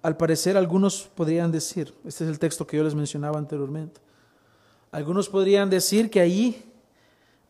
Al 0.02 0.18
parecer 0.18 0.58
algunos 0.58 1.04
podrían 1.14 1.52
decir, 1.52 1.94
este 2.06 2.24
es 2.24 2.30
el 2.32 2.40
texto 2.40 2.66
que 2.66 2.78
yo 2.78 2.84
les 2.84 2.96
mencionaba 2.96 3.38
anteriormente, 3.38 4.02
algunos 4.96 5.28
podrían 5.28 5.70
decir 5.70 6.10
que 6.10 6.22
allí 6.22 6.64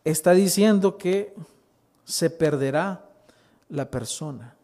está 0.03 0.31
diciendo 0.31 0.97
que 0.97 1.35
se 2.03 2.31
perderá 2.31 3.07
la 3.69 3.91
persona. 3.91 4.55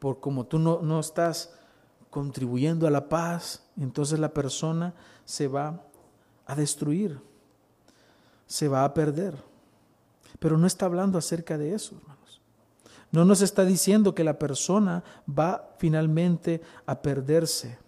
Por 0.00 0.18
como 0.18 0.46
tú 0.46 0.58
no, 0.58 0.80
no 0.82 0.98
estás 0.98 1.54
contribuyendo 2.10 2.84
a 2.84 2.90
la 2.90 3.08
paz, 3.08 3.62
entonces 3.76 4.18
la 4.18 4.34
persona 4.34 4.92
se 5.24 5.46
va 5.46 5.80
a 6.46 6.56
destruir, 6.56 7.20
se 8.48 8.66
va 8.66 8.82
a 8.82 8.92
perder. 8.92 9.36
Pero 10.40 10.58
no 10.58 10.66
está 10.66 10.86
hablando 10.86 11.16
acerca 11.16 11.56
de 11.56 11.76
eso, 11.76 11.94
hermanos. 11.94 12.40
No 13.12 13.24
nos 13.24 13.40
está 13.40 13.64
diciendo 13.64 14.16
que 14.16 14.24
la 14.24 14.36
persona 14.36 15.04
va 15.28 15.76
finalmente 15.78 16.60
a 16.86 17.00
perderse. 17.00 17.78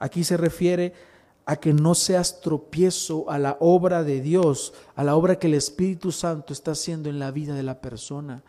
Aquí 0.00 0.24
se 0.24 0.36
refiere 0.36 1.09
a 1.50 1.56
que 1.56 1.72
no 1.72 1.96
seas 1.96 2.40
tropiezo 2.40 3.28
a 3.28 3.36
la 3.36 3.56
obra 3.58 4.04
de 4.04 4.20
Dios, 4.20 4.72
a 4.94 5.02
la 5.02 5.16
obra 5.16 5.36
que 5.36 5.48
el 5.48 5.54
Espíritu 5.54 6.12
Santo 6.12 6.52
está 6.52 6.70
haciendo 6.70 7.08
en 7.08 7.18
la 7.18 7.32
vida 7.32 7.56
de 7.56 7.64
la 7.64 7.80
persona. 7.80 8.44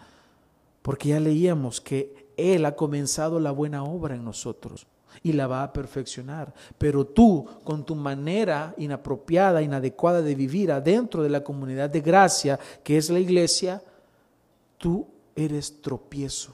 Porque 0.84 1.10
ya 1.10 1.20
leíamos 1.20 1.82
que 1.82 2.32
Él 2.38 2.64
ha 2.64 2.76
comenzado 2.76 3.39
la 3.39 3.49
buena 3.49 3.84
obra 3.84 4.14
en 4.14 4.24
nosotros 4.24 4.86
y 5.24 5.34
la 5.34 5.47
va 5.47 5.64
a 5.64 5.74
perfeccionar. 5.74 6.54
Pero 6.78 7.08
tú, 7.08 7.49
con 7.64 7.84
tu 7.84 7.95
manera 7.95 8.76
inapropiada, 8.78 9.64
inadecuada 9.64 10.22
de 10.22 10.36
vivir 10.36 10.72
adentro 10.72 11.24
de 11.24 11.30
la 11.30 11.43
comunidad 11.43 11.89
de 11.89 12.02
gracia, 12.02 12.60
que 12.84 12.97
es 12.97 13.10
la 13.10 13.18
iglesia, 13.18 13.82
tú 14.78 15.08
eres 15.36 15.82
tropiezo. 15.82 16.54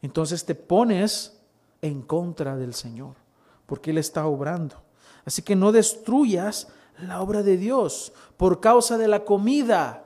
Entonces 0.00 0.46
te 0.46 0.54
pones 0.54 1.38
en 1.82 2.00
contra 2.00 2.56
del 2.56 2.72
Señor, 2.72 3.16
porque 3.66 3.90
Él 3.90 3.98
está 3.98 4.26
obrando. 4.26 4.85
Así 5.26 5.42
que 5.42 5.56
no 5.56 5.72
destruyas 5.72 6.68
la 7.00 7.20
obra 7.20 7.42
de 7.42 7.56
Dios 7.56 8.12
por 8.36 8.60
causa 8.60 8.96
de 8.96 9.08
la 9.08 9.24
comida. 9.24 10.04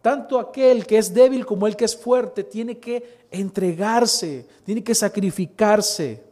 Tanto 0.00 0.40
aquel 0.40 0.86
que 0.86 0.98
es 0.98 1.14
débil 1.14 1.46
como 1.46 1.66
el 1.66 1.76
que 1.76 1.84
es 1.84 1.96
fuerte 1.96 2.42
tiene 2.42 2.78
que 2.78 3.26
entregarse, 3.30 4.48
tiene 4.64 4.82
que 4.82 4.94
sacrificarse. 4.94 6.24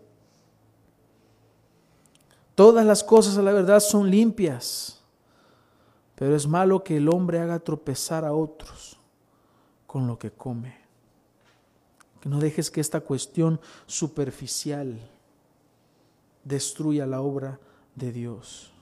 Todas 2.54 2.84
las 2.84 3.04
cosas 3.04 3.38
a 3.38 3.42
la 3.42 3.52
verdad 3.52 3.80
son 3.80 4.10
limpias, 4.10 5.00
pero 6.14 6.34
es 6.34 6.46
malo 6.46 6.82
que 6.82 6.96
el 6.96 7.08
hombre 7.08 7.38
haga 7.38 7.58
tropezar 7.60 8.24
a 8.24 8.32
otros 8.32 8.98
con 9.86 10.06
lo 10.06 10.18
que 10.18 10.30
come. 10.30 10.80
Que 12.20 12.28
no 12.28 12.38
dejes 12.38 12.70
que 12.70 12.80
esta 12.80 13.00
cuestión 13.00 13.60
superficial 13.86 14.98
destruya 16.44 17.06
la 17.06 17.20
obra 17.20 17.58
de 18.00 18.12
Dios. 18.12 18.72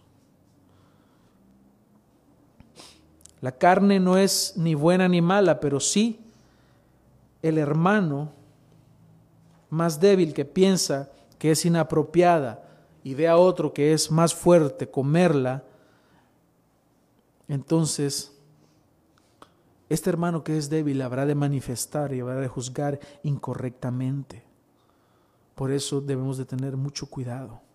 La 3.41 3.53
carne 3.53 4.01
no 4.01 4.17
es 4.17 4.55
ni 4.57 4.75
buena 4.75 5.09
ni 5.09 5.21
mala, 5.21 5.61
pero 5.61 5.79
sí 5.79 6.21
el 7.43 7.59
hermano 7.59 8.33
más 9.71 10.01
débil 10.01 10.33
que 10.33 10.45
piensa 10.45 11.11
que 11.39 11.51
es 11.53 11.65
inapropiada 11.65 12.65
y 13.05 13.15
ve 13.15 13.29
a 13.29 13.37
otro 13.37 13.73
que 13.73 13.93
es 13.93 14.11
más 14.11 14.35
fuerte 14.35 14.91
comerla, 14.91 15.63
entonces 17.47 18.33
este 19.89 20.11
hermano 20.11 20.43
que 20.43 20.59
es 20.59 20.69
débil 20.69 21.01
habrá 21.03 21.27
de 21.27 21.35
manifestar 21.35 22.13
y 22.13 22.21
habrá 22.21 22.37
de 22.37 22.49
juzgar 22.49 22.99
incorrectamente. 23.23 24.43
Por 25.55 25.71
eso 25.71 26.01
debemos 26.01 26.39
de 26.39 26.45
tener 26.45 26.77
mucho 26.77 27.07
cuidado 27.07 27.68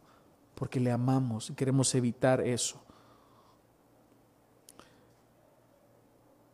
porque 0.56 0.80
le 0.80 0.91
amamos 0.91 1.49
y 1.49 1.54
queremos 1.54 1.93
evitar 1.95 2.41
eso. 2.41 2.82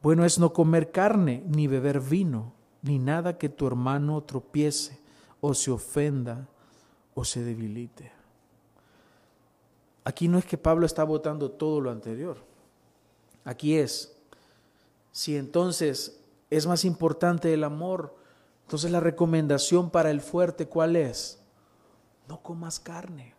Bueno 0.02 0.24
es 0.26 0.40
no 0.40 0.54
comer 0.54 0.92
carne, 0.92 1.44
ni 1.48 1.68
beber 1.68 2.00
vino, 2.00 2.54
ni 2.82 3.00
nada 3.00 3.38
que 3.38 3.50
tu 3.50 3.68
hermano 3.68 4.22
tropiece 4.24 5.00
o 5.42 5.54
se 5.54 5.72
ofenda 5.72 6.48
o 7.14 7.26
se 7.26 7.44
debilite. 7.44 8.12
Aquí 10.06 10.28
no 10.28 10.38
es 10.38 10.46
que 10.46 10.58
Pablo 10.58 10.86
está 10.86 11.04
votando 11.04 11.52
todo 11.52 11.82
lo 11.82 11.92
anterior. 11.92 12.38
Aquí 13.44 13.78
es, 13.78 14.16
si 15.12 15.36
entonces 15.36 16.20
es 16.50 16.66
más 16.68 16.86
importante 16.86 17.54
el 17.54 17.64
amor. 17.64 18.16
Entonces 18.64 18.92
la 18.92 19.00
recomendación 19.00 19.90
para 19.90 20.12
el 20.12 20.22
fuerte, 20.22 20.68
¿cuál 20.68 20.96
es? 20.96 21.40
No 22.28 22.42
comas 22.42 22.80
carne. 22.80 23.36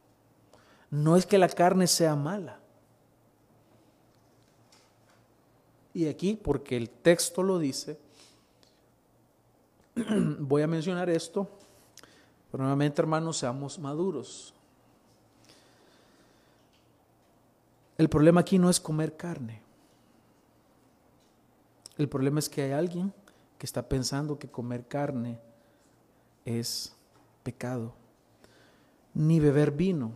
No 0.90 1.16
es 1.16 1.26
que 1.26 1.38
la 1.38 1.48
carne 1.48 1.86
sea 1.86 2.16
mala. 2.16 2.58
Y 5.92 6.06
aquí, 6.06 6.34
porque 6.34 6.76
el 6.76 6.88
texto 6.88 7.42
lo 7.42 7.58
dice, 7.58 7.98
voy 10.38 10.62
a 10.62 10.66
mencionar 10.66 11.10
esto, 11.10 11.48
pero 12.50 12.62
nuevamente 12.62 13.00
hermanos, 13.02 13.38
seamos 13.38 13.78
maduros. 13.78 14.54
El 17.98 18.08
problema 18.08 18.40
aquí 18.40 18.58
no 18.58 18.70
es 18.70 18.80
comer 18.80 19.16
carne. 19.16 19.60
El 21.98 22.08
problema 22.08 22.38
es 22.38 22.48
que 22.48 22.62
hay 22.62 22.72
alguien 22.72 23.12
que 23.58 23.66
está 23.66 23.86
pensando 23.86 24.38
que 24.38 24.48
comer 24.48 24.88
carne 24.88 25.38
es 26.46 26.94
pecado. 27.42 27.92
Ni 29.12 29.38
beber 29.38 29.70
vino. 29.70 30.12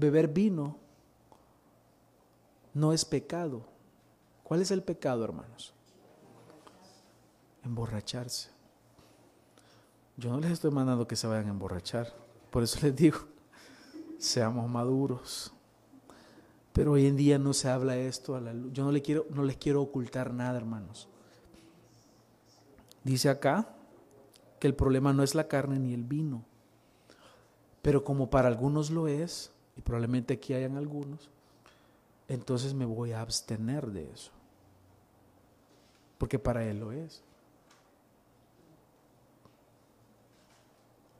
Beber 0.00 0.28
vino 0.28 0.78
no 2.72 2.94
es 2.94 3.04
pecado. 3.04 3.66
¿Cuál 4.42 4.62
es 4.62 4.70
el 4.70 4.82
pecado, 4.82 5.22
hermanos? 5.22 5.74
Emborracharse. 7.62 8.48
Yo 10.16 10.30
no 10.30 10.40
les 10.40 10.52
estoy 10.52 10.70
mandando 10.70 11.06
que 11.06 11.16
se 11.16 11.26
vayan 11.26 11.48
a 11.48 11.50
emborrachar. 11.50 12.12
Por 12.50 12.62
eso 12.62 12.78
les 12.82 12.96
digo, 12.96 13.18
seamos 14.18 14.68
maduros. 14.70 15.52
Pero 16.72 16.92
hoy 16.92 17.06
en 17.06 17.16
día 17.16 17.38
no 17.38 17.52
se 17.52 17.68
habla 17.68 17.98
esto 17.98 18.34
a 18.36 18.40
la 18.40 18.54
luz. 18.54 18.72
Yo 18.72 18.84
no, 18.84 18.92
le 18.92 19.02
quiero, 19.02 19.26
no 19.28 19.44
les 19.44 19.58
quiero 19.58 19.82
ocultar 19.82 20.32
nada, 20.32 20.56
hermanos. 20.56 21.08
Dice 23.04 23.28
acá 23.28 23.74
que 24.58 24.66
el 24.66 24.74
problema 24.74 25.12
no 25.12 25.22
es 25.22 25.34
la 25.34 25.46
carne 25.46 25.78
ni 25.78 25.92
el 25.92 26.04
vino. 26.04 26.42
Pero 27.82 28.02
como 28.02 28.30
para 28.30 28.48
algunos 28.48 28.90
lo 28.90 29.06
es, 29.06 29.52
probablemente 29.80 30.34
aquí 30.34 30.54
hayan 30.54 30.76
algunos, 30.76 31.30
entonces 32.28 32.74
me 32.74 32.84
voy 32.84 33.12
a 33.12 33.20
abstener 33.20 33.86
de 33.90 34.10
eso. 34.10 34.30
Porque 36.18 36.38
para 36.38 36.64
él 36.64 36.80
lo 36.80 36.92
es. 36.92 37.22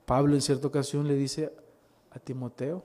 Pablo 0.07 0.35
en 0.35 0.41
cierta 0.41 0.67
ocasión 0.67 1.07
le 1.07 1.15
dice 1.15 1.53
a 2.11 2.19
Timoteo, 2.19 2.85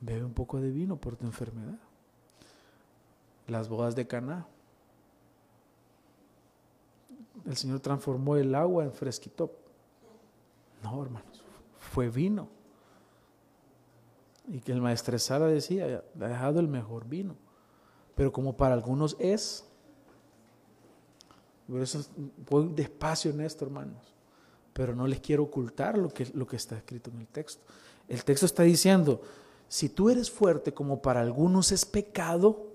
bebe 0.00 0.24
un 0.24 0.32
poco 0.32 0.60
de 0.60 0.70
vino 0.70 0.96
por 0.96 1.16
tu 1.16 1.26
enfermedad. 1.26 1.78
Las 3.48 3.68
bodas 3.68 3.94
de 3.94 4.06
Caná. 4.06 4.46
El 7.44 7.56
Señor 7.56 7.80
transformó 7.80 8.36
el 8.36 8.54
agua 8.54 8.84
en 8.84 8.92
fresquito. 8.92 9.52
No, 10.82 11.02
hermanos, 11.02 11.42
fue 11.78 12.08
vino. 12.08 12.61
Y 14.48 14.60
que 14.60 14.72
el 14.72 14.80
maestresala 14.80 15.46
decía, 15.46 16.02
ha 16.20 16.28
dejado 16.28 16.60
el 16.60 16.68
mejor 16.68 17.06
vino. 17.06 17.36
Pero 18.14 18.32
como 18.32 18.56
para 18.56 18.74
algunos 18.74 19.16
es, 19.18 19.64
por 21.68 21.80
eso 21.80 22.04
voy 22.50 22.72
despacio 22.74 23.30
en 23.30 23.40
esto, 23.40 23.64
hermanos. 23.64 24.14
Pero 24.72 24.94
no 24.94 25.06
les 25.06 25.20
quiero 25.20 25.44
ocultar 25.44 25.96
lo 25.96 26.08
que, 26.08 26.26
lo 26.34 26.46
que 26.46 26.56
está 26.56 26.76
escrito 26.76 27.10
en 27.10 27.20
el 27.20 27.26
texto. 27.28 27.62
El 28.08 28.24
texto 28.24 28.46
está 28.46 28.62
diciendo, 28.64 29.22
si 29.68 29.88
tú 29.88 30.10
eres 30.10 30.30
fuerte 30.30 30.74
como 30.74 31.00
para 31.00 31.20
algunos 31.20 31.72
es 31.72 31.84
pecado, 31.84 32.66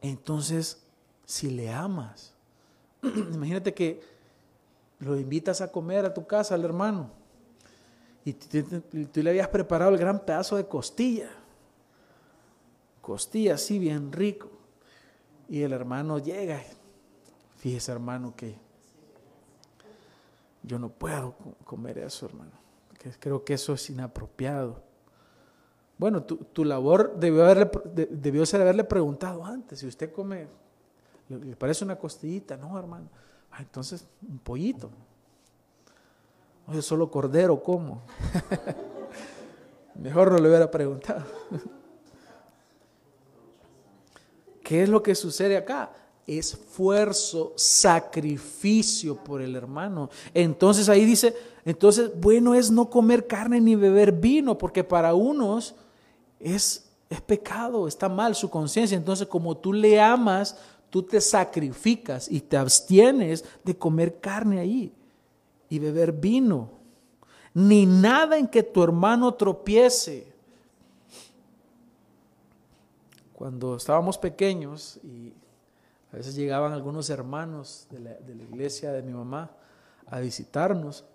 entonces 0.00 0.82
si 1.24 1.50
le 1.50 1.70
amas, 1.70 2.32
imagínate 3.02 3.74
que 3.74 4.00
lo 4.98 5.16
invitas 5.16 5.60
a 5.60 5.70
comer 5.70 6.04
a 6.04 6.14
tu 6.14 6.26
casa 6.26 6.54
al 6.54 6.64
hermano 6.64 7.19
y 8.24 8.32
tú 8.32 9.22
le 9.22 9.30
habías 9.30 9.48
preparado 9.48 9.90
el 9.92 9.98
gran 9.98 10.20
pedazo 10.20 10.56
de 10.56 10.66
costilla, 10.66 11.30
costilla 13.00 13.54
así 13.54 13.78
bien 13.78 14.12
rico, 14.12 14.50
y 15.48 15.62
el 15.62 15.72
hermano 15.72 16.18
llega, 16.18 16.62
fíjese 17.56 17.92
hermano 17.92 18.34
que 18.36 18.56
yo 20.62 20.78
no 20.78 20.90
puedo 20.90 21.34
comer 21.64 21.98
eso 21.98 22.26
hermano, 22.26 22.52
creo 23.18 23.44
que 23.44 23.54
eso 23.54 23.72
es 23.72 23.90
inapropiado. 23.90 24.82
Bueno, 25.96 26.22
tu, 26.22 26.64
labor 26.64 27.14
debió, 27.18 27.44
haberle, 27.44 27.70
debió 28.10 28.46
ser 28.46 28.62
haberle 28.62 28.84
preguntado 28.84 29.44
antes, 29.44 29.80
si 29.80 29.86
usted 29.86 30.10
come, 30.12 30.46
¿le 31.28 31.56
parece 31.56 31.84
una 31.84 31.96
costillita? 31.96 32.56
No, 32.56 32.78
hermano. 32.78 33.10
Ah, 33.50 33.58
entonces, 33.60 34.06
un 34.26 34.38
pollito. 34.38 34.90
Oye, 36.70 36.82
solo 36.82 37.10
cordero, 37.10 37.60
¿cómo? 37.60 38.02
Mejor 40.00 40.30
no 40.30 40.38
le 40.38 40.48
hubiera 40.48 40.70
preguntado. 40.70 41.24
¿Qué 44.62 44.84
es 44.84 44.88
lo 44.88 45.02
que 45.02 45.16
sucede 45.16 45.56
acá? 45.56 45.90
Esfuerzo, 46.28 47.54
sacrificio 47.56 49.16
por 49.16 49.42
el 49.42 49.56
hermano. 49.56 50.10
Entonces 50.32 50.88
ahí 50.88 51.04
dice, 51.04 51.34
entonces 51.64 52.12
bueno 52.20 52.54
es 52.54 52.70
no 52.70 52.88
comer 52.88 53.26
carne 53.26 53.60
ni 53.60 53.74
beber 53.74 54.12
vino, 54.12 54.56
porque 54.56 54.84
para 54.84 55.12
unos 55.14 55.74
es, 56.38 56.88
es 57.08 57.20
pecado, 57.20 57.88
está 57.88 58.08
mal 58.08 58.36
su 58.36 58.48
conciencia. 58.48 58.96
Entonces, 58.96 59.26
como 59.26 59.56
tú 59.56 59.72
le 59.72 60.00
amas, 60.00 60.56
tú 60.88 61.02
te 61.02 61.20
sacrificas 61.20 62.30
y 62.30 62.40
te 62.40 62.56
abstienes 62.56 63.44
de 63.64 63.76
comer 63.76 64.20
carne 64.20 64.60
ahí 64.60 64.94
y 65.70 65.78
beber 65.78 66.12
vino, 66.12 66.68
ni 67.54 67.86
nada 67.86 68.36
en 68.36 68.46
que 68.46 68.62
tu 68.62 68.82
hermano 68.82 69.32
tropiece. 69.32 70.30
Cuando 73.32 73.76
estábamos 73.76 74.18
pequeños 74.18 75.00
y 75.02 75.32
a 76.12 76.16
veces 76.16 76.34
llegaban 76.34 76.74
algunos 76.74 77.08
hermanos 77.08 77.86
de 77.88 78.00
la, 78.00 78.44
iglesia 78.44 78.92
de 78.92 79.02
mi 79.02 79.14
mamá 79.14 79.50
a 80.06 80.20
visitarnos, 80.20 81.06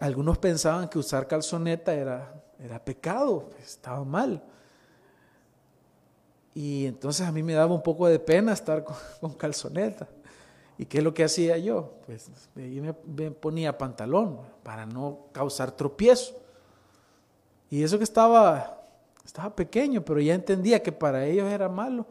algunos 0.00 0.38
pensaban 0.38 0.88
que 0.88 1.00
usar 1.00 1.26
calzoneta 1.26 1.92
era 1.92 2.38
era 2.58 2.84
pecado, 2.84 3.50
estaba 3.62 4.04
mal. 4.04 4.42
Y 6.54 6.86
entonces 6.86 7.26
a 7.26 7.32
mí 7.32 7.42
me 7.42 7.52
daba 7.52 7.72
un 7.72 7.82
poco 7.82 8.08
de 8.08 8.18
pena 8.18 8.52
estar 8.52 8.84
con, 9.20 9.32
calzoneta. 9.34 10.08
¿Y 10.78 10.86
qué 10.86 10.98
es 10.98 11.04
lo 11.04 11.12
que 11.12 11.24
hacía 11.24 11.58
yo? 11.58 11.94
Pues 12.06 12.30
me, 12.54 12.94
me, 13.04 13.30
ponía 13.32 13.76
pantalón 13.76 14.40
para 14.62 14.86
no 14.86 15.26
causar 15.32 15.72
tropiezo. 15.72 16.40
Y 17.68 17.82
eso 17.82 17.98
que 17.98 18.04
estaba, 18.04 18.84
estaba 19.24 19.54
pequeño, 19.54 20.04
pero 20.04 20.20
ya 20.20 20.34
entendía 20.34 20.82
que 20.82 20.92
para 20.92 21.26
ellos 21.26 21.50
era 21.50 21.68
malo. 21.68 22.06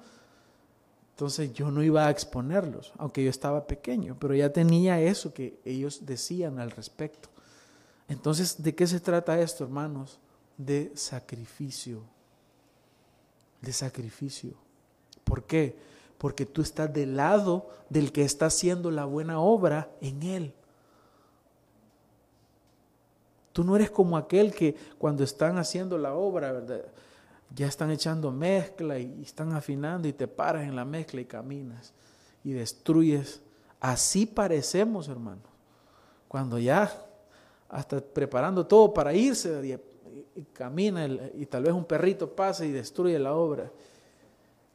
Entonces 1.12 1.52
yo 1.54 1.72
no 1.72 1.82
iba 1.82 2.06
a 2.06 2.12
exponerlos, 2.12 2.94
aunque 2.98 3.24
yo 3.24 3.30
estaba 3.30 3.66
pequeño, 3.66 4.18
pero 4.20 4.36
ya 4.36 4.52
tenía 4.54 5.00
eso 5.00 5.34
que 5.34 5.60
ellos 5.66 6.06
decían 6.06 6.60
al 6.60 6.70
respecto. 6.70 7.30
Entonces, 8.08 8.62
¿de 8.62 8.76
qué 8.76 8.86
se 8.86 9.00
trata 9.00 9.40
esto, 9.40 9.64
hermanos? 9.64 10.20
de 10.58 10.92
sacrificio. 10.96 12.02
De 13.62 13.72
sacrificio. 13.72 14.54
¿Por 15.24 15.46
qué? 15.46 15.76
Porque 16.18 16.46
tú 16.46 16.62
estás 16.62 16.92
del 16.94 17.16
lado 17.16 17.70
del 17.90 18.12
que 18.12 18.24
está 18.24 18.48
haciendo 18.48 18.92
la 18.92 19.06
buena 19.06 19.40
obra 19.40 19.90
en 20.02 20.24
él. 20.24 20.54
Tú 23.54 23.64
no 23.64 23.76
eres 23.76 23.90
como 23.90 24.18
aquel 24.18 24.54
que 24.54 24.76
cuando 24.98 25.24
están 25.24 25.58
haciendo 25.58 25.98
la 25.98 26.14
obra, 26.14 26.52
¿verdad? 26.52 26.86
Ya 27.56 27.68
están 27.68 27.92
echando 27.92 28.32
mezcla 28.32 29.00
y 29.00 29.22
están 29.24 29.54
afinando 29.54 30.08
y 30.08 30.14
te 30.14 30.28
paras 30.28 30.64
en 30.64 30.76
la 30.76 30.86
mezcla 30.86 31.22
y 31.22 31.26
caminas 31.26 31.94
y 32.44 32.52
destruyes. 32.52 33.42
Así 33.80 34.26
parecemos, 34.26 35.08
hermanos. 35.08 35.46
Cuando 36.28 36.60
ya 36.60 36.92
hasta 37.70 38.00
preparando 38.00 38.66
todo 38.66 38.94
para 38.94 39.14
irse, 39.14 39.80
y 40.36 40.44
camina 40.54 41.06
y 41.06 41.46
tal 41.46 41.64
vez 41.64 41.74
un 41.74 41.86
perrito 41.86 42.30
pasa 42.30 42.66
y 42.66 42.72
destruye 42.72 43.18
la 43.18 43.34
obra. 43.34 43.72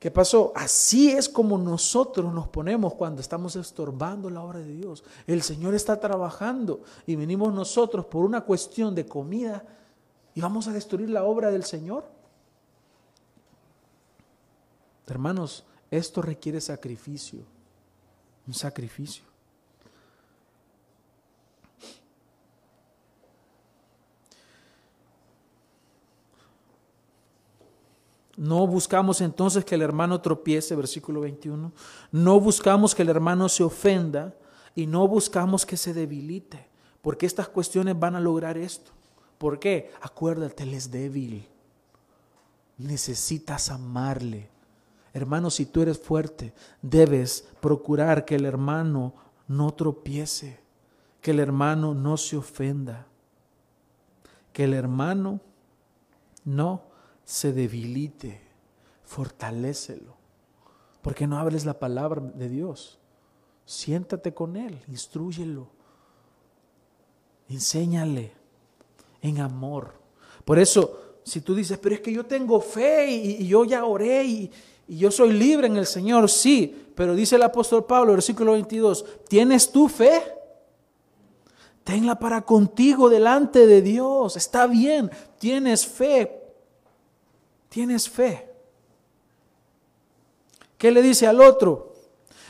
¿Qué 0.02 0.10
pasó? 0.10 0.50
Así 0.56 1.12
es 1.12 1.28
como 1.28 1.56
nosotros 1.56 2.34
nos 2.34 2.48
ponemos 2.48 2.94
cuando 2.94 3.20
estamos 3.20 3.54
estorbando 3.54 4.28
la 4.30 4.42
obra 4.42 4.58
de 4.58 4.72
Dios. 4.72 5.04
El 5.28 5.42
Señor 5.42 5.76
está 5.76 6.00
trabajando 6.00 6.82
y 7.06 7.14
venimos 7.14 7.54
nosotros 7.54 8.06
por 8.06 8.24
una 8.24 8.40
cuestión 8.40 8.96
de 8.96 9.06
comida 9.06 9.64
y 10.34 10.40
vamos 10.40 10.66
a 10.66 10.72
destruir 10.72 11.08
la 11.08 11.22
obra 11.22 11.52
del 11.52 11.62
Señor. 11.62 12.04
Hermanos, 15.06 15.64
esto 15.88 16.20
requiere 16.20 16.60
sacrificio, 16.60 17.44
un 18.48 18.54
sacrificio. 18.54 19.31
No 28.36 28.66
buscamos 28.66 29.20
entonces 29.20 29.64
que 29.64 29.74
el 29.74 29.82
hermano 29.82 30.20
tropiece, 30.20 30.74
versículo 30.74 31.20
21. 31.20 31.72
No 32.12 32.40
buscamos 32.40 32.94
que 32.94 33.02
el 33.02 33.10
hermano 33.10 33.48
se 33.48 33.62
ofenda 33.62 34.34
y 34.74 34.86
no 34.86 35.06
buscamos 35.06 35.66
que 35.66 35.76
se 35.76 35.92
debilite, 35.92 36.66
porque 37.02 37.26
estas 37.26 37.48
cuestiones 37.48 37.98
van 37.98 38.16
a 38.16 38.20
lograr 38.20 38.56
esto. 38.56 38.90
¿Por 39.36 39.58
qué? 39.58 39.90
Acuérdate, 40.00 40.62
él 40.62 40.72
es 40.72 40.90
débil. 40.90 41.46
Necesitas 42.78 43.70
amarle. 43.70 44.48
Hermano, 45.12 45.50
si 45.50 45.66
tú 45.66 45.82
eres 45.82 45.98
fuerte, 45.98 46.54
debes 46.80 47.46
procurar 47.60 48.24
que 48.24 48.36
el 48.36 48.46
hermano 48.46 49.14
no 49.46 49.74
tropiece, 49.74 50.58
que 51.20 51.32
el 51.32 51.40
hermano 51.40 51.92
no 51.92 52.16
se 52.16 52.38
ofenda, 52.38 53.06
que 54.54 54.64
el 54.64 54.72
hermano 54.72 55.40
no 56.44 56.91
se 57.24 57.52
debilite, 57.52 58.40
fortalécelo. 59.04 60.16
Porque 61.02 61.26
no 61.26 61.38
hables 61.38 61.64
la 61.64 61.78
palabra 61.78 62.20
de 62.20 62.48
Dios. 62.48 62.98
Siéntate 63.64 64.34
con 64.34 64.56
Él, 64.56 64.78
instruyelo, 64.88 65.68
enséñale 67.48 68.32
en 69.20 69.40
amor. 69.40 69.94
Por 70.44 70.58
eso, 70.58 71.18
si 71.24 71.40
tú 71.40 71.54
dices, 71.54 71.78
pero 71.78 71.94
es 71.94 72.00
que 72.00 72.12
yo 72.12 72.26
tengo 72.26 72.60
fe 72.60 73.10
y, 73.10 73.46
yo 73.46 73.64
ya 73.64 73.84
oré 73.84 74.24
y, 74.24 74.50
y 74.88 74.98
yo 74.98 75.10
soy 75.10 75.32
libre 75.32 75.68
en 75.68 75.76
el 75.76 75.86
Señor, 75.86 76.28
sí, 76.28 76.92
pero 76.94 77.14
dice 77.14 77.36
el 77.36 77.42
apóstol 77.42 77.84
Pablo, 77.84 78.12
versículo 78.12 78.52
22, 78.52 79.04
¿tienes 79.28 79.70
tu 79.70 79.88
fe? 79.88 80.22
Tenla 81.84 82.18
para 82.18 82.42
contigo 82.42 83.08
delante 83.08 83.66
de 83.66 83.82
Dios. 83.82 84.36
Está 84.36 84.66
bien, 84.66 85.10
tienes 85.38 85.86
fe, 85.86 86.41
tienes 87.72 88.08
fe. 88.08 88.46
¿Qué 90.76 90.90
le 90.90 91.00
dice 91.00 91.26
al 91.26 91.40
otro? 91.40 91.94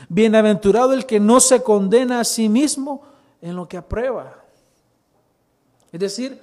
Bienaventurado 0.09 0.91
el 0.93 1.05
que 1.05 1.17
no 1.17 1.39
se 1.39 1.63
condena 1.63 2.19
a 2.19 2.25
sí 2.25 2.49
mismo 2.49 3.03
en 3.41 3.55
lo 3.55 3.65
que 3.65 3.77
aprueba. 3.77 4.43
Es 5.93 5.99
decir, 6.01 6.41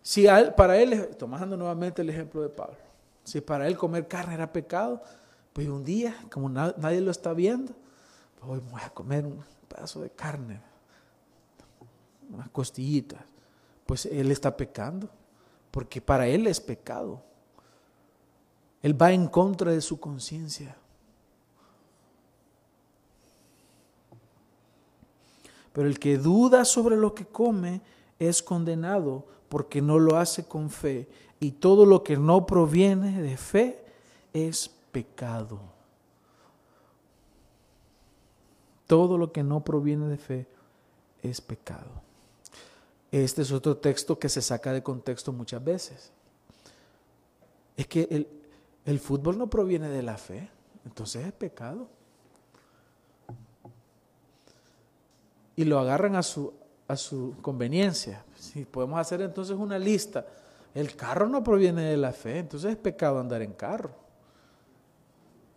si 0.00 0.26
para 0.56 0.78
él, 0.78 1.14
tomando 1.18 1.54
nuevamente 1.54 2.00
el 2.00 2.08
ejemplo 2.08 2.40
de 2.40 2.48
Pablo, 2.48 2.78
si 3.24 3.42
para 3.42 3.68
él 3.68 3.76
comer 3.76 4.08
carne 4.08 4.34
era 4.34 4.50
pecado, 4.50 5.02
pues 5.52 5.68
un 5.68 5.84
día, 5.84 6.16
como 6.32 6.48
nadie 6.48 7.02
lo 7.02 7.10
está 7.10 7.34
viendo, 7.34 7.74
voy 8.42 8.62
a 8.82 8.88
comer 8.88 9.26
un 9.26 9.44
pedazo 9.68 10.00
de 10.00 10.08
carne, 10.08 10.62
unas 12.32 12.48
costillitas. 12.48 13.20
Pues 13.84 14.06
él 14.06 14.30
está 14.30 14.56
pecando, 14.56 15.10
porque 15.70 16.00
para 16.00 16.26
él 16.26 16.46
es 16.46 16.58
pecado. 16.58 17.28
Él 18.82 19.00
va 19.00 19.12
en 19.12 19.28
contra 19.28 19.72
de 19.72 19.80
su 19.80 20.00
conciencia. 20.00 20.76
Pero 25.72 25.86
el 25.86 25.98
que 25.98 26.16
duda 26.16 26.64
sobre 26.64 26.96
lo 26.96 27.14
que 27.14 27.26
come 27.26 27.80
es 28.18 28.42
condenado 28.42 29.24
porque 29.48 29.82
no 29.82 29.98
lo 29.98 30.16
hace 30.16 30.44
con 30.44 30.70
fe. 30.70 31.08
Y 31.38 31.52
todo 31.52 31.86
lo 31.86 32.02
que 32.02 32.16
no 32.16 32.46
proviene 32.46 33.20
de 33.20 33.36
fe 33.36 33.84
es 34.32 34.68
pecado. 34.92 35.60
Todo 38.86 39.16
lo 39.16 39.32
que 39.32 39.42
no 39.42 39.60
proviene 39.60 40.06
de 40.06 40.18
fe 40.18 40.46
es 41.22 41.40
pecado. 41.40 42.02
Este 43.12 43.42
es 43.42 43.52
otro 43.52 43.76
texto 43.76 44.18
que 44.18 44.28
se 44.28 44.42
saca 44.42 44.72
de 44.72 44.82
contexto 44.82 45.32
muchas 45.32 45.62
veces. 45.62 46.10
Es 47.76 47.86
que 47.86 48.06
el, 48.10 48.39
el 48.84 48.98
fútbol 48.98 49.38
no 49.38 49.48
proviene 49.48 49.88
de 49.88 50.02
la 50.02 50.16
fe, 50.16 50.50
entonces 50.84 51.26
es 51.26 51.32
pecado. 51.32 51.88
Y 55.56 55.64
lo 55.64 55.78
agarran 55.78 56.16
a 56.16 56.22
su, 56.22 56.52
a 56.88 56.96
su 56.96 57.34
conveniencia. 57.42 58.24
Si 58.36 58.64
podemos 58.64 58.98
hacer 58.98 59.20
entonces 59.20 59.56
una 59.56 59.78
lista. 59.78 60.26
El 60.74 60.96
carro 60.96 61.28
no 61.28 61.42
proviene 61.42 61.82
de 61.82 61.96
la 61.96 62.12
fe, 62.12 62.38
entonces 62.38 62.70
es 62.70 62.76
pecado 62.76 63.18
andar 63.18 63.42
en 63.42 63.52
carro. 63.52 63.90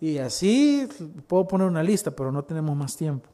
Y 0.02 0.18
así 0.18 0.90
puedo 1.28 1.48
poner 1.48 1.68
una 1.68 1.84
lista, 1.84 2.12
pero 2.12 2.32
no 2.32 2.44
tenemos 2.44 2.76
más 2.76 2.98
tiempo. 2.98 3.30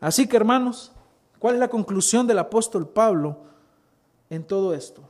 Así 0.00 0.26
que 0.26 0.36
hermanos, 0.36 0.92
¿cuál 1.38 1.54
es 1.54 1.60
la 1.60 1.68
conclusión 1.68 2.26
del 2.26 2.38
apóstol 2.38 2.88
Pablo 2.88 3.36
en 4.30 4.44
todo 4.44 4.72
esto? 4.72 5.02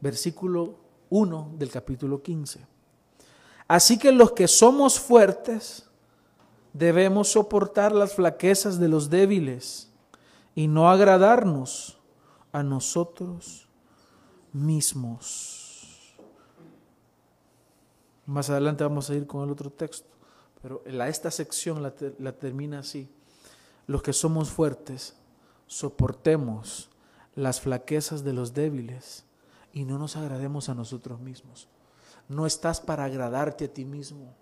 Versículo 0.00 0.81
1 1.12 1.52
del 1.58 1.70
capítulo 1.70 2.22
15. 2.22 2.66
Así 3.68 3.98
que 3.98 4.12
los 4.12 4.32
que 4.32 4.48
somos 4.48 4.98
fuertes 4.98 5.84
debemos 6.72 7.28
soportar 7.28 7.92
las 7.92 8.14
flaquezas 8.14 8.80
de 8.80 8.88
los 8.88 9.10
débiles 9.10 9.90
y 10.54 10.68
no 10.68 10.90
agradarnos 10.90 11.98
a 12.50 12.62
nosotros 12.62 13.68
mismos. 14.54 16.16
Más 18.24 18.48
adelante 18.48 18.82
vamos 18.82 19.10
a 19.10 19.14
ir 19.14 19.26
con 19.26 19.44
el 19.44 19.50
otro 19.50 19.68
texto, 19.68 20.08
pero 20.62 20.82
esta 20.86 21.30
sección 21.30 21.82
la, 21.82 21.92
la 22.20 22.32
termina 22.32 22.78
así. 22.78 23.06
Los 23.86 24.02
que 24.02 24.14
somos 24.14 24.50
fuertes, 24.50 25.14
soportemos 25.66 26.88
las 27.34 27.60
flaquezas 27.60 28.24
de 28.24 28.32
los 28.32 28.54
débiles 28.54 29.26
y 29.72 29.84
no 29.84 29.98
nos 29.98 30.16
agrademos 30.16 30.68
a 30.68 30.74
nosotros 30.74 31.20
mismos. 31.20 31.68
No 32.28 32.46
estás 32.46 32.80
para 32.80 33.04
agradarte 33.04 33.66
a 33.66 33.68
ti 33.68 33.84
mismo. 33.84 34.34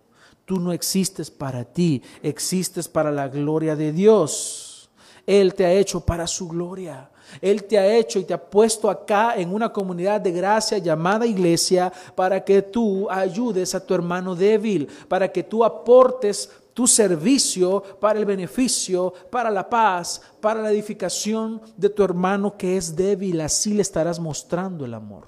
Tú 0.44 0.58
no 0.58 0.72
existes 0.72 1.30
para 1.30 1.64
ti, 1.64 2.02
existes 2.22 2.88
para 2.88 3.10
la 3.10 3.28
gloria 3.28 3.76
de 3.76 3.92
Dios. 3.92 4.90
Él 5.26 5.54
te 5.54 5.64
ha 5.64 5.72
hecho 5.72 6.00
para 6.00 6.26
su 6.26 6.48
gloria. 6.48 7.10
Él 7.40 7.64
te 7.64 7.78
ha 7.78 7.96
hecho 7.96 8.18
y 8.18 8.24
te 8.24 8.34
ha 8.34 8.50
puesto 8.50 8.90
acá 8.90 9.34
en 9.36 9.54
una 9.54 9.72
comunidad 9.72 10.20
de 10.20 10.32
gracia 10.32 10.78
llamada 10.78 11.26
iglesia 11.26 11.92
para 12.16 12.44
que 12.44 12.62
tú 12.62 13.08
ayudes 13.08 13.74
a 13.74 13.84
tu 13.84 13.94
hermano 13.94 14.34
débil, 14.34 14.88
para 15.08 15.30
que 15.30 15.44
tú 15.44 15.64
aportes 15.64 16.50
tu 16.74 16.86
servicio 16.86 17.82
para 18.00 18.18
el 18.18 18.24
beneficio, 18.24 19.12
para 19.30 19.50
la 19.50 19.68
paz, 19.68 20.22
para 20.40 20.62
la 20.62 20.70
edificación 20.70 21.60
de 21.76 21.88
tu 21.88 22.02
hermano 22.02 22.56
que 22.56 22.76
es 22.76 22.94
débil. 22.94 23.40
Así 23.40 23.74
le 23.74 23.82
estarás 23.82 24.18
mostrando 24.18 24.84
el 24.84 24.94
amor. 24.94 25.26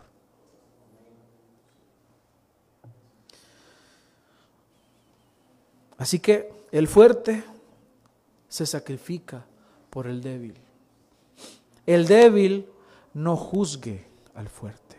Así 5.98 6.18
que 6.18 6.52
el 6.72 6.88
fuerte 6.88 7.44
se 8.48 8.66
sacrifica 8.66 9.44
por 9.88 10.06
el 10.06 10.20
débil. 10.20 10.54
El 11.86 12.06
débil 12.06 12.66
no 13.14 13.36
juzgue 13.36 14.04
al 14.34 14.48
fuerte. 14.48 14.96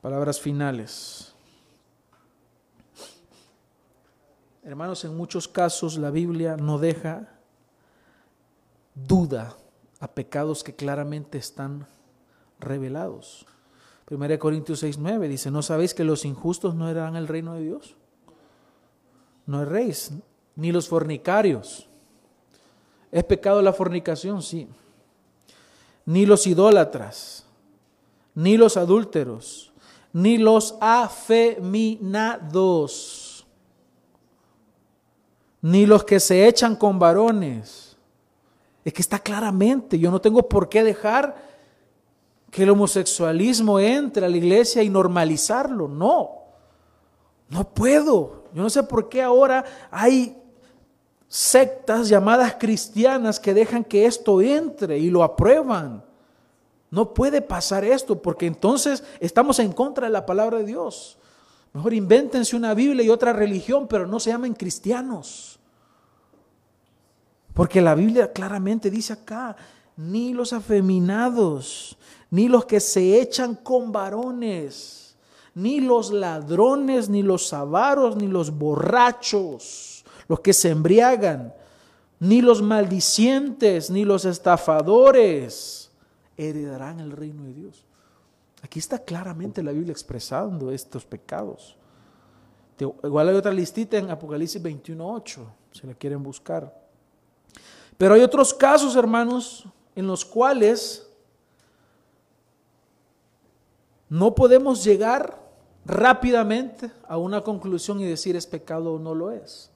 Palabras 0.00 0.40
finales. 0.40 1.31
Hermanos, 4.64 5.04
en 5.04 5.16
muchos 5.16 5.48
casos 5.48 5.98
la 5.98 6.10
Biblia 6.10 6.56
no 6.56 6.78
deja 6.78 7.28
duda 8.94 9.56
a 9.98 10.06
pecados 10.06 10.62
que 10.62 10.76
claramente 10.76 11.36
están 11.36 11.88
revelados. 12.60 13.44
1 14.08 14.38
Corintios 14.38 14.78
6, 14.78 14.98
9 14.98 15.26
dice, 15.26 15.50
¿no 15.50 15.62
sabéis 15.62 15.94
que 15.94 16.04
los 16.04 16.24
injustos 16.24 16.76
no 16.76 16.88
heredan 16.88 17.16
el 17.16 17.26
reino 17.26 17.54
de 17.54 17.62
Dios? 17.62 17.96
No 19.46 19.62
erréis, 19.62 20.12
ni 20.54 20.70
los 20.70 20.88
fornicarios. 20.88 21.88
¿Es 23.10 23.24
pecado 23.24 23.62
la 23.62 23.72
fornicación? 23.72 24.42
Sí. 24.42 24.68
Ni 26.06 26.24
los 26.24 26.46
idólatras, 26.46 27.46
ni 28.36 28.56
los 28.56 28.76
adúlteros, 28.76 29.72
ni 30.12 30.38
los 30.38 30.76
afeminados 30.80 33.21
ni 35.62 35.86
los 35.86 36.04
que 36.04 36.20
se 36.20 36.46
echan 36.46 36.76
con 36.76 36.98
varones. 36.98 37.96
Es 38.84 38.92
que 38.92 39.00
está 39.00 39.20
claramente, 39.20 39.98
yo 39.98 40.10
no 40.10 40.20
tengo 40.20 40.48
por 40.48 40.68
qué 40.68 40.82
dejar 40.82 41.36
que 42.50 42.64
el 42.64 42.70
homosexualismo 42.70 43.78
entre 43.78 44.26
a 44.26 44.28
la 44.28 44.36
iglesia 44.36 44.82
y 44.82 44.90
normalizarlo. 44.90 45.88
No, 45.88 46.30
no 47.48 47.64
puedo. 47.72 48.44
Yo 48.52 48.62
no 48.62 48.68
sé 48.68 48.82
por 48.82 49.08
qué 49.08 49.22
ahora 49.22 49.64
hay 49.90 50.36
sectas 51.28 52.10
llamadas 52.10 52.56
cristianas 52.58 53.40
que 53.40 53.54
dejan 53.54 53.84
que 53.84 54.04
esto 54.04 54.42
entre 54.42 54.98
y 54.98 55.08
lo 55.10 55.22
aprueban. 55.22 56.04
No 56.90 57.14
puede 57.14 57.40
pasar 57.40 57.84
esto 57.84 58.20
porque 58.20 58.46
entonces 58.46 59.02
estamos 59.18 59.58
en 59.58 59.72
contra 59.72 60.08
de 60.08 60.12
la 60.12 60.26
palabra 60.26 60.58
de 60.58 60.64
Dios. 60.64 61.18
Mejor 61.72 61.94
invéntense 61.94 62.54
una 62.54 62.74
Biblia 62.74 63.04
y 63.04 63.10
otra 63.10 63.32
religión, 63.32 63.86
pero 63.88 64.06
no 64.06 64.20
se 64.20 64.30
llamen 64.30 64.54
cristianos. 64.54 65.58
Porque 67.54 67.80
la 67.80 67.94
Biblia 67.94 68.32
claramente 68.32 68.90
dice 68.90 69.14
acá, 69.14 69.56
ni 69.96 70.32
los 70.32 70.52
afeminados, 70.52 71.96
ni 72.30 72.48
los 72.48 72.64
que 72.64 72.80
se 72.80 73.20
echan 73.20 73.54
con 73.54 73.92
varones, 73.92 75.16
ni 75.54 75.80
los 75.80 76.12
ladrones, 76.12 77.08
ni 77.08 77.22
los 77.22 77.52
avaros, 77.52 78.16
ni 78.16 78.26
los 78.26 78.56
borrachos, 78.56 80.04
los 80.28 80.40
que 80.40 80.52
se 80.52 80.70
embriagan, 80.70 81.54
ni 82.20 82.40
los 82.40 82.62
maldicientes, 82.62 83.90
ni 83.90 84.04
los 84.04 84.24
estafadores 84.24 85.90
heredarán 86.36 87.00
el 87.00 87.12
reino 87.12 87.44
de 87.44 87.52
Dios. 87.52 87.84
Aquí 88.72 88.78
está 88.78 88.98
claramente 88.98 89.62
la 89.62 89.70
Biblia 89.70 89.92
expresando 89.92 90.72
estos 90.72 91.04
pecados. 91.04 91.76
Igual 92.78 93.28
hay 93.28 93.34
otra 93.34 93.52
listita 93.52 93.98
en 93.98 94.10
Apocalipsis 94.10 94.62
21.8, 94.62 95.40
si 95.72 95.86
la 95.86 95.92
quieren 95.92 96.22
buscar. 96.22 96.74
Pero 97.98 98.14
hay 98.14 98.22
otros 98.22 98.54
casos, 98.54 98.96
hermanos, 98.96 99.66
en 99.94 100.06
los 100.06 100.24
cuales 100.24 101.06
no 104.08 104.34
podemos 104.34 104.82
llegar 104.82 105.38
rápidamente 105.84 106.90
a 107.06 107.18
una 107.18 107.42
conclusión 107.42 108.00
y 108.00 108.06
decir 108.06 108.36
es 108.36 108.46
pecado 108.46 108.94
o 108.94 108.98
no 108.98 109.14
lo 109.14 109.32
es, 109.32 109.70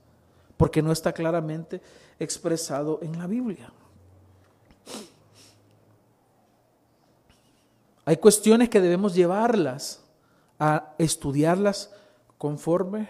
porque 0.57 0.81
no 0.81 0.91
está 0.91 1.13
claramente 1.13 1.83
expresado 2.19 3.01
en 3.03 3.19
la 3.19 3.27
Biblia. 3.27 3.71
Hay 8.07 8.17
cuestiones 8.17 8.71
que 8.71 8.81
debemos 8.81 9.15
llevarlas 9.15 10.03
a 10.59 10.95
estudiarlas 10.97 11.93
conforme 12.39 13.09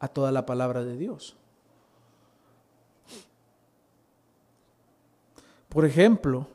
a 0.00 0.08
toda 0.08 0.32
la 0.32 0.46
palabra 0.46 0.84
de 0.84 0.96
Dios. 0.96 1.36
Por 5.68 5.84
ejemplo, 5.84 6.46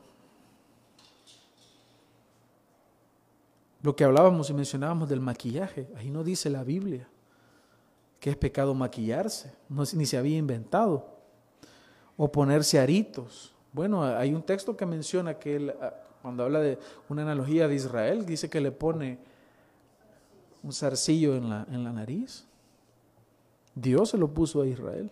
lo 3.82 3.94
que 3.94 4.02
hablábamos 4.02 4.50
y 4.50 4.54
mencionábamos 4.54 5.08
del 5.08 5.20
maquillaje, 5.20 5.88
ahí 5.96 6.10
no 6.10 6.24
dice 6.24 6.50
la 6.50 6.64
Biblia 6.64 7.06
que 8.18 8.30
es 8.30 8.36
pecado 8.38 8.72
maquillarse, 8.72 9.52
ni 9.68 10.06
se 10.06 10.16
había 10.16 10.38
inventado, 10.38 11.06
o 12.16 12.32
ponerse 12.32 12.80
aritos. 12.80 13.52
Bueno, 13.70 14.02
hay 14.02 14.32
un 14.32 14.42
texto 14.42 14.74
que 14.74 14.86
menciona 14.86 15.38
que 15.38 15.76
ah, 15.78 15.92
cuando 16.24 16.42
habla 16.42 16.60
de 16.60 16.78
una 17.10 17.20
analogía 17.20 17.68
de 17.68 17.74
Israel, 17.74 18.24
dice 18.24 18.48
que 18.48 18.58
le 18.58 18.72
pone 18.72 19.18
un 20.62 20.72
zarcillo 20.72 21.36
en 21.36 21.50
la, 21.50 21.66
en 21.70 21.84
la 21.84 21.92
nariz. 21.92 22.46
Dios 23.74 24.08
se 24.08 24.16
lo 24.16 24.32
puso 24.32 24.62
a 24.62 24.66
Israel. 24.66 25.10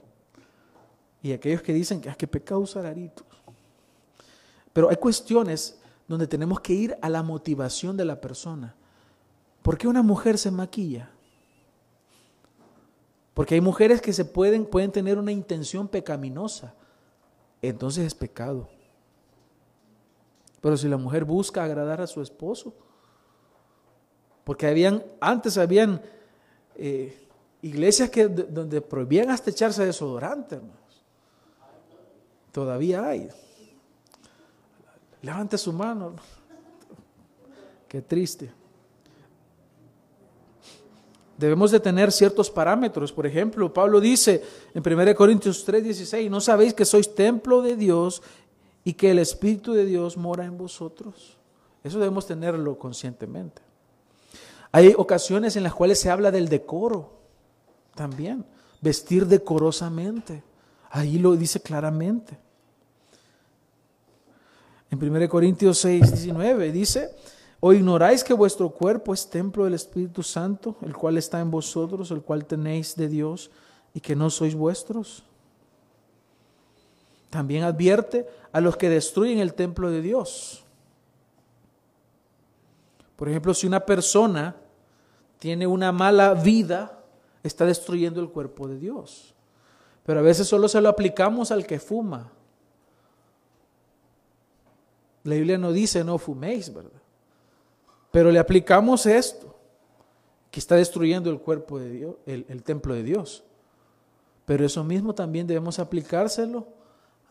Y 1.23 1.33
aquellos 1.33 1.61
que 1.61 1.75
dicen 1.75 2.01
que 2.01 2.09
es 2.09 2.15
ah, 2.15 2.17
que 2.17 2.27
pecado 2.27 2.61
usar 2.61 2.87
aritos. 2.87 3.27
Pero 4.73 4.89
hay 4.89 4.97
cuestiones 4.97 5.79
donde 6.09 6.27
tenemos 6.27 6.61
que 6.61 6.73
ir 6.73 6.97
a 7.03 7.11
la 7.11 7.23
motivación 7.23 7.95
de 7.95 8.07
la 8.07 8.19
persona. 8.19 8.75
¿Por 9.61 9.77
qué 9.77 9.89
una 9.89 10.03
mujer 10.03 10.39
se 10.39 10.51
maquilla? 10.51 11.11
Porque 13.35 13.57
hay 13.57 13.61
mujeres 13.61 14.01
que 14.01 14.15
se 14.15 14.25
pueden, 14.25 14.65
pueden 14.65 14.91
tener 14.91 15.19
una 15.19 15.31
intención 15.31 15.89
pecaminosa. 15.89 16.73
Entonces 17.61 18.07
es 18.07 18.15
pecado. 18.15 18.71
Pero 20.63 20.77
si 20.77 20.89
la 20.89 20.97
mujer 20.97 21.25
busca 21.25 21.65
agradar 21.65 22.01
a 22.01 22.07
su 22.07 22.23
esposo, 22.23 22.73
porque 24.45 24.67
habían, 24.69 25.03
antes 25.21 25.59
habían 25.59 26.01
eh, 26.77 27.29
iglesias 27.63 28.09
que, 28.09 28.29
donde 28.29 28.81
prohibían 28.81 29.31
hasta 29.31 29.51
echarse 29.51 29.85
desodorante, 29.85 30.55
hermanos. 30.55 31.05
Todavía 32.53 33.05
hay. 33.05 33.29
Levante 35.21 35.59
su 35.59 35.73
mano. 35.73 36.15
Qué 37.89 38.01
triste. 38.01 38.53
Debemos 41.37 41.73
de 41.73 41.81
tener 41.81 42.13
ciertos 42.13 42.51
parámetros. 42.51 43.13
Por 43.13 43.27
ejemplo, 43.27 43.73
Pablo 43.73 44.01
dice 44.01 44.45
en 44.75 44.83
1 44.87 45.15
Corintios 45.17 45.67
3:16, 45.67 46.31
¿no 46.31 46.41
sabéis 46.41 46.73
que 46.73 46.85
sois 46.85 47.15
templo 47.15 47.63
de 47.63 47.75
Dios 47.75 48.23
y 48.85 48.95
que 48.95 49.11
el 49.11 49.19
Espíritu 49.19 49.73
de 49.73 49.85
Dios 49.85 50.17
mora 50.17 50.45
en 50.45 50.59
vosotros? 50.59 51.37
Eso 51.85 51.99
debemos 51.99 52.27
tenerlo 52.27 52.79
conscientemente. 52.79 53.63
Hay 54.71 54.95
ocasiones 54.97 55.57
en 55.57 55.63
las 55.63 55.75
cuales 55.75 56.01
se 56.01 56.11
habla 56.11 56.31
del 56.31 56.49
decoro 56.49 57.13
también, 57.95 58.45
vestir 58.81 59.27
decorosamente. 59.27 60.43
Ahí 60.91 61.19
lo 61.19 61.37
dice 61.37 61.61
claramente. 61.61 62.39
En 64.91 65.03
1 65.03 65.29
Corintios 65.29 65.79
6, 65.79 66.13
19 66.13 66.73
dice, 66.73 67.11
¿o 67.61 67.73
ignoráis 67.73 68.23
que 68.23 68.35
vuestro 68.35 68.71
cuerpo 68.71 69.15
es 69.15 69.29
templo 69.29 69.65
del 69.65 69.75
Espíritu 69.75 70.23
Santo, 70.23 70.77
el 70.83 70.95
cual 70.95 71.17
está 71.17 71.41
en 71.41 71.51
vosotros, 71.51 72.11
el 72.11 72.23
cual 72.23 72.45
tenéis 72.45 72.95
de 72.97 73.09
Dios 73.09 73.51
y 73.95 74.01
que 74.01 74.17
no 74.17 74.31
sois 74.31 74.55
vuestros? 74.55 75.25
También 77.31 77.63
advierte 77.65 78.27
a 78.53 78.61
los 78.61 78.77
que 78.77 78.89
destruyen 78.89 79.39
el 79.39 79.55
templo 79.55 79.91
de 79.91 80.03
Dios. 80.03 80.65
Por 83.17 83.29
ejemplo, 83.29 83.55
si 83.55 83.67
una 83.67 83.81
persona 83.81 84.57
tiene 85.39 85.67
una 85.67 85.93
mala 85.93 86.35
vida, 86.35 87.03
está 87.43 87.65
destruyendo 87.65 88.21
el 88.21 88.29
cuerpo 88.29 88.69
de 88.69 88.79
Dios. 88.79 89.35
Pero 90.05 90.21
a 90.21 90.23
veces 90.23 90.47
solo 90.47 90.69
se 90.69 90.81
lo 90.81 90.89
aplicamos 90.89 91.51
al 91.51 91.67
que 91.67 91.79
fuma, 91.79 92.31
la 95.25 95.37
Biblia 95.37 95.59
no 95.59 95.73
dice 95.73 96.03
no 96.03 96.19
fuméis, 96.19 96.73
¿verdad? 96.73 96.91
Pero 98.11 98.31
le 98.31 98.39
aplicamos 98.39 99.07
esto, 99.07 99.57
que 100.51 100.61
está 100.61 100.77
destruyendo 100.77 101.31
el 101.31 101.39
cuerpo 101.41 101.79
de 101.79 101.91
Dios, 101.91 102.17
el, 102.27 102.63
templo 102.63 102.95
de 102.95 103.03
Dios. 103.03 103.43
Pero 104.45 104.67
eso 104.67 104.85
mismo 104.85 105.15
también 105.15 105.47
debemos 105.47 105.79
aplicárselo 105.79 106.67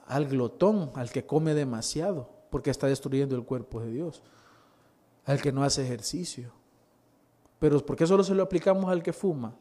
al 0.08 0.28
glotón, 0.28 0.92
al 0.96 1.12
que 1.12 1.26
come 1.26 1.54
demasiado, 1.54 2.30
porque 2.50 2.70
está 2.70 2.88
destruyendo 2.88 3.36
el 3.36 3.44
cuerpo 3.44 3.82
de 3.82 3.92
Dios, 3.92 4.22
al 5.26 5.42
que 5.42 5.52
no 5.52 5.64
hace 5.64 5.84
ejercicio. 5.84 6.52
Pero 7.60 7.86
¿por 7.86 7.96
qué 7.96 8.08
solo 8.08 8.24
se 8.24 8.34
lo 8.34 8.44
aplicamos 8.44 8.92
al 8.92 9.04
que 9.04 9.14
fuma? 9.14 9.56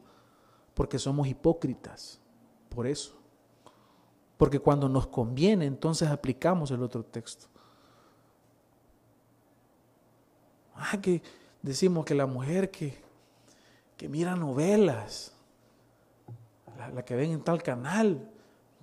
Porque 0.73 0.97
somos 0.97 1.27
hipócritas, 1.27 2.19
por 2.69 2.87
eso. 2.87 3.15
Porque 4.37 4.59
cuando 4.59 4.89
nos 4.89 5.05
conviene, 5.07 5.65
entonces 5.65 6.09
aplicamos 6.09 6.71
el 6.71 6.81
otro 6.81 7.03
texto. 7.03 7.45
Ah, 10.73 10.99
que 10.99 11.21
decimos 11.61 12.05
que 12.05 12.15
la 12.15 12.25
mujer 12.25 12.71
que, 12.71 12.97
que 13.97 14.09
mira 14.09 14.35
novelas, 14.35 15.33
la, 16.75 17.05
que 17.05 17.15
ven 17.15 17.31
en 17.31 17.43
tal 17.43 17.61
canal, 17.61 18.30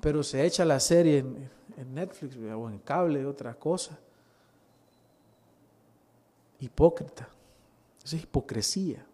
pero 0.01 0.22
se 0.22 0.44
echa 0.44 0.64
la 0.64 0.80
serie 0.80 1.18
en, 1.18 1.94
Netflix 1.94 2.36
o 2.36 2.68
en 2.68 2.78
cable, 2.78 3.24
otra 3.24 3.55
cosa. 3.55 3.99
Hipócrita. 6.61 7.28
Esa 8.05 8.16
es 8.16 8.22
hipocresía. 8.24 9.05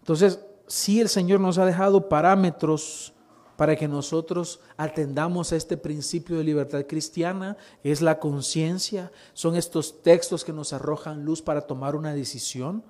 Entonces, 0.00 0.40
si 0.66 1.00
el 1.00 1.08
Señor 1.08 1.40
nos 1.40 1.58
ha 1.58 1.64
dejado 1.64 2.08
parámetros 2.08 3.14
para 3.56 3.74
que 3.74 3.88
nosotros 3.88 4.60
atendamos 4.76 5.52
a 5.52 5.56
este 5.56 5.76
principio 5.76 6.36
de 6.36 6.44
libertad 6.44 6.84
cristiana, 6.86 7.56
es 7.82 8.00
la 8.02 8.20
conciencia, 8.20 9.10
son 9.32 9.56
estos 9.56 10.02
textos 10.02 10.44
que 10.44 10.52
nos 10.52 10.72
arrojan 10.72 11.24
luz 11.24 11.42
para 11.42 11.62
tomar 11.62 11.96
una 11.96 12.14
decisión. 12.14 12.84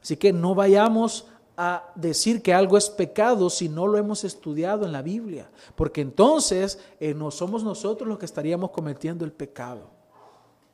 Así 0.00 0.16
que 0.16 0.32
no 0.32 0.54
vayamos 0.54 1.26
a 1.56 1.90
decir 1.94 2.42
que 2.42 2.52
algo 2.52 2.76
es 2.76 2.90
pecado 2.90 3.48
si 3.48 3.68
no 3.68 3.86
lo 3.86 3.96
hemos 3.96 4.24
estudiado 4.24 4.84
en 4.84 4.92
la 4.92 5.02
Biblia, 5.02 5.48
porque 5.74 6.02
entonces 6.02 6.78
eh, 7.00 7.14
no 7.14 7.30
somos 7.30 7.64
nosotros 7.64 8.08
los 8.08 8.18
que 8.18 8.26
estaríamos 8.26 8.70
cometiendo 8.70 9.24
el 9.24 9.32
pecado. 9.32 9.88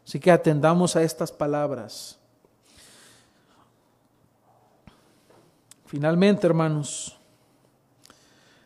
Así 0.04 0.18
que 0.18 0.32
atendamos 0.32 0.96
a 0.96 1.02
estas 1.02 1.30
palabras. 1.30 2.18
Finalmente, 5.86 6.46
hermanos, 6.46 7.16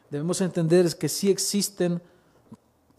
debemos 0.08 0.40
entender 0.40 0.96
que 0.96 1.08
sí 1.08 1.30
existen 1.30 2.00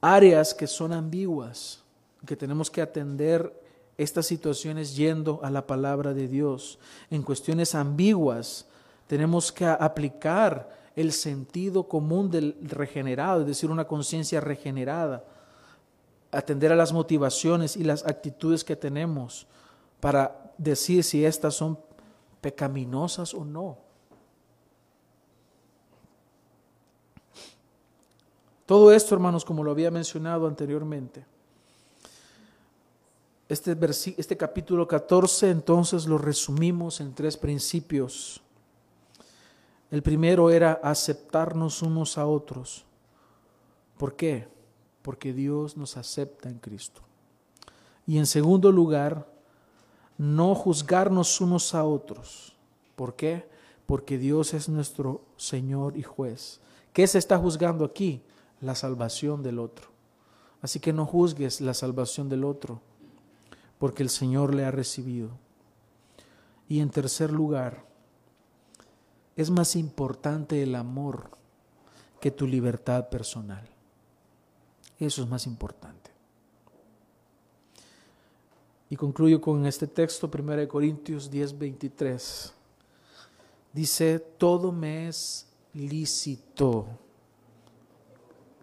áreas 0.01 0.53
que 0.53 0.67
son 0.67 0.93
ambiguas, 0.93 1.81
que 2.25 2.35
tenemos 2.35 2.69
que 2.69 2.81
atender 2.81 3.51
estas 3.97 4.27
situaciones 4.27 4.95
yendo 4.95 5.39
a 5.43 5.49
la 5.49 5.65
palabra 5.65 6.13
de 6.13 6.27
Dios. 6.27 6.77
En 7.09 7.23
cuestiones 7.23 7.73
ambiguas 7.73 8.67
tenemos 9.07 9.51
que 9.51 9.65
aplicar 9.65 10.69
el 10.95 11.11
sentido 11.11 11.87
común 11.87 12.29
del 12.29 12.55
regenerado, 12.61 13.41
es 13.41 13.47
decir, 13.47 13.69
una 13.69 13.87
conciencia 13.87 14.41
regenerada, 14.41 15.23
atender 16.31 16.71
a 16.71 16.75
las 16.75 16.91
motivaciones 16.91 17.77
y 17.77 17.83
las 17.83 18.05
actitudes 18.05 18.63
que 18.63 18.75
tenemos 18.75 19.47
para 19.99 20.53
decir 20.57 21.03
si 21.03 21.23
estas 21.23 21.55
son 21.55 21.79
pecaminosas 22.41 23.33
o 23.33 23.45
no. 23.45 23.77
Todo 28.65 28.91
esto, 28.91 29.15
hermanos, 29.15 29.45
como 29.45 29.63
lo 29.63 29.71
había 29.71 29.89
mencionado 29.89 30.47
anteriormente, 30.47 31.25
Este, 33.49 33.77
este 34.17 34.35
capítulo 34.35 34.85
14 34.85 35.49
entonces 35.49 36.05
lo 36.05 36.17
resumimos 36.17 36.99
en 36.99 37.13
tres 37.13 37.37
principios. 37.37 38.41
El 39.89 40.03
primero 40.03 40.49
era 40.49 40.73
aceptarnos 40.83 41.81
unos 41.81 42.17
a 42.17 42.27
otros. 42.27 42.85
¿Por 43.97 44.15
qué? 44.15 44.47
Porque 45.01 45.33
Dios 45.33 45.77
nos 45.77 45.95
acepta 45.95 46.49
en 46.49 46.59
Cristo. 46.59 47.01
Y 48.05 48.17
en 48.17 48.25
segundo 48.25 48.71
lugar, 48.71 49.27
no 50.17 50.55
juzgarnos 50.55 51.39
unos 51.39 51.73
a 51.73 51.85
otros. 51.85 52.55
¿Por 52.95 53.15
qué? 53.15 53.47
Porque 53.85 54.17
Dios 54.17 54.53
es 54.53 54.67
nuestro 54.67 55.21
Señor 55.37 55.97
y 55.97 56.03
juez. 56.03 56.59
¿Qué 56.91 57.07
se 57.07 57.19
está 57.19 57.37
juzgando 57.37 57.85
aquí? 57.85 58.21
La 58.59 58.75
salvación 58.75 59.43
del 59.43 59.59
otro. 59.59 59.87
Así 60.61 60.79
que 60.79 60.91
no 60.91 61.05
juzgues 61.05 61.61
la 61.61 61.73
salvación 61.73 62.27
del 62.27 62.43
otro, 62.43 62.81
porque 63.77 64.03
el 64.03 64.09
Señor 64.09 64.53
le 64.53 64.65
ha 64.65 64.71
recibido. 64.71 65.29
Y 66.67 66.81
en 66.81 66.89
tercer 66.89 67.31
lugar, 67.31 67.86
es 69.37 69.51
más 69.51 69.75
importante 69.75 70.61
el 70.61 70.75
amor 70.75 71.29
que 72.19 72.31
tu 72.31 72.47
libertad 72.47 73.07
personal. 73.07 73.63
Eso 74.99 75.21
es 75.21 75.29
más 75.29 75.45
importante. 75.45 76.11
Y 78.89 78.95
concluyo 78.95 79.39
con 79.39 79.65
este 79.65 79.85
texto, 79.85 80.29
1 80.33 80.67
Corintios 80.67 81.29
10, 81.29 81.57
23. 81.57 82.53
Dice, 83.73 84.19
todo 84.19 84.71
me 84.71 85.07
es 85.07 85.45
lícito. 85.73 86.87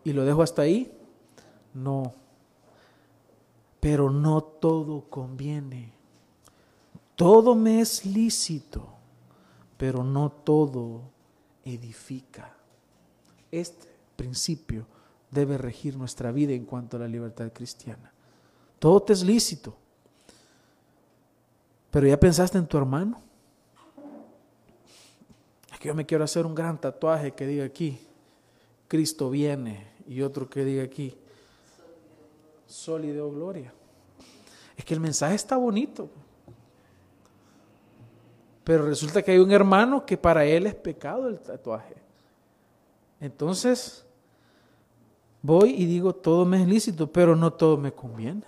¿Y 0.03 0.13
lo 0.13 0.25
dejo 0.25 0.43
hasta 0.43 0.63
ahí? 0.63 0.93
No. 1.73 2.15
Pero 3.79 4.11
no 4.11 4.43
todo 4.43 5.05
conviene. 5.09 5.93
Todo 7.15 7.55
me 7.55 7.81
es 7.81 8.05
lícito, 8.05 8.94
pero 9.77 10.05
no 10.05 10.31
todo 10.31 11.03
edifica. 11.65 12.55
Este 13.51 13.89
principio 14.17 14.87
debe 15.31 15.59
regir 15.59 15.97
nuestra 15.97 16.33
vida 16.33 16.53
en 16.53 16.65
cuanto 16.65 16.97
a 16.97 17.01
la 17.01 17.09
libertad 17.09 17.53
cristiana. 17.53 18.13
Todo 18.79 19.03
te 19.03 19.13
es 19.13 19.23
lícito. 19.23 19.77
Pero 21.91 22.07
ya 22.07 22.19
pensaste 22.19 22.59
en 22.59 22.67
tu 22.67 22.77
hermano. 22.77 23.23
Es 25.73 25.79
que 25.79 25.89
yo 25.89 25.95
me 25.95 26.07
quiero 26.07 26.25
hacer 26.25 26.47
un 26.47 26.55
gran 26.55 26.81
tatuaje 26.81 27.33
que 27.33 27.47
diga 27.47 27.65
aquí, 27.65 28.01
Cristo 28.89 29.31
viene, 29.31 29.87
y 30.07 30.23
otro 30.23 30.49
que 30.49 30.65
diga 30.65 30.83
aquí, 30.83 31.17
sólido 32.67 33.31
gloria. 33.31 33.73
Es 34.77 34.85
que 34.85 34.95
el 34.95 35.01
mensaje 35.01 35.35
está 35.35 35.57
bonito. 35.57 36.11
Pero 38.65 38.87
resulta 38.87 39.23
que 39.23 39.33
hay 39.33 39.39
un 39.39 39.53
hermano 39.53 40.05
que 40.05 40.17
para 40.17 40.45
él 40.45 40.67
es 40.67 40.75
pecado 40.75 41.29
el 41.29 41.39
tatuaje. 41.39 41.95
Entonces, 43.21 44.05
voy 45.43 45.71
y 45.71 45.87
digo, 45.87 46.15
todo 46.15 46.45
me 46.45 46.63
es 46.63 46.69
lícito, 46.69 47.13
pero 47.13 47.37
no 47.37 47.53
todo 47.53 47.77
me 47.77 47.93
conviene. 47.93 48.45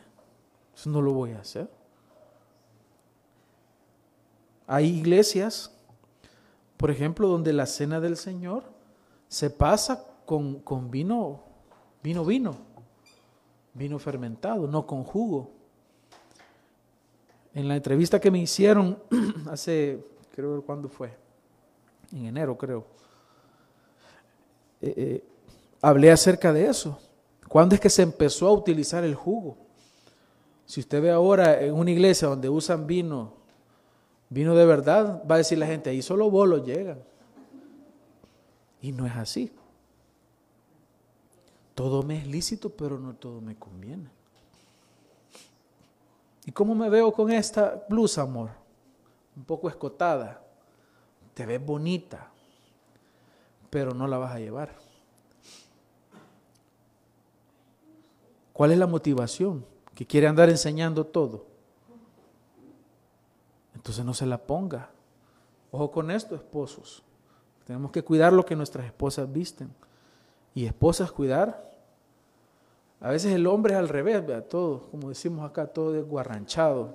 Eso 0.75 0.91
no 0.91 1.01
lo 1.01 1.13
voy 1.13 1.33
a 1.33 1.41
hacer. 1.41 1.69
Hay 4.67 4.87
iglesias, 4.87 5.73
por 6.77 6.91
ejemplo, 6.91 7.29
donde 7.29 7.53
la 7.53 7.67
cena 7.67 8.01
del 8.01 8.17
Señor 8.17 8.65
se 9.29 9.51
pasa 9.51 10.05
con, 10.25 10.61
con 10.61 10.91
vino, 10.91 11.43
vino, 12.03 12.25
vino 12.25 12.57
vino 13.77 13.99
fermentado, 13.99 14.67
no 14.67 14.87
con 14.87 15.05
jugo. 15.05 15.51
En 17.57 17.69
la 17.69 17.77
entrevista 17.77 18.21
que 18.21 18.31
me 18.31 18.39
hicieron 18.39 18.99
hace, 19.51 20.05
creo 20.35 20.53
ver 20.53 20.61
cuándo 20.61 20.91
fue, 20.91 21.11
en 22.13 22.27
enero 22.27 22.59
creo, 22.59 22.85
eh, 24.83 24.93
eh, 24.95 25.25
hablé 25.81 26.11
acerca 26.11 26.53
de 26.53 26.67
eso. 26.67 26.99
¿Cuándo 27.49 27.75
es 27.75 27.81
que 27.81 27.89
se 27.89 28.03
empezó 28.03 28.47
a 28.49 28.53
utilizar 28.53 29.05
el 29.05 29.15
jugo? 29.15 29.57
Si 30.67 30.81
usted 30.81 31.01
ve 31.01 31.11
ahora 31.11 31.59
en 31.63 31.73
una 31.73 31.91
iglesia 31.91 32.29
donde 32.29 32.51
usan 32.51 32.87
vino, 32.87 33.33
vino 34.29 34.55
de 34.55 34.67
verdad, 34.67 35.23
va 35.29 35.37
a 35.37 35.39
decir 35.39 35.57
la 35.57 35.67
gente, 35.67 35.89
ahí 35.89 36.03
solo 36.03 36.31
bolos 36.31 36.67
llegan. 36.67 36.99
Y 38.83 38.93
no 38.93 39.07
es 39.07 39.17
así. 39.17 39.51
Todo 41.75 42.03
me 42.03 42.19
es 42.19 42.27
lícito, 42.27 42.69
pero 42.69 42.99
no 42.99 43.15
todo 43.15 43.41
me 43.41 43.57
conviene. 43.57 44.16
¿Y 46.47 46.53
cómo 46.53 46.77
me 46.77 46.89
veo 46.89 47.13
con 47.13 47.31
esta 47.33 47.85
blusa, 47.89 48.23
amor? 48.23 48.51
Un 49.37 49.45
poco 49.45 49.69
escotada. 49.69 50.43
Te 51.35 51.45
ves 51.45 51.63
bonita, 51.63 52.31
pero 53.69 53.93
no 53.93 54.07
la 54.07 54.17
vas 54.17 54.33
a 54.33 54.39
llevar. 54.39 54.71
¿Cuál 58.53 58.73
es 58.73 58.79
la 58.79 58.87
motivación? 58.87 59.67
Que 59.95 60.07
quiere 60.07 60.29
andar 60.29 60.49
enseñando 60.49 61.05
todo. 61.05 61.47
Entonces 63.75 64.05
no 64.05 64.15
se 64.15 64.25
la 64.25 64.39
ponga. 64.39 64.91
Ojo 65.73 65.91
con 65.91 66.13
esto, 66.13 66.37
esposos. 66.37 67.03
Tenemos 67.67 67.91
que 67.91 68.05
cuidar 68.05 68.33
lo 68.33 68.47
que 68.47 68.55
nuestras 68.55 68.87
esposas 68.87 69.31
visten. 69.31 69.75
Y 70.55 70.65
esposas 70.65 71.11
cuidar 71.11 71.71
a 73.01 73.11
veces 73.11 73.35
el 73.35 73.47
hombre 73.47 73.75
es 73.75 73.79
al 73.79 73.89
revés, 73.89 74.23
todo, 74.49 74.89
como 74.91 75.11
decimos 75.11 75.49
acá, 75.49 75.67
todo 75.67 75.93
desguarranchado. 75.93 76.95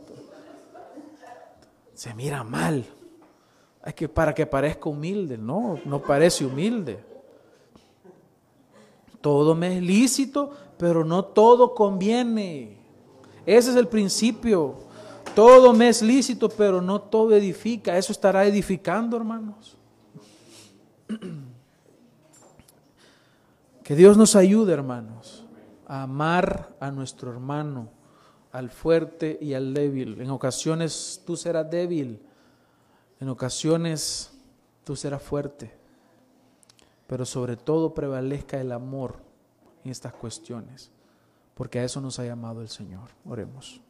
Se 1.93 2.13
mira 2.15 2.43
mal. 2.43 2.85
Es 3.85 3.93
que 3.93 4.09
para 4.09 4.33
que 4.33 4.45
parezca 4.45 4.89
humilde, 4.89 5.37
no, 5.37 5.79
no 5.85 6.01
parece 6.01 6.45
humilde. 6.45 7.03
Todo 9.21 9.53
me 9.53 9.77
es 9.77 9.83
lícito, 9.83 10.51
pero 10.77 11.05
no 11.05 11.25
todo 11.25 11.75
conviene. 11.75 12.77
Ese 13.45 13.69
es 13.69 13.75
el 13.75 13.87
principio. 13.87 14.79
Todo 15.35 15.73
me 15.73 15.89
es 15.89 16.01
lícito, 16.01 16.49
pero 16.49 16.81
no 16.81 16.99
todo 16.99 17.35
edifica. 17.35 17.95
Eso 17.97 18.11
estará 18.11 18.45
edificando, 18.45 19.17
hermanos. 19.17 19.77
Que 23.83 23.95
Dios 23.95 24.15
nos 24.15 24.37
ayude, 24.37 24.71
hermanos 24.71 25.40
amar 25.91 26.73
a 26.79 26.89
nuestro 26.89 27.31
hermano, 27.31 27.89
al 28.53 28.69
fuerte 28.69 29.37
y 29.41 29.53
al 29.53 29.73
débil. 29.73 30.21
En 30.21 30.29
ocasiones 30.29 31.21
tú 31.25 31.35
serás 31.35 31.69
débil, 31.69 32.21
en 33.19 33.27
ocasiones 33.27 34.31
tú 34.85 34.95
serás 34.95 35.21
fuerte, 35.21 35.75
pero 37.07 37.25
sobre 37.25 37.57
todo 37.57 37.93
prevalezca 37.93 38.61
el 38.61 38.71
amor 38.71 39.17
en 39.83 39.91
estas 39.91 40.13
cuestiones, 40.13 40.91
porque 41.55 41.79
a 41.79 41.83
eso 41.83 41.99
nos 41.99 42.19
ha 42.19 42.25
llamado 42.25 42.61
el 42.61 42.69
Señor. 42.69 43.09
Oremos. 43.25 43.81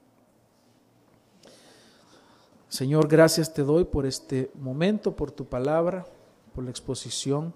Señor, 2.68 3.08
gracias 3.08 3.54
te 3.54 3.62
doy 3.62 3.84
por 3.84 4.08
este 4.08 4.50
momento, 4.56 5.16
por 5.16 5.30
tu 5.30 5.46
palabra, 5.46 6.08
por 6.56 6.64
la 6.64 6.72
exposición. 6.72 7.54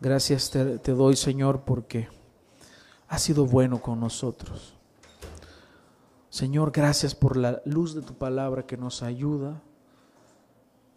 Gracias 0.00 0.50
te, 0.50 0.78
te 0.78 0.92
doy, 0.92 1.16
Señor, 1.16 1.62
porque 1.62 2.08
ha 3.12 3.18
sido 3.18 3.44
bueno 3.44 3.82
con 3.82 4.00
nosotros. 4.00 4.72
Señor, 6.30 6.72
gracias 6.72 7.14
por 7.14 7.36
la 7.36 7.60
luz 7.66 7.94
de 7.94 8.00
tu 8.00 8.14
palabra 8.14 8.66
que 8.66 8.78
nos 8.78 9.02
ayuda, 9.02 9.60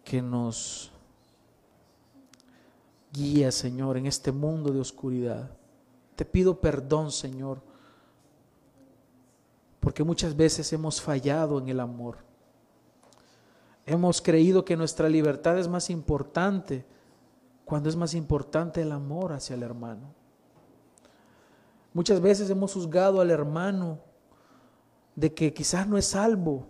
que 0.02 0.22
nos 0.22 0.90
guía, 3.12 3.52
Señor, 3.52 3.98
en 3.98 4.06
este 4.06 4.32
mundo 4.32 4.72
de 4.72 4.80
oscuridad. 4.80 5.50
Te 6.14 6.24
pido 6.24 6.58
perdón, 6.58 7.12
Señor, 7.12 7.60
porque 9.78 10.02
muchas 10.02 10.34
veces 10.34 10.72
hemos 10.72 11.02
fallado 11.02 11.58
en 11.58 11.68
el 11.68 11.80
amor. 11.80 12.16
Hemos 13.84 14.22
creído 14.22 14.64
que 14.64 14.78
nuestra 14.78 15.10
libertad 15.10 15.58
es 15.58 15.68
más 15.68 15.90
importante 15.90 16.86
cuando 17.66 17.90
es 17.90 17.96
más 17.96 18.14
importante 18.14 18.80
el 18.80 18.92
amor 18.92 19.34
hacia 19.34 19.52
el 19.52 19.62
hermano. 19.62 20.25
Muchas 21.96 22.20
veces 22.20 22.50
hemos 22.50 22.74
juzgado 22.74 23.22
al 23.22 23.30
hermano 23.30 23.98
de 25.14 25.32
que 25.32 25.54
quizás 25.54 25.88
no 25.88 25.96
es 25.96 26.04
salvo, 26.04 26.66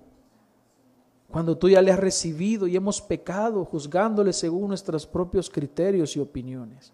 cuando 1.29 1.59
tú 1.59 1.69
ya 1.69 1.83
le 1.83 1.91
has 1.91 1.99
recibido 1.99 2.69
y 2.69 2.77
hemos 2.77 3.03
pecado 3.03 3.65
juzgándole 3.65 4.33
según 4.33 4.69
nuestros 4.69 5.05
propios 5.05 5.51
criterios 5.51 6.15
y 6.15 6.21
opiniones. 6.21 6.93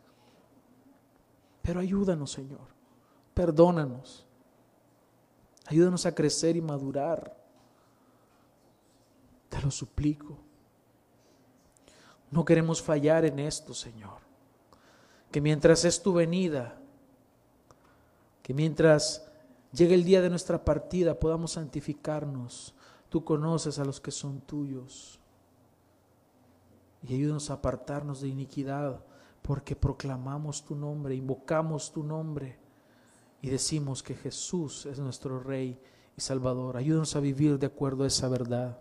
Pero 1.60 1.78
ayúdanos, 1.78 2.30
Señor, 2.30 2.68
perdónanos, 3.34 4.26
ayúdanos 5.66 6.06
a 6.06 6.14
crecer 6.14 6.56
y 6.56 6.62
madurar. 6.62 7.36
Te 9.50 9.60
lo 9.60 9.70
suplico. 9.70 10.38
No 12.30 12.46
queremos 12.46 12.80
fallar 12.80 13.26
en 13.26 13.40
esto, 13.40 13.74
Señor. 13.74 14.22
Que 15.30 15.42
mientras 15.42 15.84
es 15.84 16.02
tu 16.02 16.14
venida, 16.14 16.78
que 18.42 18.54
mientras 18.54 19.26
llegue 19.72 19.94
el 19.94 20.04
día 20.04 20.20
de 20.20 20.30
nuestra 20.30 20.64
partida, 20.64 21.18
podamos 21.18 21.52
santificarnos. 21.52 22.74
Tú 23.08 23.24
conoces 23.24 23.78
a 23.78 23.84
los 23.84 24.00
que 24.00 24.10
son 24.10 24.40
tuyos. 24.40 25.20
Y 27.02 27.14
ayúdanos 27.14 27.50
a 27.50 27.54
apartarnos 27.54 28.20
de 28.20 28.28
iniquidad, 28.28 29.04
porque 29.42 29.74
proclamamos 29.74 30.64
tu 30.64 30.74
nombre, 30.74 31.14
invocamos 31.14 31.92
tu 31.92 32.04
nombre 32.04 32.58
y 33.42 33.50
decimos 33.50 34.02
que 34.02 34.14
Jesús 34.14 34.86
es 34.86 35.00
nuestro 35.00 35.40
Rey 35.40 35.78
y 36.16 36.20
Salvador. 36.20 36.76
Ayúdanos 36.76 37.16
a 37.16 37.20
vivir 37.20 37.58
de 37.58 37.66
acuerdo 37.66 38.04
a 38.04 38.06
esa 38.06 38.28
verdad. 38.28 38.78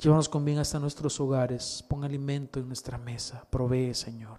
Llévanos 0.00 0.28
con 0.28 0.44
bien 0.44 0.58
hasta 0.58 0.80
nuestros 0.80 1.20
hogares. 1.20 1.84
Pon 1.86 2.02
alimento 2.02 2.58
en 2.58 2.66
nuestra 2.66 2.96
mesa. 2.96 3.46
Provee, 3.50 3.94
Señor. 3.94 4.38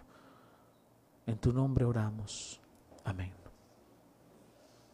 En 1.28 1.38
tu 1.38 1.54
nombre 1.54 1.86
oramos. 1.86 2.60
Amén. 3.06 3.43